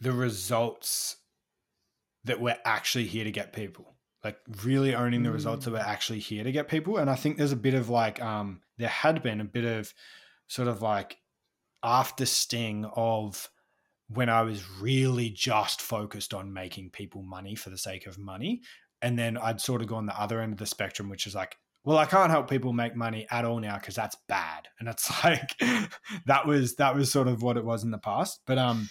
[0.00, 1.16] the results
[2.24, 3.96] that we're actually here to get people
[4.26, 5.86] like really owning the results that we're mm.
[5.86, 6.96] actually here to get people.
[6.96, 9.94] And I think there's a bit of like, um, there had been a bit of
[10.48, 11.18] sort of like
[11.84, 13.48] after sting of
[14.08, 18.62] when I was really just focused on making people money for the sake of money.
[19.00, 21.34] And then I'd sort of go on the other end of the spectrum, which is
[21.36, 24.66] like, well, I can't help people make money at all now because that's bad.
[24.80, 25.56] And it's like
[26.26, 28.40] that was that was sort of what it was in the past.
[28.44, 28.88] But um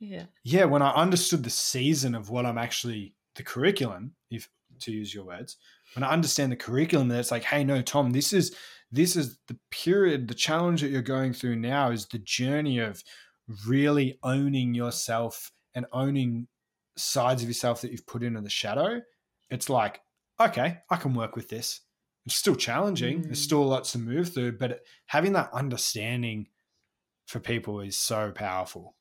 [0.00, 0.24] yeah.
[0.42, 4.48] Yeah, when I understood the season of what I'm actually the curriculum, if
[4.80, 5.58] to use your words,
[5.94, 8.56] when I understand the curriculum, that it's like, hey, no, Tom, this is
[8.90, 13.04] this is the period, the challenge that you're going through now is the journey of
[13.66, 16.48] really owning yourself and owning
[16.96, 19.00] sides of yourself that you've put into the shadow.
[19.50, 20.00] It's like,
[20.40, 21.82] okay, I can work with this.
[22.26, 23.20] It's still challenging.
[23.20, 23.24] Mm.
[23.24, 26.48] There's still lots to move through, but having that understanding
[27.26, 28.96] for people is so powerful.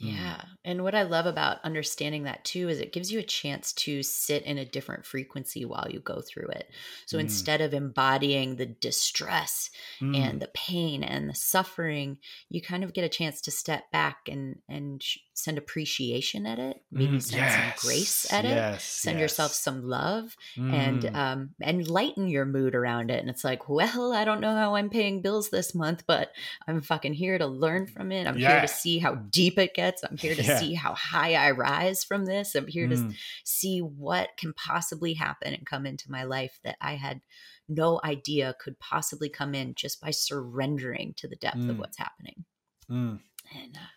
[0.00, 0.14] Mm.
[0.14, 0.40] Yeah.
[0.68, 4.02] And what I love about understanding that too is it gives you a chance to
[4.02, 6.70] sit in a different frequency while you go through it.
[7.06, 7.22] So mm.
[7.22, 10.14] instead of embodying the distress mm.
[10.14, 12.18] and the pain and the suffering,
[12.50, 16.82] you kind of get a chance to step back and and send appreciation at it,
[16.90, 17.22] maybe mm.
[17.22, 17.54] send yes.
[17.54, 18.76] some grace at yes.
[18.76, 19.22] it, send yes.
[19.22, 21.14] yourself some love and mm.
[21.14, 23.20] um and lighten your mood around it.
[23.20, 26.32] And it's like, well, I don't know how I'm paying bills this month, but
[26.66, 28.26] I'm fucking here to learn from it.
[28.26, 28.50] I'm yeah.
[28.50, 30.57] here to see how deep it gets I'm here to yeah.
[30.58, 32.54] See how high I rise from this.
[32.54, 33.10] I'm here mm.
[33.10, 37.20] to see what can possibly happen and come into my life that I had
[37.68, 41.70] no idea could possibly come in just by surrendering to the depth mm.
[41.70, 42.44] of what's happening.
[42.90, 43.20] Mm.
[43.54, 43.88] And uh,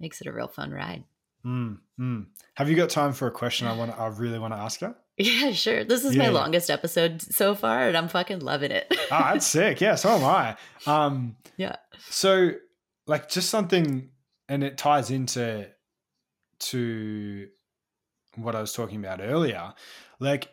[0.00, 1.04] makes it a real fun ride.
[1.44, 2.26] Mm, mm.
[2.54, 3.98] Have you got time for a question I want?
[3.98, 4.94] I really want to ask you.
[5.20, 5.82] Yeah, sure.
[5.82, 6.22] This is yeah.
[6.22, 8.86] my longest episode so far, and I'm fucking loving it.
[9.10, 9.80] oh, that's sick.
[9.80, 10.56] Yeah, so am I.
[10.86, 11.74] Um, yeah.
[12.08, 12.52] So,
[13.08, 14.10] like, just something
[14.48, 15.68] and it ties into
[16.60, 17.48] to
[18.36, 19.72] what I was talking about earlier.
[20.20, 20.48] Like,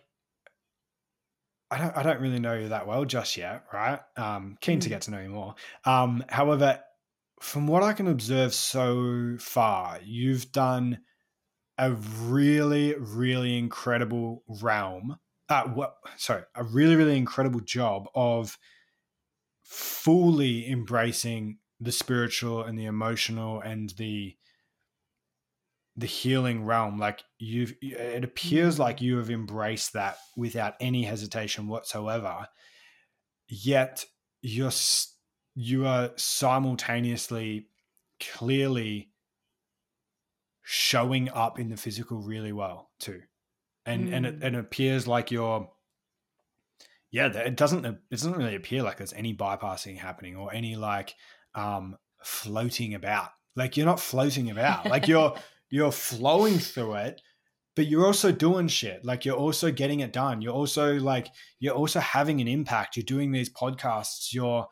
[1.72, 3.99] I don't, I don't really know you that well just yet, right?
[4.18, 4.84] Um, keen mm.
[4.84, 5.56] to get to know you more.
[5.84, 6.80] Um, however,
[7.41, 10.99] from what I can observe so far, you've done
[11.77, 15.18] a really, really incredible realm.
[15.49, 15.95] Uh, what?
[16.18, 18.57] Sorry, a really, really incredible job of
[19.64, 24.36] fully embracing the spiritual and the emotional and the
[25.98, 31.68] the healing realm like you've it appears like you have embraced that without any hesitation
[31.68, 32.48] whatsoever
[33.48, 34.04] yet
[34.42, 34.72] you're
[35.56, 37.68] you are simultaneously
[38.20, 39.10] clearly
[40.64, 43.22] showing up in the physical really well too
[43.86, 44.14] and mm.
[44.14, 44.44] and it, mm.
[44.44, 45.70] it appears like you're
[47.12, 51.14] yeah it doesn't it doesn't really appear like there's any bypassing happening or any like
[51.54, 55.36] um floating about like you're not floating about like you're
[55.70, 57.22] you're flowing through it
[57.76, 59.04] but you're also doing shit.
[59.04, 60.42] Like you're also getting it done.
[60.42, 61.28] You're also like
[61.60, 62.96] you're also having an impact.
[62.96, 64.34] You're doing these podcasts.
[64.34, 64.68] You're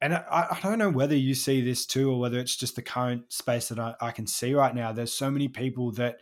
[0.00, 2.82] and I, I don't know whether you see this too or whether it's just the
[2.82, 4.92] current space that I, I can see right now.
[4.92, 6.18] There's so many people that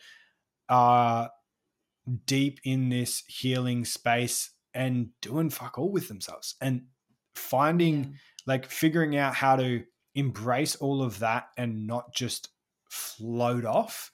[0.68, 1.30] are
[2.26, 6.82] deep in this healing space and doing fuck all with themselves and
[7.34, 8.10] finding yeah.
[8.46, 9.82] like figuring out how to
[10.14, 12.48] embrace all of that and not just
[12.94, 14.10] float off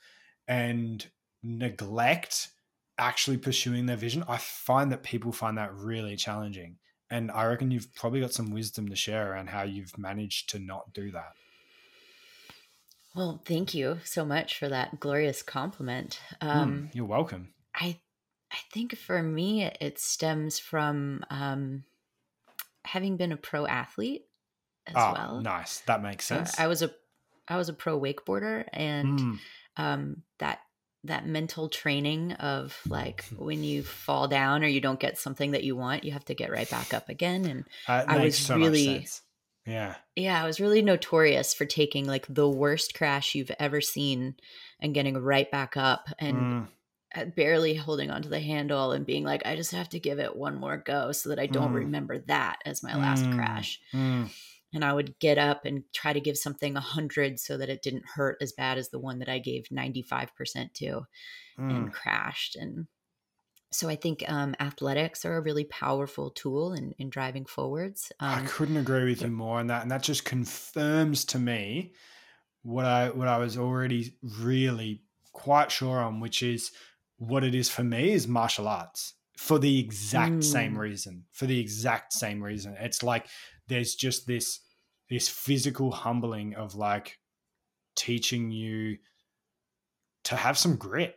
[0.49, 1.07] and
[1.43, 2.49] neglect
[2.99, 6.77] actually pursuing their vision, I find that people find that really challenging.
[7.11, 10.59] And I reckon you've probably got some wisdom to share around how you've managed to
[10.59, 11.33] not do that.
[13.15, 16.21] Well, thank you so much for that glorious compliment.
[16.41, 17.49] Um, mm, you're welcome.
[17.75, 17.99] I,
[18.53, 21.85] I think for me, it stems from um,
[22.85, 24.27] having been a pro athlete
[24.87, 25.41] as oh, well.
[25.41, 26.59] Nice, that makes sense.
[26.61, 26.93] I was a
[27.51, 29.39] I was a pro wakeboarder, and mm.
[29.77, 30.61] um, that
[31.05, 35.65] that mental training of like when you fall down or you don't get something that
[35.65, 37.45] you want, you have to get right back up again.
[37.47, 39.07] And I was so really,
[39.67, 44.37] yeah, yeah, I was really notorious for taking like the worst crash you've ever seen
[44.81, 46.37] and getting right back up and.
[46.37, 46.69] Mm
[47.35, 50.55] barely holding onto the handle and being like, I just have to give it one
[50.55, 51.79] more go so that I don't mm.
[51.79, 53.35] remember that as my last mm.
[53.35, 53.81] crash.
[54.73, 57.83] And I would get up and try to give something a hundred so that it
[57.83, 61.05] didn't hurt as bad as the one that I gave 95% to mm.
[61.59, 62.57] and crashed.
[62.57, 62.87] And
[63.73, 68.13] so I think um, athletics are a really powerful tool in, in driving forwards.
[68.21, 69.29] Um, I couldn't agree with yeah.
[69.29, 69.83] you more on that.
[69.83, 71.93] And that just confirms to me
[72.63, 75.03] what I, what I was already really
[75.33, 76.73] quite sure on, which is
[77.19, 80.45] what it is for me is martial arts for the exact mm.
[80.45, 81.25] same reason.
[81.33, 82.77] For the exact same reason.
[82.79, 83.27] It's like
[83.71, 84.61] there's just this
[85.09, 87.19] this physical humbling of like
[87.97, 88.99] teaching you
[90.25, 91.17] to have some grit.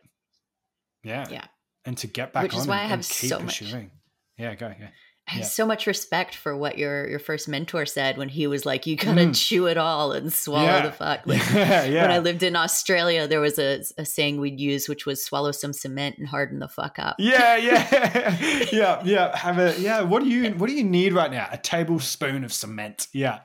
[1.04, 1.26] Yeah.
[1.30, 1.46] Yeah.
[1.86, 3.84] And to get back Which on is why and, I have so pursuing.
[3.84, 3.92] Much.
[4.38, 4.86] Yeah, go, go.
[5.26, 8.66] I have so much respect for what your your first mentor said when he was
[8.66, 9.36] like, "You gotta mm.
[9.36, 10.86] chew it all and swallow yeah.
[10.86, 12.02] the fuck." Like, yeah, yeah.
[12.02, 15.52] When I lived in Australia, there was a, a saying we'd use, which was "swallow
[15.52, 19.38] some cement and harden the fuck up." Yeah, yeah, yeah, yeah.
[19.38, 20.02] Have a yeah.
[20.02, 21.48] What do you What do you need right now?
[21.52, 23.08] A tablespoon of cement.
[23.14, 23.40] Yeah,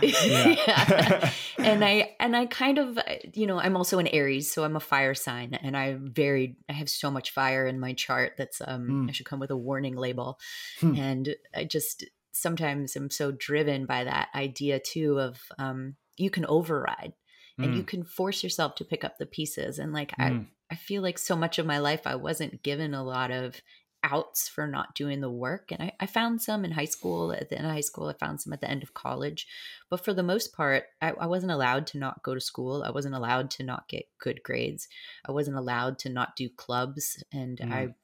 [0.00, 1.30] yeah.
[1.58, 2.96] and I and I kind of
[3.32, 6.74] you know I'm also an Aries, so I'm a fire sign, and I very I
[6.74, 9.08] have so much fire in my chart that's um mm.
[9.08, 10.38] I should come with a warning label,
[10.78, 10.94] hmm.
[10.94, 16.30] and and I just sometimes am so driven by that idea too of um, you
[16.30, 17.12] can override
[17.58, 17.76] and mm.
[17.76, 20.46] you can force yourself to pick up the pieces and like mm.
[20.70, 23.60] I, I feel like so much of my life i wasn't given a lot of
[24.02, 27.48] outs for not doing the work and I, I found some in high school at
[27.48, 29.46] the end of high school i found some at the end of college
[29.88, 32.90] but for the most part I, I wasn't allowed to not go to school i
[32.90, 34.88] wasn't allowed to not get good grades
[35.26, 37.72] i wasn't allowed to not do clubs and mm.
[37.72, 37.94] i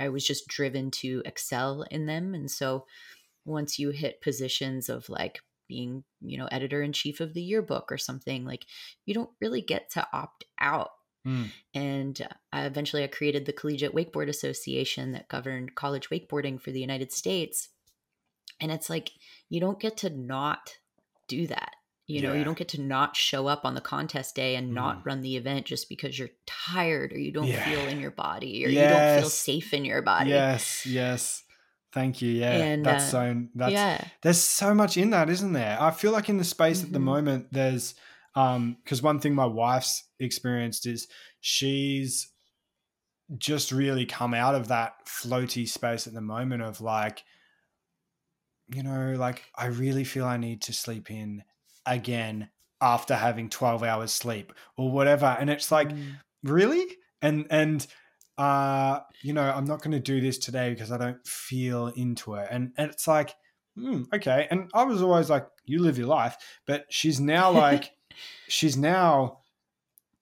[0.00, 2.34] I was just driven to excel in them.
[2.34, 2.86] And so
[3.44, 7.92] once you hit positions of like being, you know, editor in chief of the yearbook
[7.92, 8.66] or something, like
[9.04, 10.90] you don't really get to opt out.
[11.26, 11.50] Mm.
[11.74, 16.80] And uh, eventually I created the Collegiate Wakeboard Association that governed college wakeboarding for the
[16.80, 17.68] United States.
[18.58, 19.12] And it's like,
[19.48, 20.76] you don't get to not
[21.28, 21.76] do that.
[22.10, 22.38] You know, yeah.
[22.40, 25.06] you don't get to not show up on the contest day and not mm.
[25.06, 27.64] run the event just because you're tired or you don't yeah.
[27.64, 28.82] feel in your body or yes.
[28.82, 30.30] you don't feel safe in your body.
[30.30, 31.44] Yes, yes.
[31.92, 32.30] Thank you.
[32.30, 33.42] Yeah, and, that's uh, so.
[33.54, 34.04] That's yeah.
[34.22, 35.76] There's so much in that, isn't there?
[35.80, 36.86] I feel like in the space mm-hmm.
[36.86, 37.04] at the mm-hmm.
[37.04, 37.94] moment, there's
[38.36, 41.08] um because one thing my wife's experienced is
[41.40, 42.30] she's
[43.38, 47.22] just really come out of that floaty space at the moment of like,
[48.74, 51.42] you know, like I really feel I need to sleep in
[51.86, 52.48] again
[52.80, 55.36] after having 12 hours sleep or whatever.
[55.38, 56.16] And it's like mm.
[56.42, 56.86] really?
[57.22, 57.86] And and
[58.38, 62.34] uh you know i'm not going to do this today because i don't feel into
[62.34, 62.48] it.
[62.50, 63.34] And, and it's like
[63.76, 64.48] hmm, okay.
[64.50, 66.36] And i was always like you live your life.
[66.66, 67.92] But she's now like
[68.48, 69.38] she's now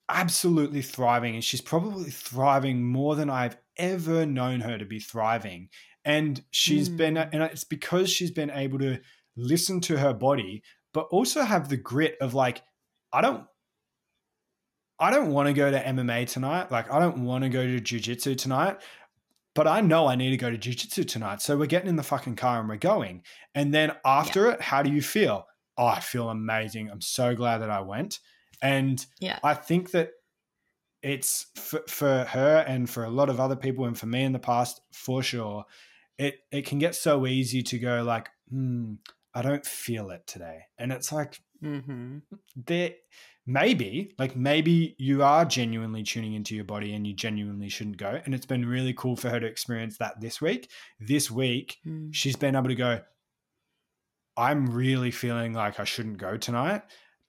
[0.08, 5.68] absolutely thriving and she's probably thriving more than i've ever known her to be thriving.
[6.04, 6.96] And she's mm.
[6.96, 8.98] been and it's because she's been able to
[9.36, 10.62] listen to her body
[10.98, 12.60] but also have the grit of like,
[13.12, 13.44] I don't
[14.98, 16.72] I don't want to go to MMA tonight.
[16.72, 18.78] Like, I don't want to go to jujitsu tonight,
[19.54, 21.40] but I know I need to go to jujitsu tonight.
[21.40, 23.22] So we're getting in the fucking car and we're going.
[23.54, 24.54] And then after yeah.
[24.54, 25.46] it, how do you feel?
[25.76, 26.90] Oh, I feel amazing.
[26.90, 28.18] I'm so glad that I went.
[28.60, 29.38] And yeah.
[29.44, 30.10] I think that
[31.04, 34.32] it's for, for her and for a lot of other people and for me in
[34.32, 35.64] the past, for sure,
[36.18, 38.94] it, it can get so easy to go like, hmm,
[39.34, 40.62] I don't feel it today.
[40.78, 42.18] And it's like, mm-hmm.
[42.56, 42.92] there
[43.48, 48.20] maybe like maybe you are genuinely tuning into your body and you genuinely shouldn't go
[48.26, 52.14] and it's been really cool for her to experience that this week this week mm.
[52.14, 53.00] she's been able to go
[54.36, 56.82] i'm really feeling like i shouldn't go tonight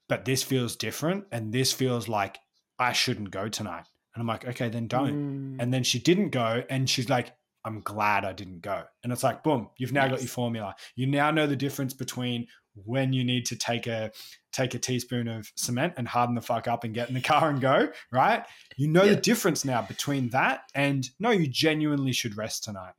[0.09, 2.37] but this feels different and this feels like
[2.77, 5.61] i shouldn't go tonight and i'm like okay then don't mm.
[5.61, 7.31] and then she didn't go and she's like
[7.65, 8.83] I'm glad I didn't go.
[9.03, 10.75] And it's like, boom, you've now got your formula.
[10.95, 12.47] You now know the difference between
[12.85, 14.11] when you need to take a
[14.51, 17.49] take a teaspoon of cement and harden the fuck up and get in the car
[17.49, 18.45] and go, right?
[18.77, 19.15] You know yeah.
[19.15, 22.93] the difference now between that and no, you genuinely should rest tonight.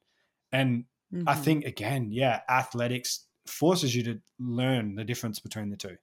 [0.52, 1.28] And mm-hmm.
[1.28, 5.96] I think again, yeah, athletics forces you to learn the difference between the two.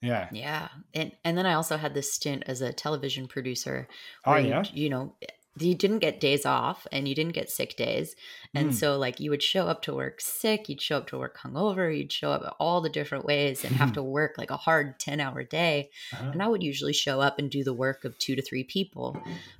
[0.00, 0.28] Yeah.
[0.32, 0.68] Yeah.
[0.92, 3.88] And and then I also had this stint as a television producer
[4.24, 4.64] oh, where oh, yeah?
[4.72, 5.16] you, you know,
[5.58, 8.16] you didn't get days off and you didn't get sick days.
[8.54, 8.74] And mm.
[8.74, 11.96] so like you would show up to work sick, you'd show up to work hungover,
[11.96, 15.20] you'd show up all the different ways and have to work like a hard 10
[15.20, 15.90] hour day.
[16.12, 16.30] Uh-huh.
[16.32, 19.16] And I would usually show up and do the work of two to three people.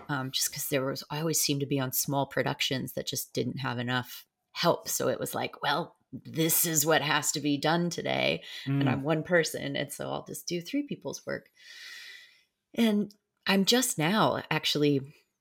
[0.09, 3.33] Um, just because there was I always seemed to be on small productions that just
[3.33, 4.89] didn't have enough help.
[4.89, 8.43] So it was like, well, this is what has to be done today.
[8.67, 8.81] Mm.
[8.81, 9.77] And I'm one person.
[9.77, 11.47] And so I'll just do three people's work.
[12.75, 13.13] And
[13.47, 15.01] I'm just now actually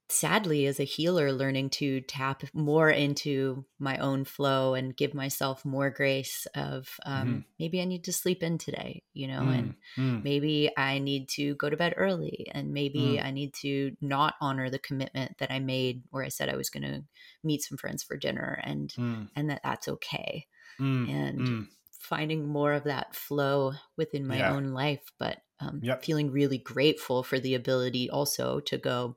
[0.10, 5.64] sadly as a healer learning to tap more into my own flow and give myself
[5.64, 7.40] more grace of um, mm-hmm.
[7.60, 10.24] maybe i need to sleep in today you know mm and mm.
[10.24, 13.26] maybe i need to go to bed early and maybe mm.
[13.26, 16.72] i need to not honor the commitment that i made where i said i was
[16.72, 17.04] going to
[17.44, 19.28] meet some friends for dinner and mm.
[19.36, 20.48] and that that's okay
[20.80, 21.08] mm.
[21.10, 21.68] and mm.
[22.00, 24.54] finding more of that flow within my yeah.
[24.54, 26.04] own life but um, yep.
[26.04, 29.16] feeling really grateful for the ability also to go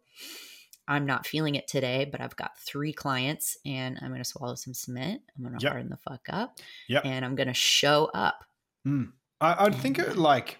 [0.88, 4.54] I'm not feeling it today, but I've got three clients and I'm going to swallow
[4.54, 5.22] some cement.
[5.36, 5.72] I'm going to yep.
[5.72, 6.58] harden the fuck up.
[6.88, 7.04] Yep.
[7.04, 8.44] And I'm going to show up.
[8.86, 9.12] Mm.
[9.40, 10.58] I, would think it like,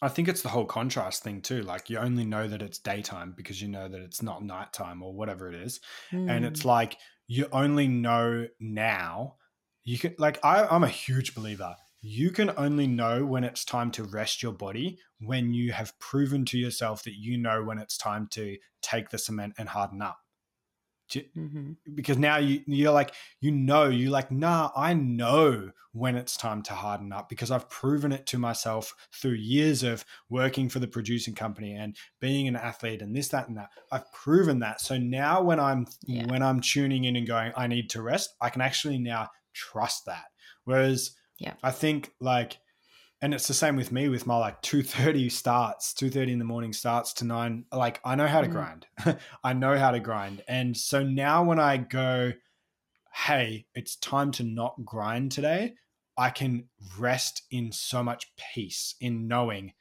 [0.00, 1.62] I think it's the whole contrast thing too.
[1.62, 5.12] Like you only know that it's daytime because you know that it's not nighttime or
[5.12, 5.80] whatever it is.
[6.12, 6.30] Mm.
[6.30, 6.68] And it's hmm.
[6.68, 6.96] like
[7.26, 9.34] you only know now.
[9.84, 13.90] You can like I, I'm a huge believer you can only know when it's time
[13.92, 17.98] to rest your body when you have proven to yourself that you know when it's
[17.98, 20.18] time to take the cement and harden up.
[21.10, 21.72] mm-hmm.
[21.94, 26.62] Because now you you're like you know you're like nah I know when it's time
[26.62, 30.86] to harden up because I've proven it to myself through years of working for the
[30.86, 34.98] producing company and being an athlete and this that and that I've proven that so
[34.98, 36.26] now when I'm yeah.
[36.26, 40.04] when I'm tuning in and going I need to rest I can actually now trust
[40.06, 40.26] that
[40.64, 41.54] whereas yeah.
[41.62, 42.58] I think like
[43.20, 46.72] and it's the same with me with my like 2.30 starts 2.30 in the morning
[46.72, 48.52] starts to 9 like i know how to mm.
[48.52, 48.86] grind
[49.44, 52.32] i know how to grind and so now when i go
[53.12, 55.74] hey it's time to not grind today
[56.16, 56.64] i can
[56.98, 59.72] rest in so much peace in knowing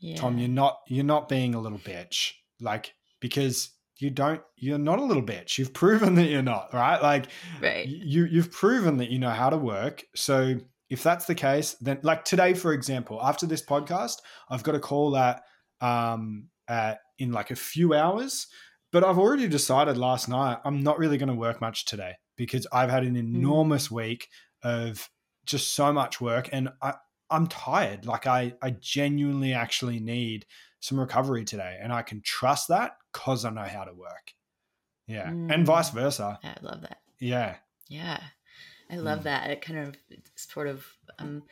[0.00, 0.16] yeah.
[0.16, 4.98] tom you're not you're not being a little bitch like because you don't you're not
[4.98, 7.26] a little bitch you've proven that you're not right like
[7.62, 7.86] right.
[7.86, 10.56] you you've proven that you know how to work so
[10.90, 14.16] if that's the case, then like today, for example, after this podcast,
[14.50, 15.42] I've got a call at
[15.80, 18.46] um at in like a few hours.
[18.92, 22.66] But I've already decided last night I'm not really going to work much today because
[22.72, 23.36] I've had an hmm.
[23.36, 23.92] enormous mm.
[23.92, 24.28] week
[24.64, 25.08] of
[25.46, 26.94] just so much work and I,
[27.30, 28.04] I'm tired.
[28.04, 30.44] Like I I genuinely actually need
[30.80, 31.78] some recovery today.
[31.80, 34.34] And I can trust that because I know how to work.
[35.06, 35.30] Yeah.
[35.30, 35.54] Mm.
[35.54, 36.38] And vice versa.
[36.42, 36.98] I love that.
[37.18, 37.56] Yeah.
[37.88, 38.20] Yeah.
[38.90, 39.24] I love mm.
[39.24, 39.50] that.
[39.50, 39.96] It kind of
[40.36, 40.84] sort of
[41.18, 41.42] um,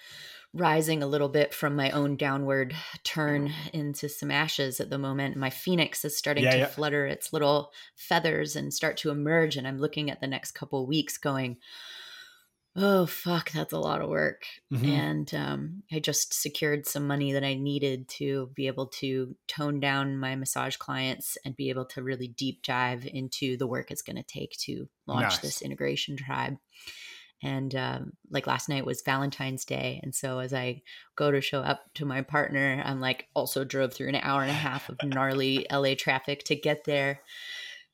[0.52, 2.74] rising a little bit from my own downward
[3.04, 5.36] turn into some ashes at the moment.
[5.36, 6.66] My phoenix is starting yeah, to yeah.
[6.66, 9.56] flutter its little feathers and start to emerge.
[9.56, 11.58] And I'm looking at the next couple weeks going,
[12.76, 14.44] oh, fuck, that's a lot of work.
[14.72, 14.86] Mm-hmm.
[14.86, 19.80] And um, I just secured some money that I needed to be able to tone
[19.80, 24.02] down my massage clients and be able to really deep dive into the work it's
[24.02, 25.38] going to take to launch nice.
[25.38, 26.56] this integration tribe
[27.42, 30.80] and um, like last night was valentine's day and so as i
[31.16, 34.50] go to show up to my partner i'm like also drove through an hour and
[34.50, 37.20] a half of gnarly la traffic to get there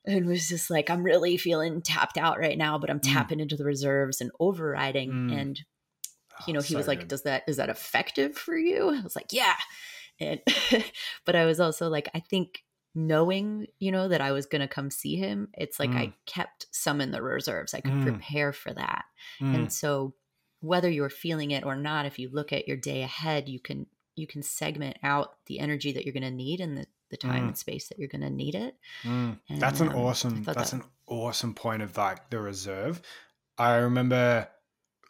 [0.07, 3.13] and was just like i'm really feeling tapped out right now but i'm mm.
[3.13, 5.41] tapping into the reserves and overriding mm.
[5.41, 5.61] and
[6.47, 7.09] you know he oh, was like good.
[7.09, 9.55] does that is that effective for you i was like yeah
[10.21, 10.41] And,
[11.27, 12.63] but I was also like, I think
[12.95, 15.99] knowing, you know, that I was going to come see him, it's like mm.
[15.99, 17.75] I kept some in the reserves.
[17.75, 18.05] I could mm.
[18.05, 19.05] prepare for that.
[19.41, 19.55] Mm.
[19.55, 20.15] And so
[20.61, 23.87] whether you're feeling it or not, if you look at your day ahead, you can
[24.17, 27.43] you can segment out the energy that you're going to need and the, the time
[27.43, 27.49] mm.
[27.49, 28.77] and space that you're going to need it.
[29.03, 29.39] Mm.
[29.49, 33.03] And, that's an um, awesome that's that, an awesome point of like the reserve.
[33.59, 34.49] I remember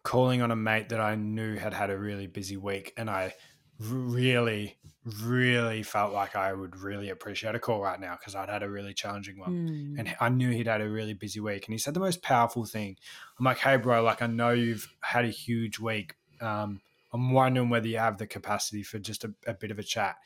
[0.03, 3.35] calling on a mate that I knew had had a really busy week and I
[3.79, 8.63] really really felt like I would really appreciate a call right now because I'd had
[8.63, 9.69] a really challenging one.
[9.69, 9.99] Mm.
[9.99, 11.67] And I knew he'd had a really busy week.
[11.67, 12.97] And he said the most powerful thing.
[13.39, 16.15] I'm like, hey, bro, like I know you've had a huge week.
[16.41, 16.81] Um,
[17.13, 20.17] I'm wondering whether you have the capacity for just a, a bit of a chat.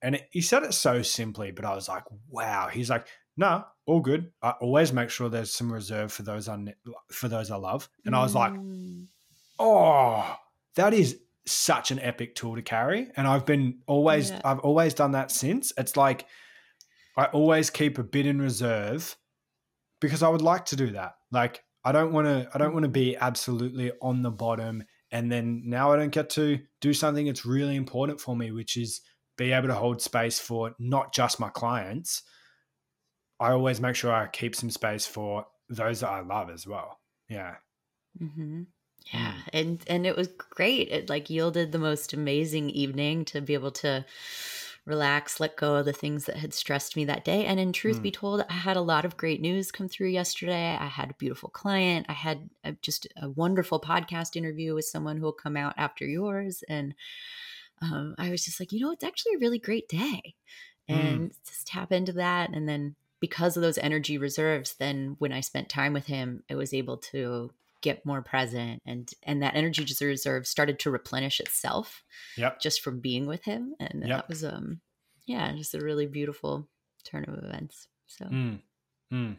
[0.00, 2.68] And it, he said it so simply, but I was like, wow.
[2.68, 3.06] He's like,
[3.36, 4.30] no, all good.
[4.40, 6.58] I always make sure there's some reserve for those I,
[7.10, 7.88] for those I love.
[8.04, 9.08] And I was like, mm.
[9.58, 10.36] oh,
[10.76, 13.10] that is such an epic tool to carry.
[13.16, 14.40] And i've been always yeah.
[14.44, 15.72] i've always done that since.
[15.76, 16.26] It's like
[17.16, 19.16] i always keep a bit in reserve
[20.00, 21.14] because i would like to do that.
[21.30, 25.30] Like i don't want to i don't want to be absolutely on the bottom and
[25.30, 29.02] then now i don't get to do something that's really important for me which is
[29.36, 32.22] be able to hold space for not just my clients.
[33.40, 36.98] I always make sure i keep some space for those that i love as well.
[37.28, 37.56] Yeah.
[38.20, 38.62] Mm-hmm.
[39.12, 40.88] Yeah, and and it was great.
[40.90, 44.04] It like yielded the most amazing evening to be able to
[44.84, 47.44] relax, let go of the things that had stressed me that day.
[47.44, 48.02] And in truth mm.
[48.02, 50.76] be told, I had a lot of great news come through yesterday.
[50.78, 52.06] I had a beautiful client.
[52.08, 56.04] I had a, just a wonderful podcast interview with someone who will come out after
[56.04, 56.64] yours.
[56.68, 56.94] And
[57.80, 60.34] um, I was just like, you know, it's actually a really great day.
[60.90, 60.94] Mm.
[60.94, 61.48] And mm.
[61.48, 62.50] just tap into that.
[62.50, 66.56] And then because of those energy reserves, then when I spent time with him, I
[66.56, 72.02] was able to get more present and and that energy reserve started to replenish itself
[72.36, 72.60] yep.
[72.60, 74.08] just from being with him and yep.
[74.08, 74.80] that was um
[75.26, 76.68] yeah just a really beautiful
[77.04, 78.60] turn of events so mm.
[79.12, 79.36] Mm.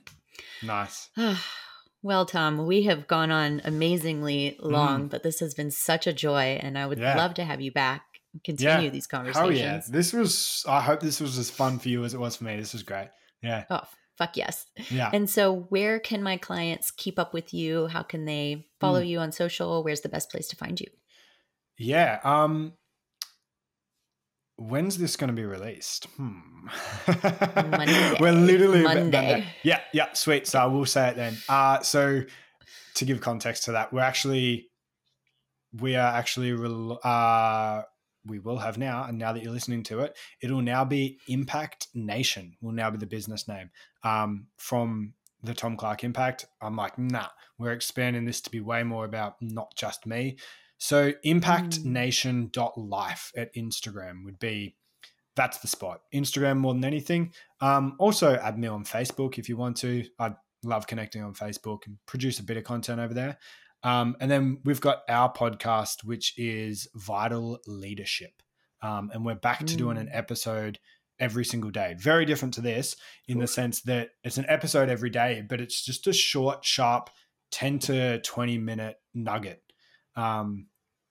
[0.61, 1.09] nice
[2.03, 5.09] well tom we have gone on amazingly long mm.
[5.09, 7.15] but this has been such a joy and i would yeah.
[7.15, 8.03] love to have you back
[8.43, 8.89] continue yeah.
[8.89, 12.13] these conversations oh yeah this was i hope this was as fun for you as
[12.13, 13.09] it was for me this was great
[13.41, 13.81] yeah oh
[14.18, 14.65] fuck yes.
[14.90, 15.10] Yeah.
[15.14, 17.88] And so, where can my clients keep up with you?
[17.88, 19.07] How can they follow mm.
[19.07, 19.84] you on social?
[19.84, 20.88] Where's the best place to find you?
[21.77, 22.19] Yeah.
[22.23, 22.73] Um,
[24.57, 26.06] when's this going to be released?
[26.18, 26.40] Hmm.
[27.07, 28.18] Monday.
[28.19, 29.45] We're literally Monday.
[29.64, 29.81] Yeah.
[29.94, 30.14] Yeah.
[30.14, 30.48] Sweet.
[30.48, 31.38] So I will say it then.
[31.49, 32.23] Uh, so
[32.95, 34.69] to give context to that, we're actually
[35.80, 36.53] we are actually
[37.03, 37.81] uh,
[38.26, 41.88] we will have now, and now that you're listening to it, it'll now be Impact
[41.94, 43.69] Nation, will now be the business name
[44.03, 45.13] um, from
[45.43, 46.47] the Tom Clark Impact.
[46.61, 47.27] I'm like, nah,
[47.57, 50.38] we're expanding this to be way more about not just me.
[50.77, 54.75] So impactnation.life at Instagram would be
[55.35, 56.01] that's the spot.
[56.13, 57.34] Instagram more than anything.
[57.61, 60.05] Um, also add me on Facebook if you want to.
[60.19, 63.38] I'd love connecting on Facebook and produce a bit of content over there.
[63.84, 68.31] Um, and then we've got our podcast, which is Vital Leadership.
[68.81, 70.17] Um, and we're back to doing an mm.
[70.17, 70.80] episode
[71.19, 71.95] every single day.
[71.98, 72.95] Very different to this
[73.27, 77.10] in the sense that it's an episode every day, but it's just a short, sharp
[77.52, 79.61] 10 to 20 minute nugget.
[80.15, 80.68] Um,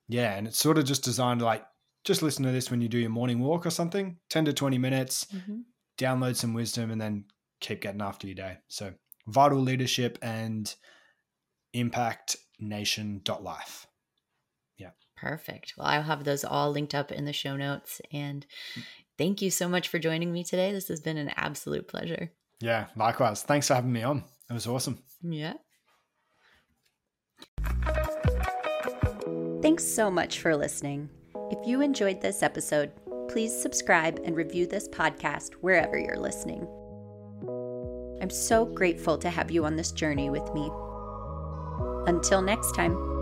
[0.07, 0.35] yeah.
[0.35, 1.63] And it's sort of just designed like,
[2.03, 4.77] just listen to this when you do your morning walk or something, 10 to 20
[4.77, 5.59] minutes, mm-hmm.
[5.97, 7.25] download some wisdom, and then
[7.61, 8.57] keep getting after your day.
[8.67, 8.93] So,
[9.27, 10.73] vital leadership and
[11.73, 13.87] impact nation.life.
[14.77, 14.89] Yeah.
[15.15, 15.75] Perfect.
[15.77, 18.01] Well, I'll have those all linked up in the show notes.
[18.11, 18.45] And
[19.17, 20.71] thank you so much for joining me today.
[20.71, 22.31] This has been an absolute pleasure.
[22.59, 23.43] Yeah, likewise.
[23.43, 24.23] Thanks for having me on.
[24.49, 24.99] It was awesome.
[25.21, 25.53] Yeah.
[29.61, 31.09] Thanks so much for listening.
[31.51, 32.91] If you enjoyed this episode,
[33.29, 36.67] please subscribe and review this podcast wherever you're listening.
[38.21, 40.69] I'm so grateful to have you on this journey with me.
[42.07, 43.12] Until next time.